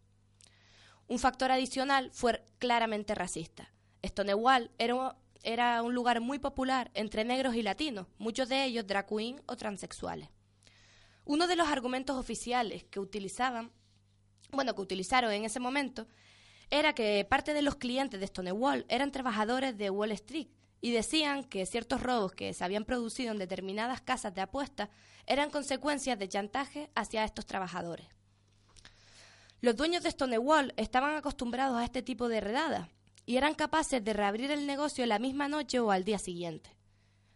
Un 1.08 1.20
factor 1.20 1.52
adicional 1.52 2.12
fue 2.12 2.44
claramente 2.60 3.16
racista. 3.16 3.72
Stonewall 4.06 4.72
era 4.78 5.82
un 5.82 5.94
lugar 5.94 6.22
muy 6.22 6.40
popular 6.40 6.92
entre 6.94 7.26
negros 7.26 7.56
y 7.56 7.62
latinos, 7.62 8.08
muchos 8.18 8.50
de 8.50 8.66
ellos 8.66 8.86
drag 8.86 9.08
o 9.46 9.56
transexuales. 9.56 10.30
Uno 11.26 11.48
de 11.48 11.56
los 11.56 11.68
argumentos 11.68 12.16
oficiales 12.18 12.84
que 12.86 13.00
utilizaban 13.00 13.72
bueno, 14.52 14.76
que 14.76 14.82
utilizaron 14.82 15.32
en 15.32 15.46
ese 15.46 15.60
momento, 15.60 16.08
era 16.70 16.94
que 16.94 17.26
parte 17.30 17.54
de 17.54 17.62
los 17.62 17.76
clientes 17.76 18.20
de 18.20 18.28
Stonewall 18.28 18.86
eran 18.90 19.12
trabajadores 19.12 19.78
de 19.78 19.90
Wall 19.90 20.12
Street 20.12 20.48
y 20.82 20.92
decían 20.92 21.44
que 21.44 21.66
ciertos 21.66 22.02
robos 22.02 22.34
que 22.34 22.54
se 22.54 22.64
habían 22.64 22.86
producido 22.86 23.32
en 23.32 23.40
determinadas 23.40 24.02
casas 24.02 24.34
de 24.34 24.42
apuestas 24.42 24.90
eran 25.26 25.50
consecuencias 25.50 26.20
de 26.20 26.30
chantaje 26.30 26.90
hacia 26.96 27.24
estos 27.24 27.46
trabajadores. 27.46 28.08
Los 29.60 29.76
dueños 29.76 30.04
de 30.04 30.12
Stonewall 30.12 30.74
estaban 30.78 31.16
acostumbrados 31.16 31.78
a 31.78 31.84
este 31.84 32.04
tipo 32.04 32.30
de 32.30 32.42
redadas 32.42 32.90
y 33.26 33.38
eran 33.38 33.56
capaces 33.56 34.04
de 34.04 34.14
reabrir 34.14 34.52
el 34.52 34.68
negocio 34.68 35.06
la 35.06 35.20
misma 35.20 35.48
noche 35.48 35.80
o 35.80 35.92
al 35.92 36.04
día 36.04 36.20
siguiente. 36.20 36.76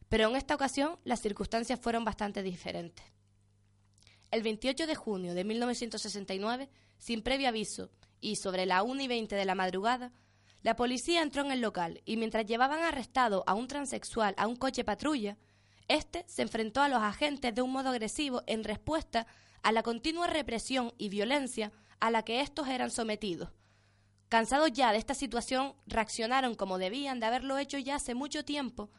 Pero 0.08 0.30
en 0.30 0.36
esta 0.36 0.56
ocasión 0.56 1.00
las 1.04 1.22
circunstancias 1.22 1.80
fueron 1.80 2.06
bastante 2.06 2.44
diferentes. 2.44 3.06
El 4.30 4.44
28 4.44 4.86
de 4.86 4.96
junio 4.96 5.34
de 5.34 5.44
1969 5.44 6.70
sin 6.98 7.24
previo 7.24 7.48
aviso, 7.48 7.90
y 8.22 8.36
sobre 8.36 8.68
la 8.68 8.84
1 8.84 9.02
y 9.02 9.08
20 9.08 9.36
de 9.36 9.46
la 9.46 9.56
madrugada, 9.56 10.12
la 10.62 10.76
policía 10.76 11.24
entró 11.24 11.44
en 11.44 11.52
el 11.52 11.60
local 11.60 12.02
y 12.06 12.18
mientras 12.18 12.46
llevaban 12.46 12.84
arrestado 12.84 13.44
a 13.48 13.56
un 13.56 13.68
transexual 13.68 14.36
a 14.38 14.46
un 14.46 14.56
coche 14.56 14.84
patrulla, 14.84 15.38
este 15.88 16.24
se 16.28 16.44
enfrentó 16.44 16.82
a 16.82 16.88
los 16.88 17.02
agentes 17.02 17.56
de 17.56 17.64
un 17.64 17.72
modo 17.72 17.90
agresivo 17.90 18.44
en 18.46 18.64
respuesta 18.64 19.26
a 19.64 19.72
la 19.72 19.82
continua 19.82 20.28
represión 20.28 20.94
y 21.00 21.10
violencia 21.10 21.72
a 22.02 22.12
la 22.12 22.24
que 22.24 22.42
estos 22.42 22.68
eran 22.68 22.92
sometidos, 22.92 23.52
Cansados 24.32 24.72
ya 24.72 24.94
de 24.94 24.98
esta 24.98 25.14
situación, 25.14 25.76
reaccionaron 25.86 26.56
como 26.56 26.78
debían 26.78 27.20
de 27.20 27.26
haberlo 27.26 27.58
hecho 27.58 27.78
ya 27.78 27.96
hace 27.96 28.16
mucho 28.16 28.46
tiempo 28.46 28.90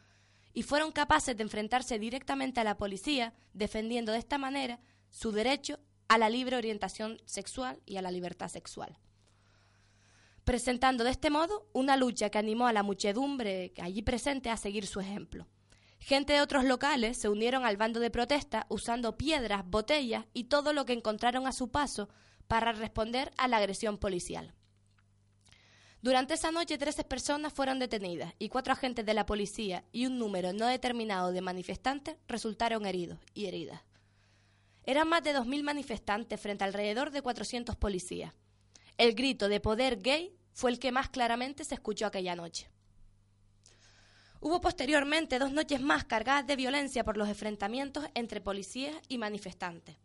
y 0.53 0.63
fueron 0.63 0.93
capaces 0.93 1.35
de 1.35 1.43
enfrentarse 1.43 1.99
directamente 1.99 2.61
a 2.61 2.65
la 2.65 2.77
policía, 2.77 3.33
defendiendo 3.55 4.13
de 4.13 4.19
esta 4.19 4.37
manera 4.37 4.79
su 5.09 5.33
derecho 5.33 5.81
a 6.09 6.19
la 6.19 6.29
libre 6.29 6.57
orientación 6.57 7.19
sexual 7.25 7.81
y 7.87 7.97
a 7.97 8.03
la 8.03 8.11
libertad 8.11 8.49
sexual. 8.49 8.99
Presentando 10.45 11.03
de 11.03 11.13
este 11.13 11.31
modo 11.31 11.67
una 11.73 11.97
lucha 11.97 12.29
que 12.29 12.37
animó 12.37 12.67
a 12.67 12.75
la 12.75 12.83
muchedumbre 12.83 13.73
allí 13.81 14.03
presente 14.03 14.51
a 14.51 14.59
seguir 14.59 14.87
su 14.87 15.01
ejemplo. 15.01 15.49
Gente 15.99 16.35
de 16.35 16.43
otros 16.43 16.65
locales 16.65 17.17
se 17.17 17.31
unieron 17.31 17.65
al 17.65 17.79
bando 17.79 18.01
de 18.01 18.11
protesta 18.11 18.67
usando 18.69 19.17
piedras, 19.17 19.65
botellas 19.65 20.27
y 20.35 20.45
todo 20.45 20.75
lo 20.75 20.85
que 20.85 20.93
encontraron 20.93 21.47
a 21.47 21.53
su 21.53 21.71
paso 21.71 22.11
para 22.53 22.73
responder 22.73 23.33
a 23.39 23.49
la 23.49 23.57
agresión 23.57 23.97
policial. 23.97 24.53
Durante 26.03 26.35
esa 26.35 26.51
noche, 26.51 26.77
13 26.77 27.03
personas 27.05 27.51
fueron 27.51 27.79
detenidas 27.79 28.35
y 28.39 28.51
cuatro 28.51 28.75
agentes 28.75 29.07
de 29.07 29.15
la 29.15 29.25
policía 29.25 29.87
y 29.91 30.05
un 30.05 30.19
número 30.19 30.53
no 30.53 30.67
determinado 30.67 31.33
de 31.33 31.41
manifestantes 31.41 32.17
resultaron 32.29 32.85
heridos 32.85 33.19
y 33.33 33.47
heridas. 33.47 33.81
Eran 34.85 35.09
más 35.09 35.23
de 35.23 35.35
2.000 35.35 35.63
manifestantes 35.63 36.39
frente 36.39 36.63
alrededor 36.63 37.11
de 37.11 37.23
400 37.23 37.75
policías. 37.77 38.35
El 38.99 39.15
grito 39.15 39.49
de 39.49 39.59
poder 39.59 40.03
gay 40.03 40.37
fue 40.53 40.73
el 40.73 40.79
que 40.79 40.93
más 40.93 41.09
claramente 41.09 41.65
se 41.65 41.77
escuchó 41.77 42.05
aquella 42.05 42.37
noche. 42.37 42.69
Hubo 44.41 44.61
posteriormente 44.61 45.39
dos 45.39 45.53
noches 45.53 45.81
más 45.81 46.05
cargadas 46.05 46.47
de 46.47 46.57
violencia 46.57 47.03
por 47.03 47.17
los 47.17 47.31
enfrentamientos 47.31 48.05
entre 48.13 48.43
policías 48.43 48.95
y 49.09 49.17
manifestantes. 49.17 49.97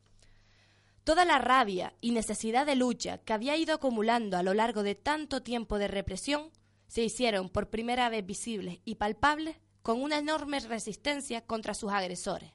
Toda 1.08 1.24
la 1.24 1.38
rabia 1.38 1.94
y 2.02 2.12
necesidad 2.12 2.66
de 2.66 2.76
lucha 2.76 3.20
que 3.20 3.32
había 3.32 3.56
ido 3.56 3.74
acumulando 3.74 4.36
a 4.36 4.44
lo 4.44 4.54
largo 4.54 4.84
de 4.84 4.94
tanto 4.94 5.42
tiempo 5.42 5.80
de 5.80 5.88
represión 5.88 6.52
se 6.90 7.02
hicieron 7.02 7.48
por 7.48 7.70
primera 7.70 8.10
vez 8.10 8.26
visibles 8.26 8.80
y 8.84 8.96
palpables 8.96 9.56
con 9.82 10.04
una 10.04 10.18
enorme 10.18 10.60
resistencia 10.60 11.46
contra 11.46 11.76
sus 11.76 11.94
agresores. 11.94 12.52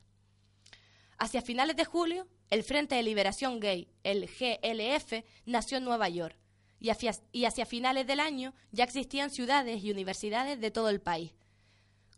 Hacia 1.16 1.40
finales 1.40 1.76
de 1.76 1.86
julio, 1.86 2.28
el 2.50 2.62
Frente 2.62 2.94
de 2.94 3.02
Liberación 3.02 3.58
Gay, 3.58 3.88
el 4.04 4.26
GLF, 4.26 5.24
nació 5.46 5.78
en 5.78 5.84
Nueva 5.84 6.10
York 6.10 6.36
y 6.78 6.90
hacia, 6.90 7.12
y 7.32 7.46
hacia 7.46 7.64
finales 7.64 8.06
del 8.06 8.20
año 8.20 8.52
ya 8.70 8.84
existían 8.84 9.30
ciudades 9.30 9.82
y 9.82 9.90
universidades 9.90 10.60
de 10.60 10.70
todo 10.70 10.90
el 10.90 11.00
país, 11.00 11.32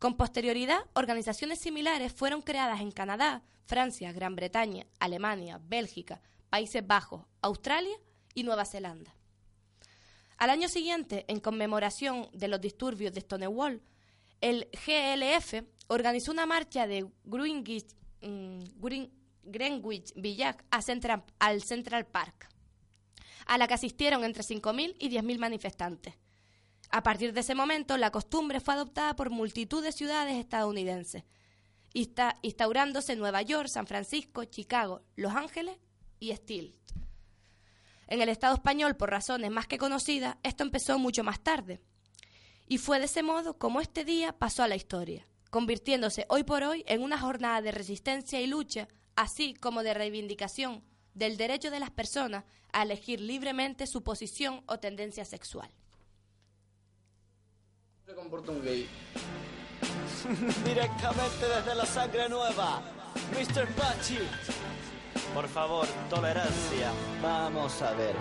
con 0.05 0.19
posterioridad, 0.19 0.81
organizaciones 0.93 1.61
similares 1.61 2.13
fueron 2.13 2.43
creadas 2.43 2.83
en 2.83 2.91
Canadá, 2.91 3.43
Francia, 3.65 4.13
Gran 4.13 4.37
Bretaña, 4.37 4.87
Alemania, 5.01 5.59
Bélgica, 5.67 6.21
Países 6.51 6.87
Bajos, 6.87 7.25
Australia 7.41 7.97
y 8.35 8.43
Nueva 8.43 8.67
Zelanda. 8.67 9.17
Al 10.37 10.51
año 10.51 10.69
siguiente, 10.69 11.25
en 11.27 11.41
conmemoración 11.41 12.29
de 12.35 12.49
los 12.49 12.61
disturbios 12.61 13.15
de 13.15 13.23
Stonewall, 13.23 13.81
el 14.43 14.69
GLF 14.73 15.65
organizó 15.87 16.33
una 16.33 16.45
marcha 16.45 16.87
de 16.87 17.11
Greenwich, 17.25 17.97
mm, 18.21 18.63
Greenwich 19.43 20.13
Village 20.17 20.59
al 20.69 21.63
Central 21.63 22.05
Park, 22.05 22.51
a 23.47 23.57
la 23.57 23.67
que 23.67 23.73
asistieron 23.73 24.23
entre 24.23 24.43
5.000 24.43 24.97
y 24.99 25.09
10.000 25.09 25.39
manifestantes. 25.39 26.13
A 26.97 27.03
partir 27.03 27.33
de 27.33 27.41
ese 27.41 27.57
momento, 27.57 27.97
la 27.97 28.13
costumbre 28.13 28.61
fue 28.61 28.75
adoptada 28.75 29.17
por 29.17 29.29
multitud 29.29 29.83
de 29.83 29.91
ciudades 29.91 30.37
estadounidenses, 30.37 31.25
instaurándose 31.93 33.15
en 33.15 33.19
Nueva 33.19 33.43
York, 33.43 33.67
San 33.67 33.89
Francisco, 33.89 34.45
Chicago, 34.45 35.03
Los 35.17 35.35
Ángeles 35.35 35.77
y 36.21 36.33
Stilt. 36.33 36.77
En 38.07 38.23
el 38.23 38.29
Estado 38.29 38.55
español, 38.55 38.95
por 38.95 39.11
razones 39.11 39.51
más 39.51 39.67
que 39.67 39.77
conocidas, 39.77 40.37
esto 40.45 40.63
empezó 40.63 40.97
mucho 41.01 41.25
más 41.25 41.43
tarde. 41.43 41.81
Y 42.69 42.79
fue 42.79 43.01
de 43.01 43.07
ese 43.07 43.25
modo 43.25 43.59
como 43.59 43.81
este 43.81 44.05
día 44.05 44.39
pasó 44.39 44.63
a 44.63 44.69
la 44.69 44.77
historia, 44.77 45.27
convirtiéndose 45.51 46.27
hoy 46.29 46.45
por 46.45 46.63
hoy 46.63 46.85
en 46.87 47.03
una 47.03 47.19
jornada 47.19 47.61
de 47.61 47.73
resistencia 47.73 48.41
y 48.41 48.47
lucha, 48.47 48.87
así 49.17 49.55
como 49.55 49.83
de 49.83 49.95
reivindicación 49.95 50.85
del 51.13 51.39
derecho 51.39 51.73
de 51.73 51.81
las 51.81 51.91
personas 51.91 52.45
a 52.73 52.85
elegir 52.85 53.21
libremente 53.21 53.89
su 53.89 54.05
posición 54.05 54.63
o 54.69 54.79
tendencia 54.79 55.25
sexual 55.25 55.75
se 58.07 58.15
comporta 58.15 58.53
un 58.53 58.63
gay? 58.63 58.87
Directamente 60.65 61.47
desde 61.47 61.75
la 61.75 61.87
sangre 61.87 62.29
nueva, 62.29 62.83
Mr. 63.33 63.67
Pachi. 63.75 64.19
Por 65.35 65.49
favor, 65.49 65.87
tolerancia. 66.09 66.93
Vamos 67.21 67.83
a 67.83 67.93
ver. 67.95 68.15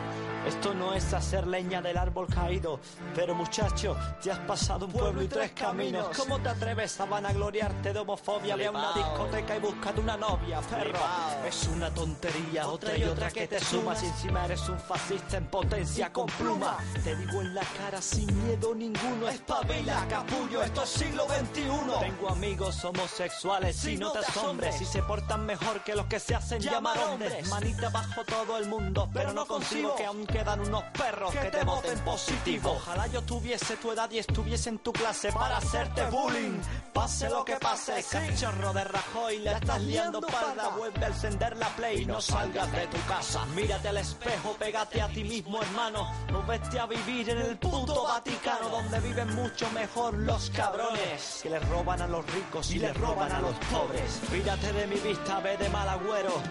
Esto 0.48 0.74
no 0.74 0.94
es 0.94 1.14
hacer 1.14 1.48
leña 1.48 1.82
del 1.82 1.96
árbol 1.96 2.28
caído, 2.28 2.80
pero 3.16 3.34
muchacho, 3.34 3.96
te 4.22 4.30
has 4.30 4.40
pasado 4.40 4.88
un 4.88 4.92
pueblo 4.92 5.22
y 5.22 5.28
tres 5.28 5.52
caminos. 5.52 6.18
¿Cómo 6.18 6.38
te 6.40 6.50
atreves 6.50 7.00
a 7.00 7.06
vanagloriarte 7.06 7.94
de 7.94 8.00
homofobia? 8.00 8.58
Ve 8.58 8.68
a 8.68 8.72
una 8.72 8.92
discoteca 8.92 9.56
y 9.56 9.60
búscate 9.62 10.02
una 10.02 10.18
novia, 10.18 10.60
perro. 10.62 11.00
Es 11.48 11.68
una 11.68 11.94
tontería, 11.94 12.68
otra 12.68 12.98
y 12.98 13.04
otra 13.06 13.32
que 13.32 13.48
te 13.48 13.60
sumas 13.60 14.04
y 14.04 14.08
encima 14.08 14.44
eres 14.44 14.68
un 14.68 14.80
fascista 14.80 15.38
en 15.38 15.46
potencia 15.46 16.12
con 16.12 16.26
pluma. 16.26 16.78
Te 17.04 17.16
digo 17.16 17.40
en 17.40 17.56
la 17.56 17.64
cara 17.78 18.02
sin 18.02 18.28
miedo 18.46 18.76
ninguno, 18.76 19.30
espabila, 19.30 20.06
capullo, 20.10 20.62
esto 20.62 20.84
es 20.84 20.90
siglo 20.90 21.26
XXI. 21.26 22.00
Tengo 22.02 22.30
amigos 22.30 22.84
homosexuales 22.84 23.86
y 23.86 23.96
no 23.96 24.12
te 24.12 24.20
asombres 24.20 24.78
si 24.78 24.86
se 24.86 25.02
portan 25.04 25.46
mejor 25.46 25.82
que 25.86 25.96
los 25.96 26.06
que 26.08 26.20
se 26.20 26.36
hacen 26.36 26.60
llamar 26.60 26.98
hombres. 27.12 27.48
Manita 27.50 27.90
bajo 27.90 28.24
todo 28.26 28.58
el 28.58 28.68
mundo, 28.68 29.10
pero 29.14 29.34
no 29.34 29.46
consigo 29.46 29.96
que 29.96 30.06
aunque 30.06 30.34
quedan 30.34 30.62
unos 30.62 30.84
perros 30.98 31.32
que 31.32 31.52
te 31.52 31.64
voten 31.64 32.00
positivo. 32.00 32.72
Ojalá 32.72 33.08
yo 33.08 33.22
tuviese 33.22 33.78
tu 33.78 33.92
edad 33.92 34.10
y 34.10 34.18
estuviese 34.18 34.70
en 34.70 34.80
tu 34.80 34.92
clase 34.92 35.32
para 35.32 35.58
hacerte 35.58 36.04
bullying. 36.10 36.60
Pase 36.92 37.30
lo 37.30 37.46
que 37.46 37.56
pase, 37.58 38.04
cachorro 38.10 38.74
de 38.74 38.84
Rajoy, 38.84 39.40
le 39.40 39.54
estás 39.54 39.82
liando 39.82 40.22
parda. 40.22 40.70
Vuelve 40.70 41.06
a 41.06 41.08
encender 41.10 41.56
la 41.58 41.68
play 41.70 42.02
y 42.02 42.06
no 42.06 42.20
salgas 42.20 42.72
de 42.72 42.88
tu 42.88 42.98
casa. 43.08 43.46
Mírate 43.56 43.90
al 43.90 43.98
espejo, 43.98 44.56
pégate 44.58 45.02
a 45.02 45.08
ti 45.08 45.24
mismo, 45.24 45.62
hermano. 45.62 46.12
No 46.32 46.44
vete 46.44 46.80
a 46.80 46.88
vivir 46.88 47.30
en 47.30 47.38
el 47.38 47.58
puto 47.58 48.04
Vaticano, 48.04 48.70
donde 48.70 49.00
viven 49.00 49.36
mucho 49.36 49.70
mejor 49.72 50.16
los 50.16 50.50
cabrones. 50.50 51.40
Que 51.44 51.50
les 51.50 51.70
roban 51.70 52.02
a 52.02 52.08
los 52.08 52.26
ricos 52.34 52.72
y 52.72 52.80
les 52.80 52.96
roban 52.98 53.32
a 53.32 53.40
los 53.40 53.54
pobres. 53.72 54.20
Mírate 54.32 54.74
de 54.74 54.88
mi 54.88 54.96
vista, 54.96 55.40
ve 55.42 55.58
de 55.58 55.70
mal 55.70 55.88
agüero. 55.90 56.42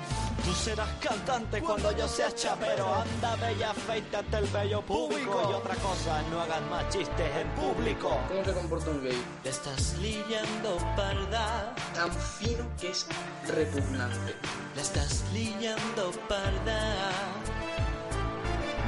Tú 0.45 0.53
serás 0.55 0.88
cantante 1.01 1.62
cuando 1.62 1.93
yo 1.97 2.09
sea 2.09 2.34
chapero. 2.34 2.93
Anda, 2.93 3.36
bella, 3.36 3.70
afeítate 3.70 4.38
el 4.38 4.47
bello 4.47 4.82
público. 4.82 5.49
Y 5.49 5.53
otra 5.55 5.76
cosa, 5.76 6.20
no 6.30 6.40
hagas 6.40 6.62
más 6.62 6.88
chistes 6.88 7.36
en 7.36 7.49
público. 7.51 8.18
¿Cómo 8.28 8.45
se 8.45 8.53
comporta 8.53 8.90
un 8.90 9.03
gay? 9.05 9.24
Te 9.45 9.51
estás 9.51 9.97
liando 9.99 10.78
parda. 10.97 11.74
Tan 11.95 12.11
fino 12.12 12.64
que 12.80 12.90
es 12.90 13.07
repugnante. 13.47 14.34
Le 14.74 14.82
estás 14.82 15.22
liando 15.32 16.11
parda. 16.28 17.12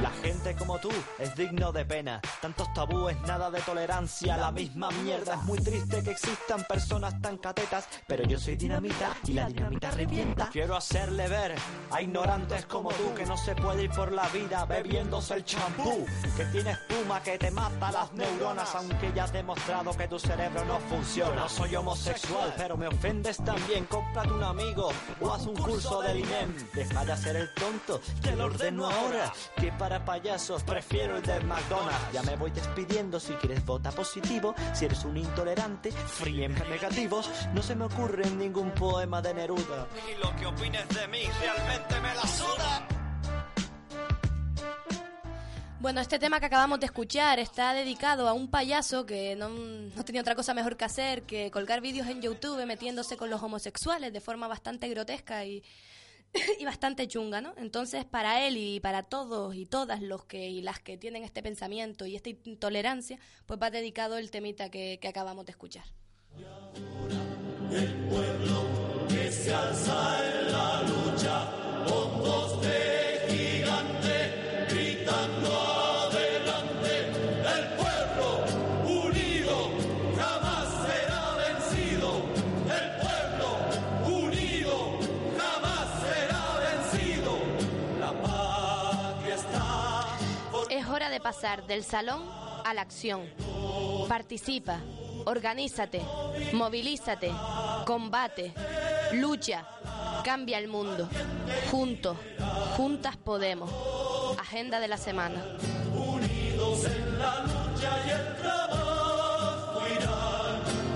La 0.01 0.09
gente 0.09 0.55
como 0.55 0.77
tú 0.77 0.89
es 1.17 1.35
digno 1.35 1.71
de 1.71 1.85
pena. 1.85 2.19
Tantos 2.41 2.71
tabúes, 2.73 3.15
nada 3.21 3.49
de 3.49 3.61
tolerancia, 3.61 4.35
la 4.35 4.51
misma 4.51 4.91
mierda. 4.91 5.35
Es 5.35 5.43
muy 5.43 5.57
triste 5.57 6.03
que 6.03 6.11
existan 6.11 6.63
personas 6.65 7.21
tan 7.21 7.37
catetas, 7.37 7.87
pero 8.05 8.23
yo 8.23 8.37
soy 8.37 8.57
dinamita 8.57 9.15
y 9.25 9.33
la 9.33 9.47
dinamita 9.47 9.91
revienta. 9.91 10.49
Quiero 10.51 10.75
hacerle 10.75 11.27
ver 11.29 11.55
a 11.91 12.01
ignorantes 12.01 12.65
como 12.65 12.89
tú 12.91 13.13
que 13.15 13.25
no 13.25 13.37
se 13.37 13.55
puede 13.55 13.83
ir 13.83 13.91
por 13.91 14.11
la 14.11 14.27
vida 14.29 14.65
bebiéndose 14.65 15.35
el 15.35 15.45
champú, 15.45 16.05
que 16.35 16.45
tiene 16.45 16.71
espuma 16.71 17.21
que 17.23 17.37
te 17.37 17.49
mata 17.51 17.91
las 17.91 18.11
neuronas, 18.13 18.75
aunque 18.75 19.13
ya 19.13 19.23
has 19.23 19.33
demostrado 19.33 19.95
que 19.95 20.07
tu 20.07 20.19
cerebro 20.19 20.65
no 20.65 20.79
funciona. 20.81 21.35
No 21.35 21.49
soy 21.49 21.75
homosexual, 21.75 22.53
pero 22.57 22.75
me 22.75 22.87
ofendes 22.87 23.37
también. 23.37 23.85
Cómprate 23.85 24.31
un 24.33 24.43
amigo 24.43 24.89
o 25.21 25.33
haz 25.33 25.45
un 25.45 25.55
curso 25.55 26.01
de 26.01 26.19
INEM. 26.19 26.53
Deja 26.73 27.05
de 27.05 27.11
hacer 27.13 27.35
el 27.37 27.53
tonto, 27.53 28.01
te 28.21 28.35
lo 28.35 28.45
ordeno 28.45 28.89
ahora. 28.89 29.31
Payasos 30.03 30.63
prefiero 30.63 31.17
el 31.17 31.23
de 31.23 31.39
McDonald's. 31.41 32.11
Ya 32.11 32.23
me 32.23 32.35
voy 32.35 32.51
despidiendo, 32.51 33.19
si 33.19 33.33
quieres 33.33 33.63
vota 33.65 33.91
positivo. 33.91 34.55
Si 34.73 34.85
eres 34.85 35.05
un 35.05 35.17
intolerante, 35.17 35.91
fríeme 35.91 36.59
negativos. 36.69 37.29
No 37.53 37.61
se 37.61 37.75
me 37.75 37.85
ocurre 37.85 38.29
ningún 38.31 38.71
poema 38.71 39.21
de 39.21 39.33
Neruda. 39.33 39.87
Y 40.11 40.21
lo 40.21 40.35
que 40.35 40.45
opines 40.45 40.87
de 40.89 41.07
mí 41.07 41.23
realmente 41.39 41.99
me 42.01 42.15
la 42.15 42.27
suda. 42.27 42.87
Bueno, 45.79 46.01
este 46.01 46.17
tema 46.17 46.39
que 46.39 46.47
acabamos 46.47 46.79
de 46.79 46.87
escuchar 46.87 47.37
está 47.37 47.73
dedicado 47.73 48.27
a 48.27 48.33
un 48.33 48.47
payaso 48.47 49.05
que 49.05 49.35
no, 49.35 49.49
no, 49.49 50.03
tenía 50.03 50.21
otra 50.21 50.33
cosa 50.33 50.55
mejor 50.55 50.77
que 50.77 50.85
hacer 50.85 51.21
que 51.21 51.51
colgar 51.51 51.79
vídeos 51.79 52.07
en 52.07 52.23
YouTube 52.23 52.65
metiéndose 52.65 53.17
con 53.17 53.29
los 53.29 53.43
homosexuales 53.43 54.11
de 54.11 54.19
forma 54.19 54.47
bastante 54.47 54.89
grotesca 54.89 55.45
y 55.45 55.63
y 56.59 56.65
bastante 56.65 57.07
chunga, 57.07 57.41
¿no? 57.41 57.53
Entonces, 57.57 58.05
para 58.05 58.45
él 58.47 58.57
y 58.57 58.79
para 58.79 59.03
todos 59.03 59.55
y 59.55 59.65
todas 59.65 60.01
los 60.01 60.25
que 60.25 60.49
y 60.49 60.61
las 60.61 60.79
que 60.79 60.97
tienen 60.97 61.23
este 61.23 61.41
pensamiento 61.41 62.05
y 62.05 62.15
esta 62.15 62.29
intolerancia, 62.29 63.19
pues 63.45 63.59
va 63.61 63.69
dedicado 63.69 64.17
el 64.17 64.31
temita 64.31 64.69
que, 64.69 64.99
que 65.01 65.07
acabamos 65.07 65.45
de 65.45 65.51
escuchar. 65.51 65.85
El 67.71 67.93
pueblo 68.09 69.07
que 69.09 69.31
se 69.31 69.53
alza 69.53 70.19
en 70.23 70.51
la 70.51 70.81
lucha, 70.83 71.85
con 71.87 72.19
voz 72.19 72.61
de 72.61 73.14
pasar 91.19 91.65
del 91.67 91.83
salón 91.83 92.23
a 92.63 92.73
la 92.73 92.81
acción. 92.81 93.29
Participa, 94.07 94.79
organízate, 95.25 96.01
movilízate, 96.53 97.31
combate, 97.85 98.53
lucha, 99.13 99.67
cambia 100.23 100.57
el 100.57 100.67
mundo. 100.67 101.07
Juntos, 101.71 102.17
juntas 102.75 103.17
podemos. 103.17 103.71
Agenda 104.39 104.79
de 104.79 104.87
la 104.87 104.97
semana. 104.97 105.43
Unidos 105.93 106.85
en 106.85 107.19
la 107.19 107.41
lucha 107.41 107.91
y 108.05 108.09
el 108.09 108.35
trabajo 108.37 109.81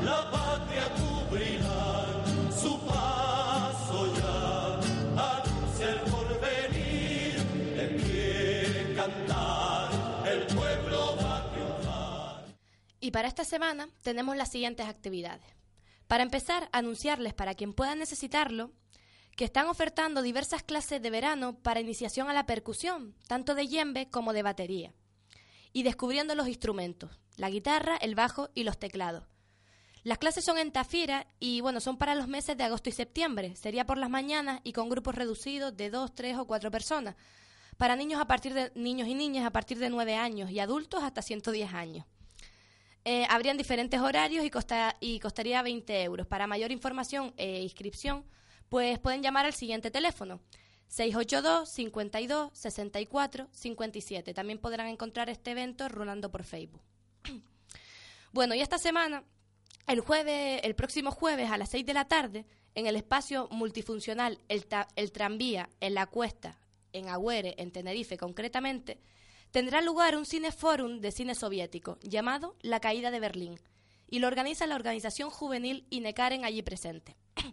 la 0.03 0.32
patria 0.32 0.49
Y 13.10 13.12
para 13.12 13.28
esta 13.28 13.43
semana 13.43 13.89
tenemos 14.03 14.38
las 14.38 14.51
siguientes 14.51 14.86
actividades. 14.86 15.55
Para 16.05 16.22
empezar, 16.22 16.70
anunciarles 16.72 17.34
para 17.34 17.55
quien 17.55 17.74
pueda 17.74 17.95
necesitarlo 17.95 18.72
que 19.36 19.45
están 19.45 19.66
ofertando 19.66 20.22
diversas 20.22 20.62
clases 20.62 21.01
de 21.01 21.10
verano 21.10 21.57
para 21.57 21.80
iniciación 21.80 22.30
a 22.30 22.34
la 22.34 22.45
percusión, 22.45 23.16
tanto 23.28 23.55
de 23.55 23.68
yembe 23.68 24.12
como 24.12 24.32
de 24.32 24.43
batería, 24.43 24.93
y 25.74 25.82
descubriendo 25.82 26.36
los 26.36 26.47
instrumentos, 26.47 27.10
la 27.36 27.49
guitarra, 27.49 27.97
el 27.97 28.14
bajo 28.14 28.51
y 28.53 28.64
los 28.64 28.78
teclados. 28.78 29.24
Las 30.03 30.20
clases 30.20 30.45
son 30.45 30.60
en 30.60 30.72
Tafira 30.72 31.26
y 31.39 31.62
bueno, 31.62 31.80
son 31.80 31.97
para 31.97 32.14
los 32.14 32.28
meses 32.28 32.57
de 32.57 32.66
agosto 32.66 32.89
y 32.89 32.91
septiembre. 32.91 33.55
Sería 33.55 33.88
por 33.88 33.97
las 33.97 34.12
mañanas 34.12 34.62
y 34.64 34.72
con 34.72 34.88
grupos 34.88 35.16
reducidos 35.16 35.76
de 35.76 35.89
dos, 35.89 36.14
tres 36.14 36.38
o 36.38 36.45
cuatro 36.45 36.70
personas. 36.70 37.16
Para 37.76 37.95
niños 37.95 38.22
a 38.22 38.28
partir 38.28 38.53
de 38.53 38.72
niños 38.76 39.07
y 39.07 39.16
niñas 39.16 39.47
a 39.47 39.51
partir 39.51 39.80
de 39.80 39.89
9 39.89 40.14
años 40.16 40.51
y 40.51 40.60
adultos 40.60 41.01
hasta 41.01 41.24
110 41.24 41.74
años. 41.74 42.05
Eh, 43.12 43.26
habrían 43.28 43.57
diferentes 43.57 43.99
horarios 43.99 44.45
y, 44.45 44.51
costa, 44.51 44.95
y 44.99 45.20
costaría 45.20 45.64
20 45.64 46.03
euros. 46.03 46.28
Para 46.28 46.45
mayor 46.45 46.72
información 46.72 47.34
e 47.38 47.64
inscripción, 47.64 48.24
pues 48.70 48.99
pueden 48.99 49.24
llamar 49.24 49.47
al 49.47 49.55
siguiente 49.55 49.89
teléfono. 49.89 50.41
682 50.89 51.68
52 51.70 52.51
64 52.53 53.47
57. 53.51 54.32
También 54.36 54.60
podrán 54.60 54.86
encontrar 54.86 55.28
este 55.28 55.49
evento 55.49 55.89
rulando 55.89 56.30
por 56.30 56.43
Facebook. 56.43 56.84
bueno, 58.32 58.53
y 58.53 58.62
esta 58.62 58.78
semana, 58.78 59.24
el 59.88 60.01
jueves, 60.01 60.62
el 60.64 60.76
próximo 60.76 61.10
jueves 61.10 61.49
a 61.49 61.57
las 61.57 61.70
6 61.72 61.88
de 61.88 61.93
la 61.95 62.07
tarde, 62.07 62.45
en 62.76 62.86
el 62.86 62.95
espacio 62.95 63.47
multifuncional 63.49 64.38
El, 64.49 64.68
el 64.95 65.12
Tranvía, 65.12 65.68
en 65.80 65.95
La 65.95 66.05
Cuesta, 66.05 66.60
en 66.93 67.10
Agüere, 67.10 67.55
en 67.57 67.72
Tenerife 67.72 68.18
concretamente, 68.18 68.99
tendrá 69.52 69.82
lugar 69.82 70.16
un 70.16 70.26
cineforum 70.26 71.00
de 71.00 71.12
cine 71.12 71.36
soviético 71.36 71.97
llamado 72.02 72.56
La 72.62 72.80
Caída 72.80 73.12
de 73.12 73.20
Berlín 73.20 73.60
y 74.08 74.20
lo 74.20 74.28
organiza 74.28 74.68
la 74.68 74.76
organización 74.76 75.30
juvenil 75.30 75.86
Inekaren 75.89 76.45
allí 76.45 76.62
presente. 76.62 77.16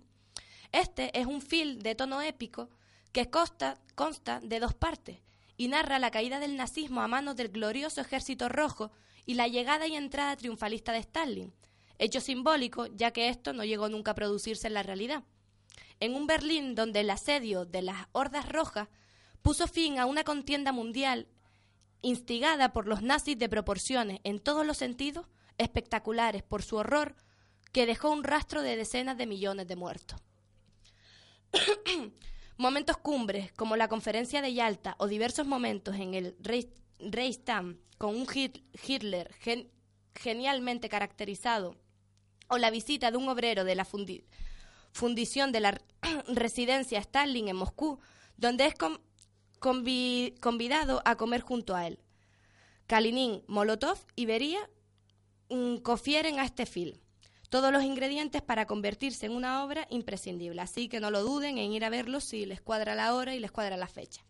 Este 0.72 1.18
es 1.18 1.26
un 1.26 1.40
film 1.40 1.78
de 1.78 1.94
tono 1.94 2.20
épico 2.22 2.68
que 3.12 3.30
consta, 3.30 3.80
consta 3.94 4.40
de 4.40 4.60
dos 4.60 4.74
partes 4.74 5.18
y 5.56 5.68
narra 5.68 5.98
la 5.98 6.10
caída 6.10 6.38
del 6.38 6.56
nazismo 6.56 7.00
a 7.00 7.08
manos 7.08 7.36
del 7.36 7.48
glorioso 7.48 8.00
ejército 8.00 8.48
rojo 8.48 8.90
y 9.24 9.34
la 9.34 9.48
llegada 9.48 9.86
y 9.86 9.96
entrada 9.96 10.36
triunfalista 10.36 10.92
de 10.92 10.98
Stalin, 10.98 11.54
hecho 11.98 12.20
simbólico 12.20 12.86
ya 12.86 13.10
que 13.12 13.28
esto 13.28 13.52
no 13.52 13.64
llegó 13.64 13.88
nunca 13.88 14.10
a 14.10 14.14
producirse 14.14 14.66
en 14.66 14.74
la 14.74 14.82
realidad. 14.82 15.24
En 15.98 16.14
un 16.14 16.26
Berlín 16.26 16.74
donde 16.74 17.00
el 17.00 17.10
asedio 17.10 17.64
de 17.64 17.80
las 17.80 18.06
hordas 18.12 18.48
rojas 18.48 18.88
puso 19.40 19.66
fin 19.66 19.98
a 19.98 20.04
una 20.04 20.24
contienda 20.24 20.72
mundial 20.72 21.26
instigada 22.02 22.72
por 22.72 22.86
los 22.86 23.02
nazis 23.02 23.38
de 23.38 23.48
proporciones 23.48 24.20
en 24.24 24.38
todos 24.40 24.64
los 24.66 24.76
sentidos 24.76 25.26
espectaculares 25.58 26.42
por 26.42 26.62
su 26.62 26.76
horror 26.76 27.14
que 27.72 27.86
dejó 27.86 28.10
un 28.10 28.24
rastro 28.24 28.62
de 28.62 28.76
decenas 28.76 29.16
de 29.18 29.26
millones 29.26 29.66
de 29.68 29.76
muertos. 29.76 30.20
Momentos 32.58 32.96
cumbres, 32.96 33.52
como 33.52 33.76
la 33.76 33.88
conferencia 33.88 34.40
de 34.40 34.54
Yalta 34.54 34.94
o 34.98 35.06
diversos 35.06 35.46
momentos 35.46 35.96
en 35.96 36.14
el 36.14 36.36
Reich- 36.38 36.72
Reichstag 36.98 37.76
con 37.98 38.16
un 38.16 38.26
Hit- 38.26 38.62
Hitler 38.86 39.32
gen- 39.40 39.70
genialmente 40.14 40.88
caracterizado, 40.88 41.76
o 42.48 42.56
la 42.58 42.70
visita 42.70 43.10
de 43.10 43.16
un 43.18 43.28
obrero 43.28 43.64
de 43.64 43.74
la 43.74 43.84
fundi- 43.84 44.24
fundición 44.92 45.52
de 45.52 45.60
la 45.60 45.80
residencia 46.28 46.98
Stalin 47.00 47.48
en 47.48 47.56
Moscú, 47.56 48.00
donde 48.38 48.66
es 48.66 48.74
convi- 49.66 50.38
convidado 50.38 51.02
a 51.04 51.16
comer 51.16 51.40
junto 51.40 51.74
a 51.74 51.86
él. 51.88 51.98
Kalinin, 52.86 53.42
Molotov 53.48 53.98
y 54.14 54.26
Beria 54.26 54.60
mm, 55.50 55.78
confieren 55.78 56.38
a 56.38 56.44
este 56.44 56.66
film 56.66 56.96
todos 57.48 57.72
los 57.72 57.82
ingredientes 57.82 58.42
para 58.42 58.66
convertirse 58.66 59.26
en 59.26 59.32
una 59.32 59.64
obra 59.64 59.86
imprescindible. 59.90 60.60
Así 60.60 60.88
que 60.88 61.00
no 61.00 61.10
lo 61.10 61.22
duden 61.22 61.58
en 61.58 61.72
ir 61.72 61.84
a 61.84 61.90
verlo 61.90 62.20
si 62.20 62.46
les 62.46 62.60
cuadra 62.60 62.94
la 62.94 63.14
hora 63.14 63.34
y 63.34 63.40
les 63.40 63.50
cuadra 63.50 63.76
la 63.76 63.88
fecha. 63.88 64.24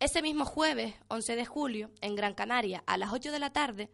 Ese 0.00 0.22
mismo 0.22 0.44
jueves, 0.44 0.94
11 1.08 1.36
de 1.36 1.44
julio, 1.46 1.90
en 2.00 2.14
Gran 2.14 2.34
Canaria, 2.34 2.82
a 2.86 2.96
las 2.96 3.12
8 3.12 3.32
de 3.32 3.38
la 3.38 3.52
tarde, 3.52 3.90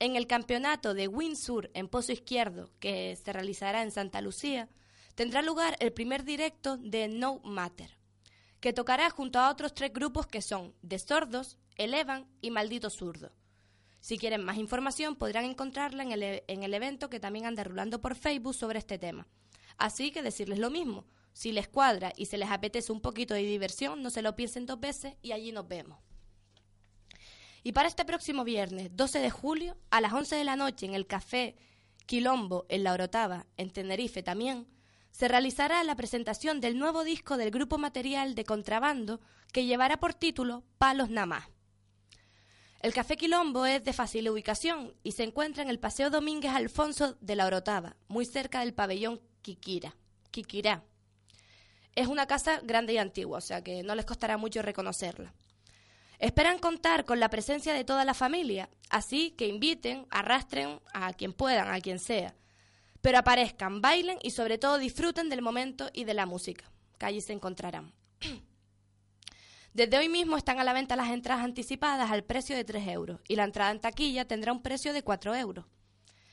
en 0.00 0.14
el 0.16 0.26
campeonato 0.26 0.94
de 0.94 1.08
Windsor 1.08 1.70
en 1.74 1.88
Pozo 1.88 2.12
Izquierdo, 2.12 2.70
que 2.80 3.16
se 3.16 3.32
realizará 3.32 3.82
en 3.82 3.90
Santa 3.90 4.20
Lucía, 4.20 4.68
tendrá 5.16 5.42
lugar 5.42 5.76
el 5.80 5.92
primer 5.92 6.24
directo 6.24 6.76
de 6.76 7.08
No 7.08 7.40
Matter, 7.44 7.97
que 8.60 8.72
tocará 8.72 9.10
junto 9.10 9.38
a 9.38 9.50
otros 9.50 9.72
tres 9.74 9.92
grupos 9.92 10.26
que 10.26 10.42
son 10.42 10.74
De 10.82 10.98
Sordos, 10.98 11.58
Elevan 11.76 12.26
y 12.40 12.50
Maldito 12.50 12.90
Zurdo. 12.90 13.30
Si 14.00 14.18
quieren 14.18 14.44
más 14.44 14.56
información, 14.56 15.16
podrán 15.16 15.44
encontrarla 15.44 16.02
en 16.02 16.12
el, 16.12 16.22
e- 16.22 16.44
en 16.48 16.62
el 16.62 16.74
evento 16.74 17.10
que 17.10 17.20
también 17.20 17.46
anda 17.46 17.64
rulando 17.64 18.00
por 18.00 18.14
Facebook 18.14 18.54
sobre 18.54 18.78
este 18.78 18.98
tema. 18.98 19.26
Así 19.76 20.10
que 20.10 20.22
decirles 20.22 20.58
lo 20.58 20.70
mismo. 20.70 21.04
Si 21.32 21.52
les 21.52 21.68
cuadra 21.68 22.12
y 22.16 22.26
se 22.26 22.38
les 22.38 22.50
apetece 22.50 22.90
un 22.90 23.00
poquito 23.00 23.34
de 23.34 23.42
diversión, 23.42 24.02
no 24.02 24.10
se 24.10 24.22
lo 24.22 24.34
piensen 24.34 24.66
dos 24.66 24.80
veces 24.80 25.14
y 25.22 25.32
allí 25.32 25.52
nos 25.52 25.68
vemos. 25.68 25.98
Y 27.62 27.72
para 27.72 27.88
este 27.88 28.04
próximo 28.04 28.44
viernes, 28.44 28.90
12 28.96 29.18
de 29.20 29.30
julio, 29.30 29.76
a 29.90 30.00
las 30.00 30.12
11 30.12 30.36
de 30.36 30.44
la 30.44 30.56
noche, 30.56 30.86
en 30.86 30.94
el 30.94 31.06
Café 31.06 31.56
Quilombo, 32.06 32.66
en 32.68 32.82
La 32.84 32.92
Orotava, 32.92 33.46
en 33.56 33.70
Tenerife 33.70 34.22
también, 34.22 34.66
se 35.18 35.26
realizará 35.26 35.82
la 35.82 35.96
presentación 35.96 36.60
del 36.60 36.78
nuevo 36.78 37.02
disco 37.02 37.36
del 37.36 37.50
grupo 37.50 37.76
material 37.76 38.36
de 38.36 38.44
contrabando 38.44 39.20
que 39.52 39.64
llevará 39.64 39.96
por 39.96 40.14
título 40.14 40.62
Palos 40.78 41.10
Namá. 41.10 41.50
El 42.82 42.94
Café 42.94 43.16
Quilombo 43.16 43.66
es 43.66 43.82
de 43.82 43.92
fácil 43.92 44.30
ubicación 44.30 44.94
y 45.02 45.10
se 45.10 45.24
encuentra 45.24 45.64
en 45.64 45.70
el 45.70 45.80
Paseo 45.80 46.10
Domínguez 46.10 46.52
Alfonso 46.52 47.16
de 47.20 47.34
la 47.34 47.46
Orotava, 47.46 47.96
muy 48.06 48.26
cerca 48.26 48.60
del 48.60 48.74
pabellón 48.74 49.20
Kikira, 49.42 49.96
Kikirá. 50.30 50.84
Es 51.96 52.06
una 52.06 52.28
casa 52.28 52.60
grande 52.62 52.92
y 52.92 52.98
antigua, 52.98 53.38
o 53.38 53.40
sea 53.40 53.64
que 53.64 53.82
no 53.82 53.96
les 53.96 54.04
costará 54.04 54.36
mucho 54.36 54.62
reconocerla. 54.62 55.34
Esperan 56.20 56.60
contar 56.60 57.04
con 57.04 57.18
la 57.18 57.28
presencia 57.28 57.74
de 57.74 57.82
toda 57.82 58.04
la 58.04 58.14
familia, 58.14 58.70
así 58.88 59.32
que 59.32 59.48
inviten, 59.48 60.06
arrastren 60.10 60.78
a 60.94 61.12
quien 61.12 61.32
puedan, 61.32 61.74
a 61.74 61.80
quien 61.80 61.98
sea. 61.98 62.36
Pero 63.00 63.18
aparezcan, 63.18 63.80
bailen 63.80 64.18
y 64.22 64.30
sobre 64.30 64.58
todo 64.58 64.78
disfruten 64.78 65.28
del 65.28 65.42
momento 65.42 65.90
y 65.92 66.04
de 66.04 66.14
la 66.14 66.26
música, 66.26 66.70
que 66.98 67.06
allí 67.06 67.20
se 67.20 67.32
encontrarán. 67.32 67.92
Desde 69.72 69.98
hoy 69.98 70.08
mismo 70.08 70.36
están 70.36 70.58
a 70.58 70.64
la 70.64 70.72
venta 70.72 70.96
las 70.96 71.10
entradas 71.10 71.44
anticipadas 71.44 72.10
al 72.10 72.24
precio 72.24 72.56
de 72.56 72.64
3 72.64 72.88
euros 72.88 73.20
y 73.28 73.36
la 73.36 73.44
entrada 73.44 73.70
en 73.70 73.80
taquilla 73.80 74.26
tendrá 74.26 74.52
un 74.52 74.62
precio 74.62 74.92
de 74.92 75.02
4 75.02 75.36
euros. 75.36 75.66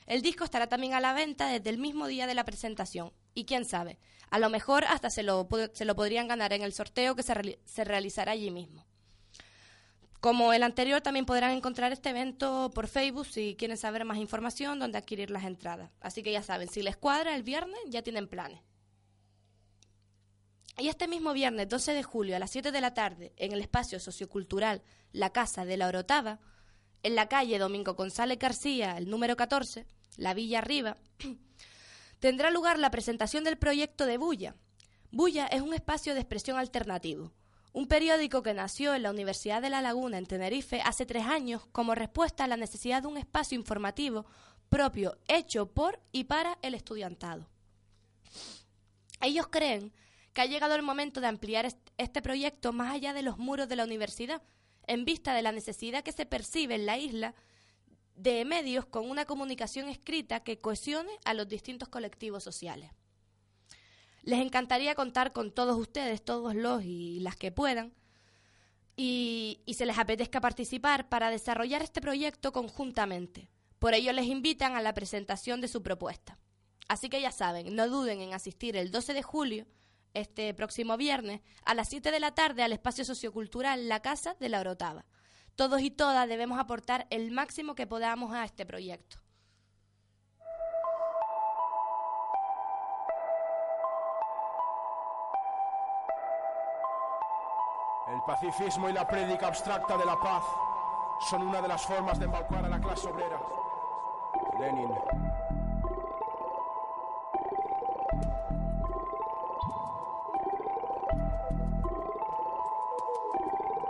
El 0.06 0.22
disco 0.22 0.44
estará 0.44 0.68
también 0.68 0.94
a 0.94 1.00
la 1.00 1.12
venta 1.12 1.48
desde 1.48 1.70
el 1.70 1.78
mismo 1.78 2.06
día 2.06 2.26
de 2.26 2.34
la 2.34 2.44
presentación 2.44 3.12
y 3.34 3.44
quién 3.44 3.64
sabe, 3.64 3.98
a 4.30 4.38
lo 4.38 4.50
mejor 4.50 4.84
hasta 4.84 5.10
se 5.10 5.22
lo, 5.22 5.48
se 5.72 5.84
lo 5.84 5.94
podrían 5.94 6.28
ganar 6.28 6.52
en 6.52 6.62
el 6.62 6.72
sorteo 6.72 7.14
que 7.14 7.22
se, 7.22 7.60
se 7.64 7.84
realizará 7.84 8.32
allí 8.32 8.50
mismo. 8.50 8.86
Como 10.26 10.52
el 10.52 10.64
anterior, 10.64 11.00
también 11.02 11.24
podrán 11.24 11.52
encontrar 11.52 11.92
este 11.92 12.08
evento 12.08 12.72
por 12.74 12.88
Facebook 12.88 13.26
si 13.26 13.54
quieren 13.54 13.76
saber 13.76 14.04
más 14.04 14.18
información, 14.18 14.80
dónde 14.80 14.98
adquirir 14.98 15.30
las 15.30 15.44
entradas. 15.44 15.92
Así 16.00 16.24
que 16.24 16.32
ya 16.32 16.42
saben, 16.42 16.68
si 16.68 16.82
les 16.82 16.96
cuadra 16.96 17.36
el 17.36 17.44
viernes, 17.44 17.78
ya 17.86 18.02
tienen 18.02 18.26
planes. 18.26 18.60
Y 20.78 20.88
este 20.88 21.06
mismo 21.06 21.32
viernes 21.32 21.68
12 21.68 21.92
de 21.92 22.02
julio 22.02 22.34
a 22.34 22.40
las 22.40 22.50
7 22.50 22.72
de 22.72 22.80
la 22.80 22.92
tarde, 22.92 23.34
en 23.36 23.52
el 23.52 23.60
espacio 23.60 24.00
sociocultural 24.00 24.82
La 25.12 25.30
Casa 25.30 25.64
de 25.64 25.76
la 25.76 25.86
Orotava, 25.86 26.40
en 27.04 27.14
la 27.14 27.28
calle 27.28 27.60
Domingo 27.60 27.94
González 27.94 28.40
García, 28.40 28.98
el 28.98 29.08
número 29.08 29.36
14, 29.36 29.86
la 30.16 30.34
Villa 30.34 30.58
Arriba, 30.58 30.96
tendrá 32.18 32.50
lugar 32.50 32.80
la 32.80 32.90
presentación 32.90 33.44
del 33.44 33.58
proyecto 33.58 34.06
de 34.06 34.18
Bulla. 34.18 34.56
Bulla 35.12 35.46
es 35.46 35.62
un 35.62 35.72
espacio 35.72 36.14
de 36.14 36.20
expresión 36.20 36.58
alternativo, 36.58 37.32
un 37.76 37.88
periódico 37.88 38.42
que 38.42 38.54
nació 38.54 38.94
en 38.94 39.02
la 39.02 39.10
Universidad 39.10 39.60
de 39.60 39.68
La 39.68 39.82
Laguna, 39.82 40.16
en 40.16 40.24
Tenerife, 40.24 40.80
hace 40.80 41.04
tres 41.04 41.24
años 41.26 41.66
como 41.72 41.94
respuesta 41.94 42.44
a 42.44 42.46
la 42.46 42.56
necesidad 42.56 43.02
de 43.02 43.08
un 43.08 43.18
espacio 43.18 43.54
informativo 43.54 44.24
propio, 44.70 45.18
hecho 45.28 45.66
por 45.66 46.00
y 46.10 46.24
para 46.24 46.56
el 46.62 46.74
estudiantado. 46.74 47.50
Ellos 49.20 49.48
creen 49.48 49.92
que 50.32 50.40
ha 50.40 50.46
llegado 50.46 50.74
el 50.74 50.80
momento 50.80 51.20
de 51.20 51.26
ampliar 51.26 51.66
est- 51.66 51.90
este 51.98 52.22
proyecto 52.22 52.72
más 52.72 52.94
allá 52.94 53.12
de 53.12 53.20
los 53.20 53.36
muros 53.36 53.68
de 53.68 53.76
la 53.76 53.84
universidad, 53.84 54.42
en 54.86 55.04
vista 55.04 55.34
de 55.34 55.42
la 55.42 55.52
necesidad 55.52 56.02
que 56.02 56.12
se 56.12 56.24
percibe 56.24 56.76
en 56.76 56.86
la 56.86 56.96
isla 56.96 57.34
de 58.14 58.46
medios 58.46 58.86
con 58.86 59.10
una 59.10 59.26
comunicación 59.26 59.88
escrita 59.90 60.40
que 60.40 60.56
cohesione 60.58 61.12
a 61.26 61.34
los 61.34 61.46
distintos 61.46 61.90
colectivos 61.90 62.42
sociales. 62.42 62.90
Les 64.26 64.40
encantaría 64.40 64.96
contar 64.96 65.32
con 65.32 65.52
todos 65.52 65.78
ustedes, 65.78 66.20
todos 66.20 66.52
los 66.52 66.82
y 66.82 67.20
las 67.20 67.36
que 67.36 67.52
puedan, 67.52 67.94
y, 68.96 69.62
se 69.72 69.86
les 69.86 69.98
apetezca 69.98 70.40
participar 70.40 71.08
para 71.08 71.30
desarrollar 71.30 71.80
este 71.80 72.00
proyecto 72.00 72.52
conjuntamente. 72.52 73.48
Por 73.78 73.94
ello 73.94 74.12
les 74.12 74.26
invitan 74.26 74.74
a 74.74 74.82
la 74.82 74.94
presentación 74.94 75.60
de 75.60 75.68
su 75.68 75.80
propuesta. 75.80 76.38
Así 76.88 77.08
que 77.08 77.20
ya 77.20 77.30
saben, 77.30 77.76
no 77.76 77.88
duden 77.88 78.20
en 78.20 78.34
asistir 78.34 78.76
el 78.76 78.90
12 78.90 79.14
de 79.14 79.22
julio, 79.22 79.66
este 80.12 80.52
próximo 80.54 80.96
viernes, 80.96 81.40
a 81.64 81.74
las 81.74 81.88
7 81.88 82.10
de 82.10 82.18
la 82.18 82.34
tarde 82.34 82.64
al 82.64 82.72
espacio 82.72 83.04
sociocultural 83.04 83.88
La 83.88 84.00
Casa 84.00 84.34
de 84.40 84.48
la 84.48 84.58
Orotava. 84.58 85.04
Todos 85.54 85.82
y 85.82 85.92
todas 85.92 86.28
debemos 86.28 86.58
aportar 86.58 87.06
el 87.10 87.30
máximo 87.30 87.76
que 87.76 87.86
podamos 87.86 88.34
a 88.34 88.44
este 88.44 88.66
proyecto. 88.66 89.18
El 98.16 98.22
pacifismo 98.22 98.88
y 98.88 98.94
la 98.94 99.06
prédica 99.06 99.48
abstracta 99.48 99.94
de 99.98 100.06
la 100.06 100.18
paz 100.18 100.42
son 101.28 101.42
una 101.42 101.60
de 101.60 101.68
las 101.68 101.84
formas 101.84 102.18
de 102.18 102.24
embaucar 102.24 102.64
a 102.64 102.68
la 102.68 102.80
clase 102.80 103.10
obrera. 103.10 103.38
Lenin. 104.58 104.88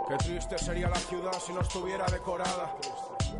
Qué 0.09 0.17
triste 0.17 0.57
sería 0.57 0.89
la 0.89 0.97
ciudad 0.97 1.39
si 1.39 1.53
no 1.53 1.61
estuviera 1.61 2.05
decorada 2.07 2.69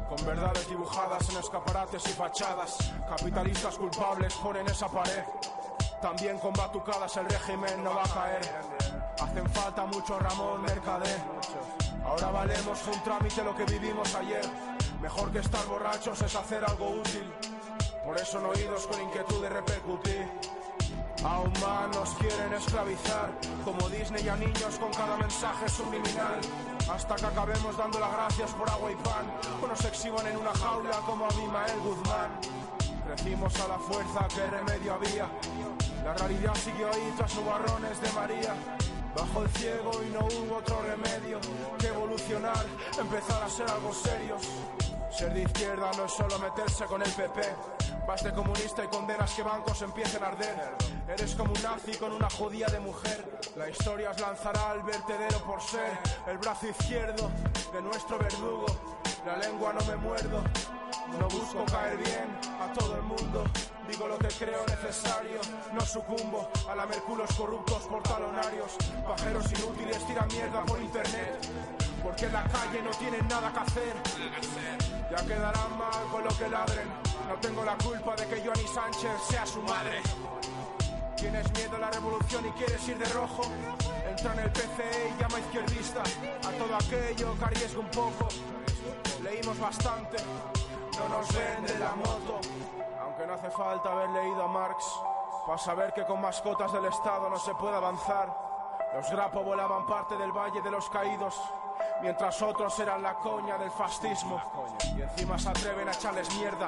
con 0.08 0.26
verdades 0.26 0.70
dibujadas 0.70 1.30
en 1.30 1.38
escaparates 1.38 2.08
y 2.08 2.14
fachadas. 2.14 2.78
Capitalistas 3.10 3.78
culpables 3.78 4.34
ponen 4.36 4.66
esa 4.68 4.88
pared. 4.88 5.26
También 6.02 6.40
con 6.40 6.54
batucadas 6.54 7.18
el 7.18 7.26
régimen 7.26 7.84
no 7.84 7.94
va 7.94 8.04
a 8.04 8.08
caer. 8.08 8.77
Hacen 9.20 9.50
falta 9.50 9.86
mucho 9.86 10.20
Ramón 10.20 10.62
Mercader. 10.62 11.22
Ahora 12.06 12.32
valemos 12.32 12.80
un 12.88 13.04
trámite 13.04 13.44
lo 13.44 13.56
que 13.56 13.66
vivimos 13.66 14.14
ayer. 14.16 14.46
Mejor 15.02 15.32
que 15.32 15.40
estar 15.40 15.66
borrachos 15.66 16.22
es 16.22 16.36
hacer 16.36 16.64
algo 16.64 16.90
útil. 16.90 17.32
Por 18.06 18.18
eso 18.18 18.40
no 18.40 18.50
oídos 18.50 18.88
con 18.88 19.02
inquietud 19.02 19.42
de 19.42 19.50
repercutir. 19.50 20.28
Aún 21.24 21.52
más 21.62 21.96
nos 21.96 22.10
quieren 22.16 22.54
esclavizar, 22.54 23.32
como 23.66 23.90
Disney 23.90 24.30
a 24.30 24.36
niños 24.36 24.78
con 24.80 24.92
cada 24.94 25.18
mensaje 25.18 25.68
subliminal. 25.68 26.40
Hasta 26.90 27.16
que 27.16 27.26
acabemos 27.26 27.76
dando 27.76 28.00
las 28.00 28.12
gracias 28.14 28.52
por 28.52 28.70
agua 28.70 28.92
y 28.92 28.96
pan, 28.96 29.26
o 29.62 29.68
nos 29.68 29.84
exhiban 29.84 30.26
en 30.28 30.38
una 30.38 30.54
jaula 30.54 30.98
como 31.06 31.26
a 31.26 31.30
Abimael 31.30 31.80
Guzmán. 31.82 32.40
Crecimos 33.08 33.60
a 33.60 33.68
la 33.68 33.80
fuerza, 33.80 34.28
que 34.28 34.46
remedio 34.48 34.94
había. 34.94 35.28
La 36.04 36.14
realidad 36.14 36.56
siguió 36.56 36.88
ahí 36.88 37.14
tras 37.18 37.36
nubarrones 37.36 38.00
de 38.00 38.12
María. 38.14 38.56
Bajo 39.18 39.42
el 39.42 39.50
ciego 39.50 39.92
y 40.04 40.10
no 40.12 40.20
hubo 40.20 40.58
otro 40.58 40.80
remedio 40.84 41.40
que 41.80 41.88
evolucionar, 41.88 42.64
empezar 43.00 43.42
a 43.42 43.50
ser 43.50 43.68
algo 43.68 43.92
serios. 43.92 44.44
Ser 45.10 45.34
de 45.34 45.42
izquierda 45.42 45.90
no 45.98 46.06
es 46.06 46.12
solo 46.12 46.38
meterse 46.38 46.86
con 46.86 47.02
el 47.02 47.10
PP. 47.10 47.42
Vas 48.08 48.24
de 48.24 48.32
comunista 48.32 48.84
y 48.84 48.88
condenas 48.88 49.34
que 49.34 49.42
bancos 49.42 49.82
empiecen 49.82 50.24
a 50.24 50.28
arder. 50.28 50.76
Eres 51.08 51.34
como 51.34 51.52
un 51.52 51.64
nazi 51.64 51.98
con 51.98 52.12
una 52.12 52.30
judía 52.30 52.68
de 52.68 52.80
mujer. 52.80 53.40
La 53.56 53.68
historia 53.68 54.12
os 54.12 54.20
lanzará 54.20 54.70
al 54.70 54.84
vertedero 54.84 55.40
por 55.40 55.62
ser 55.64 55.98
el 56.28 56.38
brazo 56.38 56.68
izquierdo 56.68 57.32
de 57.74 57.82
nuestro 57.82 58.20
verdugo. 58.20 58.68
La 59.26 59.36
lengua 59.38 59.74
no 59.74 59.84
me 59.86 59.96
muerdo, 59.96 60.44
no 61.20 61.28
busco 61.30 61.66
caer 61.66 61.98
bien 61.98 62.28
a 62.62 62.74
todo 62.74 62.96
el 62.96 63.04
mundo. 63.04 63.44
Digo 63.88 64.08
lo 64.08 64.18
que 64.18 64.28
creo 64.28 64.66
necesario, 64.68 65.40
no 65.72 65.82
sucumbo 65.82 66.50
a 66.70 66.76
la 66.76 66.86
merculos 66.86 67.30
corruptos 67.36 67.84
por 67.84 68.04
talonarios. 68.04 68.76
Pajeros 69.08 69.46
inútiles 69.54 70.06
tiran 70.06 70.28
mierda 70.28 70.66
por 70.66 70.82
internet. 70.82 71.40
Porque 72.04 72.26
en 72.26 72.34
la 72.34 72.44
calle 72.44 72.82
no 72.84 72.92
tienen 72.92 73.28
nada 73.28 73.52
que 73.54 73.60
hacer. 73.60 73.94
Ya 75.10 75.26
quedarán 75.26 75.78
mal 75.78 76.04
con 76.12 76.24
lo 76.24 76.38
que 76.38 76.50
ladren. 76.50 76.88
No 77.30 77.36
tengo 77.36 77.64
la 77.64 77.78
culpa 77.78 78.16
de 78.16 78.28
que 78.28 78.46
Johnny 78.46 78.68
Sánchez 78.68 79.12
sea 79.30 79.46
su 79.46 79.62
madre. 79.62 80.02
Tienes 81.16 81.52
miedo 81.54 81.78
a 81.78 81.80
la 81.80 81.90
revolución 81.90 82.46
y 82.46 82.52
quieres 82.52 82.88
ir 82.88 82.98
de 82.98 83.06
rojo. 83.06 83.42
Entra 84.08 84.34
en 84.34 84.40
el 84.40 84.52
PCE 84.52 85.14
y 85.16 85.22
llama 85.22 85.40
izquierdista 85.40 86.04
a 86.04 86.52
todo 86.52 86.76
aquello 86.76 87.36
que 87.36 87.78
un 87.78 87.88
poco. 87.88 88.28
Leímos 89.24 89.60
bastante, 89.60 90.18
no 91.00 91.10
nos 91.10 91.28
vende 91.34 91.78
la 91.80 91.96
moto. 91.96 92.40
Aunque 93.02 93.28
no 93.28 93.34
hace 93.34 93.50
falta 93.52 93.92
haber 93.92 94.10
leído 94.10 94.44
a 94.44 94.48
Marx 94.48 94.86
para 95.46 95.58
saber 95.58 95.94
que 95.94 96.06
con 96.06 96.22
mascotas 96.22 96.72
del 96.74 96.86
Estado 96.86 97.30
no 97.30 97.38
se 97.40 97.54
puede 97.56 97.76
avanzar. 97.76 98.48
Los 98.94 99.10
Grapo 99.12 99.44
volaban 99.44 99.86
parte 99.86 100.18
del 100.18 100.32
Valle 100.32 100.62
de 100.62 100.72
los 100.72 100.90
Caídos, 100.90 101.40
mientras 102.02 102.42
otros 102.42 102.78
eran 102.80 103.02
la 103.02 103.16
coña 103.16 103.58
del 103.58 103.72
fascismo. 103.72 104.42
Y 104.98 105.02
encima 105.02 105.38
se 105.38 105.50
atreven 105.50 105.88
a 105.88 105.92
echarles 105.92 106.34
mierda. 106.36 106.66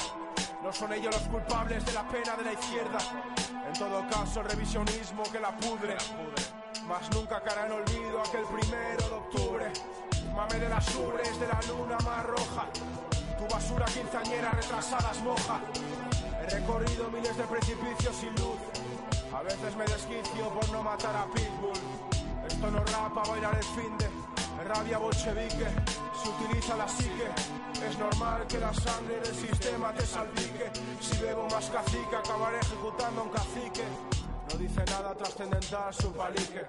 No 0.62 0.74
son 0.74 0.94
ellos 0.94 1.16
los 1.16 1.28
culpables 1.30 1.86
de 1.86 1.94
la 1.94 2.04
pena 2.04 2.36
de 2.36 2.44
la 2.44 2.54
izquierda. 2.54 3.00
En 3.66 3.74
todo 3.74 4.04
caso, 4.10 4.42
el 4.42 4.50
revisionismo 4.50 5.24
que 5.24 5.40
la 5.40 5.52
pudre. 5.52 5.98
Más 6.86 7.10
nunca 7.12 7.42
caerá 7.42 7.66
en 7.68 7.72
olvido 7.72 8.20
aquel 8.20 8.44
primero 8.46 9.08
de 9.08 9.16
octubre. 9.16 9.74
Mame 10.36 10.60
de 10.60 10.70
las 10.70 10.96
ubres 10.96 11.40
de 11.40 11.48
la 11.48 11.60
luna 11.68 11.98
más 12.04 12.26
roja. 12.26 12.66
Tu 13.40 13.48
basura 13.48 13.86
quinceañera 13.86 14.52
retrasadas 14.52 15.24
moja. 15.24 15.62
He 16.42 16.46
recorrido 16.56 17.10
miles 17.10 17.38
de 17.38 17.44
precipicios 17.46 18.14
sin 18.14 18.36
luz. 18.36 18.60
A 19.34 19.42
veces 19.44 19.78
me 19.78 19.86
desquicio 19.86 20.50
por 20.50 20.70
no 20.72 20.84
matar 20.84 21.16
a 21.16 21.26
Pitbull. 21.32 21.80
Esto 22.46 22.70
no 22.70 22.84
rapa 22.84 23.24
bailar 23.30 23.56
el 23.56 23.64
fin 23.64 23.98
de 23.98 24.10
rabia 24.66 24.98
bolchevique. 24.98 25.68
Se 26.22 26.30
utiliza 26.30 26.76
la 26.76 26.88
psique. 26.90 27.30
Es 27.88 27.98
normal 27.98 28.46
que 28.46 28.60
la 28.60 28.74
sangre 28.74 29.22
del 29.22 29.34
sistema 29.34 29.94
te 29.94 30.06
salpique. 30.06 30.70
Si 31.00 31.18
bebo 31.20 31.48
más 31.48 31.70
cacique, 31.70 32.16
acabaré 32.18 32.60
ejecutando 32.60 33.22
a 33.22 33.24
un 33.24 33.30
cacique. 33.30 33.86
No 34.52 34.58
dice 34.58 34.84
nada 34.84 35.16
trascendental 35.16 35.94
su 35.94 36.12
palique. 36.12 36.66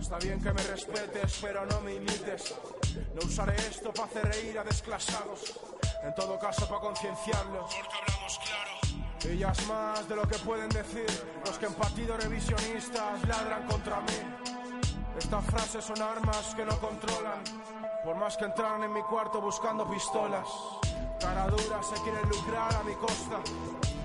Está 0.00 0.18
bien 0.18 0.42
que 0.42 0.52
me 0.52 0.62
respetes, 0.64 1.38
pero 1.40 1.64
no 1.66 1.80
me 1.82 1.94
imites. 1.94 2.52
No 3.14 3.20
usaré 3.24 3.54
esto 3.54 3.92
para 3.92 4.08
hacer 4.08 4.24
reír 4.24 4.58
a 4.58 4.64
desclasados. 4.64 5.54
En 6.02 6.14
todo 6.14 6.38
caso, 6.38 6.66
para 6.66 6.80
concienciarlos. 6.80 7.74
Porque 7.74 7.96
hablamos 7.96 8.38
claro. 8.38 8.70
Ellas 9.28 9.66
más 9.66 10.08
de 10.08 10.16
lo 10.16 10.22
que 10.22 10.38
pueden 10.38 10.68
decir 10.70 11.06
los 11.44 11.58
que 11.58 11.66
en 11.66 11.74
partidos 11.74 12.22
revisionistas 12.22 13.22
ladran 13.28 13.66
contra 13.66 14.00
mí. 14.00 14.18
Estas 15.18 15.44
frases 15.44 15.84
son 15.84 16.00
armas 16.00 16.54
que 16.54 16.64
no 16.64 16.78
controlan, 16.80 17.42
por 18.02 18.16
más 18.16 18.36
que 18.38 18.46
entran 18.46 18.82
en 18.82 18.92
mi 18.92 19.02
cuarto 19.02 19.40
buscando 19.42 19.88
pistolas. 19.90 20.48
Cara 21.20 21.48
dura 21.48 21.82
se 21.82 22.00
quieren 22.02 22.26
lucrar 22.30 22.74
a 22.74 22.82
mi 22.82 22.94
costa, 22.94 23.40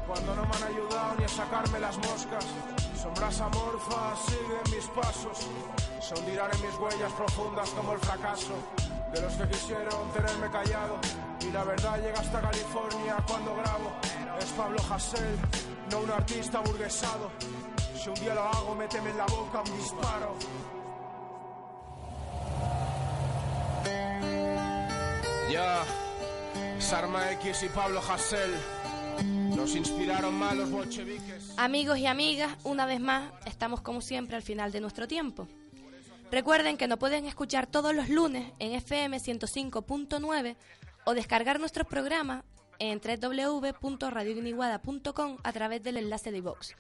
cuando 0.05 0.35
no 0.35 0.41
me 0.45 0.55
han 0.57 0.63
ayudado 0.63 1.15
ni 1.17 1.23
a 1.23 1.29
sacarme 1.29 1.79
las 1.79 1.97
moscas. 1.97 2.45
Sombras 3.01 3.39
amorfas 3.39 4.19
siguen 4.25 4.75
mis 4.75 4.85
pasos, 4.87 5.47
se 6.01 6.13
hundirán 6.15 6.51
en 6.55 6.61
mis 6.61 6.75
huellas 6.77 7.13
profundas 7.13 7.69
como 7.69 7.93
el 7.93 7.99
fracaso 7.99 8.53
de 9.14 9.22
los 9.22 9.34
que 9.34 9.47
quisieron 9.49 10.12
tenerme 10.14 10.49
callado. 10.51 10.99
Y 11.41 11.51
la 11.51 11.64
verdad 11.64 12.01
llega 12.01 12.20
hasta 12.20 12.41
California 12.41 13.18
cuando 13.28 13.56
grabo. 13.56 13.91
Es 14.39 14.51
Pablo 14.51 14.80
Hassel, 14.89 15.38
no 15.91 15.99
un 15.99 16.12
artista 16.12 16.60
burguesado. 16.60 17.32
Si 17.95 18.10
un 18.10 18.16
día 18.16 18.34
lo 18.34 18.43
hago, 18.43 18.76
méteme 18.76 19.10
en 19.12 19.18
la 19.18 19.26
boca 19.26 19.62
un 19.62 19.78
disparo. 19.78 20.36
Ya, 25.51 25.84
Sarma 26.80 27.32
X 27.34 27.64
y 27.64 27.70
Pablo 27.70 28.01
Hassel 28.01 28.51
nos 29.24 29.76
inspiraron 29.76 30.34
más 30.36 30.56
los 30.56 30.70
bolcheviques. 30.70 31.53
Amigos 31.58 31.97
y 31.99 32.08
amigas, 32.08 32.51
una 32.64 32.86
vez 32.86 32.99
más, 32.99 33.32
estamos 33.45 33.82
como 33.82 34.01
siempre 34.01 34.36
al 34.36 34.41
final 34.41 34.72
de 34.72 34.82
nuestro 34.82 35.08
tiempo. 35.08 35.47
Recuerden 36.36 36.75
que 36.75 36.89
nos 36.89 36.99
pueden 36.99 37.25
escuchar 37.27 37.65
todos 37.65 37.95
los 37.95 38.09
lunes 38.09 38.51
en 38.59 38.73
FM 38.73 39.19
105.9 39.19 40.57
o 41.05 41.13
descargar 41.13 41.61
nuestros 41.61 41.88
programas 41.88 42.43
en 42.77 42.99
www.radioguiniguada.com 42.99 45.38
a 45.41 45.53
través 45.53 45.81
del 45.81 45.95
enlace 45.95 46.33
de 46.33 46.39
iVox. 46.39 46.75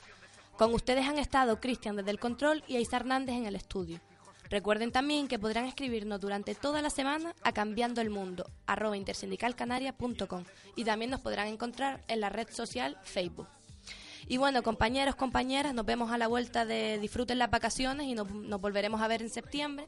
Con 0.57 0.73
ustedes 0.73 1.07
han 1.07 1.19
estado 1.19 1.61
Cristian 1.61 1.95
desde 1.95 2.11
el 2.11 2.19
control 2.19 2.65
y 2.67 2.75
Aisa 2.75 2.97
Hernández 2.97 3.37
en 3.37 3.45
el 3.45 3.55
estudio. 3.55 4.01
Recuerden 4.49 4.91
también 4.91 5.29
que 5.29 5.39
podrán 5.39 5.63
escribirnos 5.63 6.19
durante 6.19 6.53
toda 6.53 6.81
la 6.81 6.89
semana 6.89 7.33
a 7.41 7.53
cambiando 7.53 8.01
el 8.01 8.09
mundo 8.09 8.51
arroba 8.67 8.97
intersindicalcanaria.com 8.97 10.43
y 10.75 10.83
también 10.83 11.11
nos 11.11 11.21
podrán 11.21 11.47
encontrar 11.47 12.03
en 12.09 12.19
la 12.19 12.27
red 12.27 12.49
social 12.51 12.97
Facebook. 13.03 13.47
Y 14.27 14.37
bueno, 14.37 14.63
compañeros, 14.63 15.15
compañeras, 15.15 15.73
nos 15.73 15.85
vemos 15.85 16.11
a 16.11 16.17
la 16.17 16.27
vuelta 16.27 16.65
de 16.65 16.99
disfruten 16.99 17.37
las 17.37 17.51
vacaciones 17.51 18.07
y 18.07 18.15
nos, 18.15 18.31
nos 18.31 18.59
volveremos 18.59 19.01
a 19.01 19.07
ver 19.07 19.21
en 19.21 19.29
septiembre. 19.29 19.87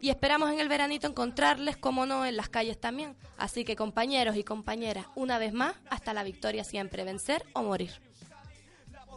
Y 0.00 0.10
esperamos 0.10 0.50
en 0.50 0.60
el 0.60 0.68
veranito 0.68 1.06
encontrarles, 1.06 1.76
como 1.76 2.06
no, 2.06 2.24
en 2.24 2.36
las 2.36 2.48
calles 2.48 2.78
también. 2.78 3.16
Así 3.36 3.64
que 3.64 3.76
compañeros 3.76 4.36
y 4.36 4.44
compañeras, 4.44 5.06
una 5.14 5.38
vez 5.38 5.52
más, 5.52 5.74
hasta 5.90 6.12
la 6.12 6.22
victoria 6.22 6.64
siempre, 6.64 7.04
vencer 7.04 7.44
o 7.52 7.62
morir. 7.62 8.07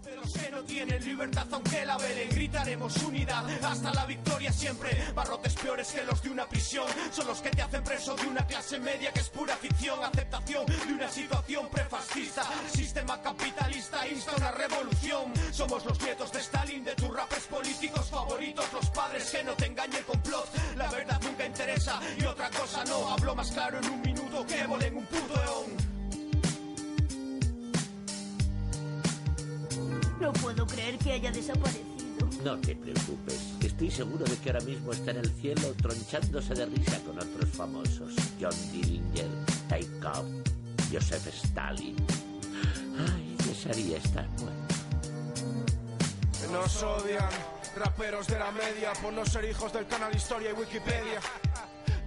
De 0.03 0.15
los 0.15 0.33
que 0.33 0.49
no 0.49 0.63
tienen 0.63 1.03
libertad 1.03 1.47
aunque 1.51 1.85
la 1.85 1.97
velen 1.97 2.29
gritaremos 2.29 2.95
unidad. 3.03 3.45
Hasta 3.63 3.93
la 3.93 4.05
victoria 4.05 4.51
siempre 4.51 4.89
barrotes 5.13 5.53
peores 5.53 5.87
que 5.91 6.03
los 6.03 6.21
de 6.21 6.29
una 6.29 6.47
prisión. 6.47 6.85
Son 7.11 7.27
los 7.27 7.41
que 7.41 7.49
te 7.49 7.61
hacen 7.61 7.83
preso 7.83 8.15
de 8.15 8.27
una 8.27 8.45
clase 8.45 8.79
media 8.79 9.11
que 9.11 9.19
es 9.19 9.29
pura 9.29 9.55
ficción. 9.57 10.03
Aceptación 10.03 10.65
de 10.65 10.93
una 10.93 11.09
situación 11.09 11.69
prefascista. 11.69 12.43
Sistema 12.73 13.21
capitalista 13.21 14.07
insta 14.07 14.33
una 14.37 14.51
revolución. 14.51 15.33
Somos 15.51 15.85
los 15.85 16.01
nietos 16.01 16.31
de 16.31 16.39
Stalin 16.39 16.83
de 16.83 16.95
tus 16.95 17.15
rapes 17.15 17.47
políticos 17.47 18.09
favoritos 18.09 18.65
los 18.73 18.89
padres 18.89 19.29
que 19.29 19.43
no 19.43 19.53
te 19.53 19.65
engañen 19.65 19.97
el 19.97 20.05
complot 20.05 20.47
la 20.75 20.89
verdad 20.89 21.19
nunca 21.23 21.45
interesa 21.45 21.99
y 22.17 22.25
otra 22.25 22.49
cosa 22.49 22.83
no. 22.85 23.11
Hablo 23.11 23.35
más 23.35 23.51
claro 23.51 23.79
en 23.79 23.89
un 23.89 24.01
minuto 24.01 24.45
que 24.45 24.65
vole 24.65 24.87
en 24.87 24.97
un 24.97 25.05
puto 25.05 25.43
eón 25.43 25.90
No 30.22 30.32
puedo 30.34 30.67
creer 30.67 30.99
que 30.99 31.13
haya 31.13 31.32
desaparecido. 31.32 32.30
No 32.43 32.55
te 32.59 32.76
preocupes. 32.76 33.39
Estoy 33.59 33.89
seguro 33.89 34.24
de 34.24 34.38
que 34.38 34.51
ahora 34.51 34.63
mismo 34.63 34.91
está 34.91 35.09
en 35.11 35.17
el 35.17 35.32
cielo 35.32 35.74
tronchándose 35.82 36.53
de 36.53 36.67
risa 36.67 36.99
con 37.03 37.17
otros 37.17 37.49
famosos. 37.49 38.13
John 38.39 38.53
Dillinger, 38.72 39.28
Taikov, 39.67 40.26
Joseph 40.91 41.28
Stalin. 41.28 41.95
Ay, 42.99 43.36
desearía 43.47 43.97
estar 43.97 44.30
muerto. 44.39 44.76
Nos 46.51 46.84
odian, 46.84 47.30
raperos 47.76 48.28
de 48.28 48.38
la 48.38 48.51
media, 48.51 48.93
por 49.01 49.13
no 49.13 49.26
ser 49.26 49.45
hijos 49.45 49.74
del 49.74 49.88
canal 49.88 50.15
Historia 50.15 50.51
y 50.51 50.53
Wikipedia. 50.53 51.19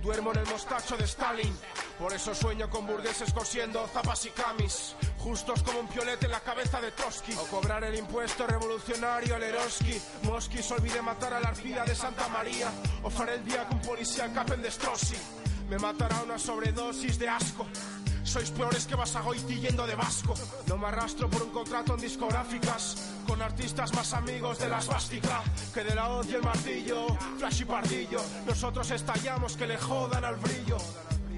Duermo 0.02 0.32
en 0.32 0.38
el 0.38 0.46
mostacho 0.46 0.96
de 0.96 1.04
Stalin, 1.04 1.52
por 1.98 2.12
eso 2.12 2.34
sueño 2.34 2.68
con 2.68 2.86
burgueses 2.86 3.32
cosiendo 3.32 3.86
zapas 3.88 4.26
y 4.26 4.30
camis, 4.30 4.94
justos 5.18 5.62
como 5.62 5.80
un 5.80 5.88
piolete 5.88 6.26
en 6.26 6.32
la 6.32 6.40
cabeza 6.40 6.80
de 6.80 6.90
Trotsky. 6.92 7.32
O 7.34 7.46
cobrar 7.46 7.84
el 7.84 7.96
impuesto 7.96 8.46
revolucionario 8.46 9.34
al 9.34 9.42
Eroski. 9.42 10.00
Mosqui 10.22 10.62
se 10.62 10.74
olvide 10.74 11.00
matar 11.02 11.32
a 11.34 11.40
la 11.40 11.48
arpía 11.48 11.84
de 11.84 11.94
Santa 11.94 12.28
María, 12.28 12.70
o 13.02 13.10
faré 13.10 13.34
el 13.34 13.44
día 13.44 13.66
con 13.66 13.80
policía 13.80 14.32
capen 14.32 14.62
de. 14.62 14.70
Me 15.68 15.78
matará 15.78 16.22
una 16.22 16.38
sobredosis 16.38 17.18
de 17.18 17.28
asco. 17.28 17.66
Sois 18.22 18.50
peores 18.50 18.86
que 18.86 18.94
Basagoiti 18.94 19.60
yendo 19.60 19.86
de 19.86 19.94
Vasco. 19.94 20.34
No 20.66 20.76
me 20.76 20.88
arrastro 20.88 21.28
por 21.28 21.42
un 21.42 21.50
contrato 21.50 21.94
en 21.94 22.00
discográficas 22.00 22.96
con 23.26 23.40
artistas 23.40 23.94
más 23.94 24.12
amigos 24.14 24.58
de 24.58 24.68
la 24.68 24.80
svástica 24.80 25.42
que 25.72 25.84
de 25.84 25.94
la 25.94 26.08
hoz 26.08 26.26
y 26.30 26.34
el 26.34 26.42
martillo. 26.42 27.06
Flash 27.38 27.62
y 27.62 27.64
pardillo, 27.64 28.20
nosotros 28.46 28.90
estallamos 28.90 29.56
que 29.56 29.66
le 29.66 29.76
jodan 29.76 30.24
al 30.24 30.36
brillo. 30.36 30.78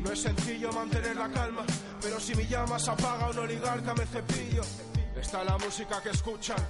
No 0.07 0.13
es 0.13 0.23
sencillo 0.23 0.71
mantener 0.71 1.17
la 1.17 1.29
calma, 1.29 1.65
pero 2.01 2.21
si 2.21 2.33
mi 2.37 2.47
llama 2.47 2.79
se 2.79 2.93
apaga 2.93 3.29
un 3.29 3.41
oligarca 3.41 3.93
me 3.93 4.07
cepillo. 4.07 4.63
Está 5.21 5.43
la 5.43 5.59
música 5.59 6.01
que 6.01 6.11
escuchan, 6.11 6.65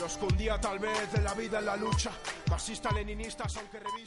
los 0.00 0.16
que 0.16 0.24
un 0.24 0.36
día 0.38 0.58
tal 0.58 0.78
vez 0.78 1.12
de 1.12 1.20
la 1.20 1.34
vida 1.34 1.58
en 1.58 1.66
la 1.66 1.76
lucha, 1.76 2.10
marxista-leninistas 2.48 3.54
aunque 3.58 3.80
revista. 3.80 4.00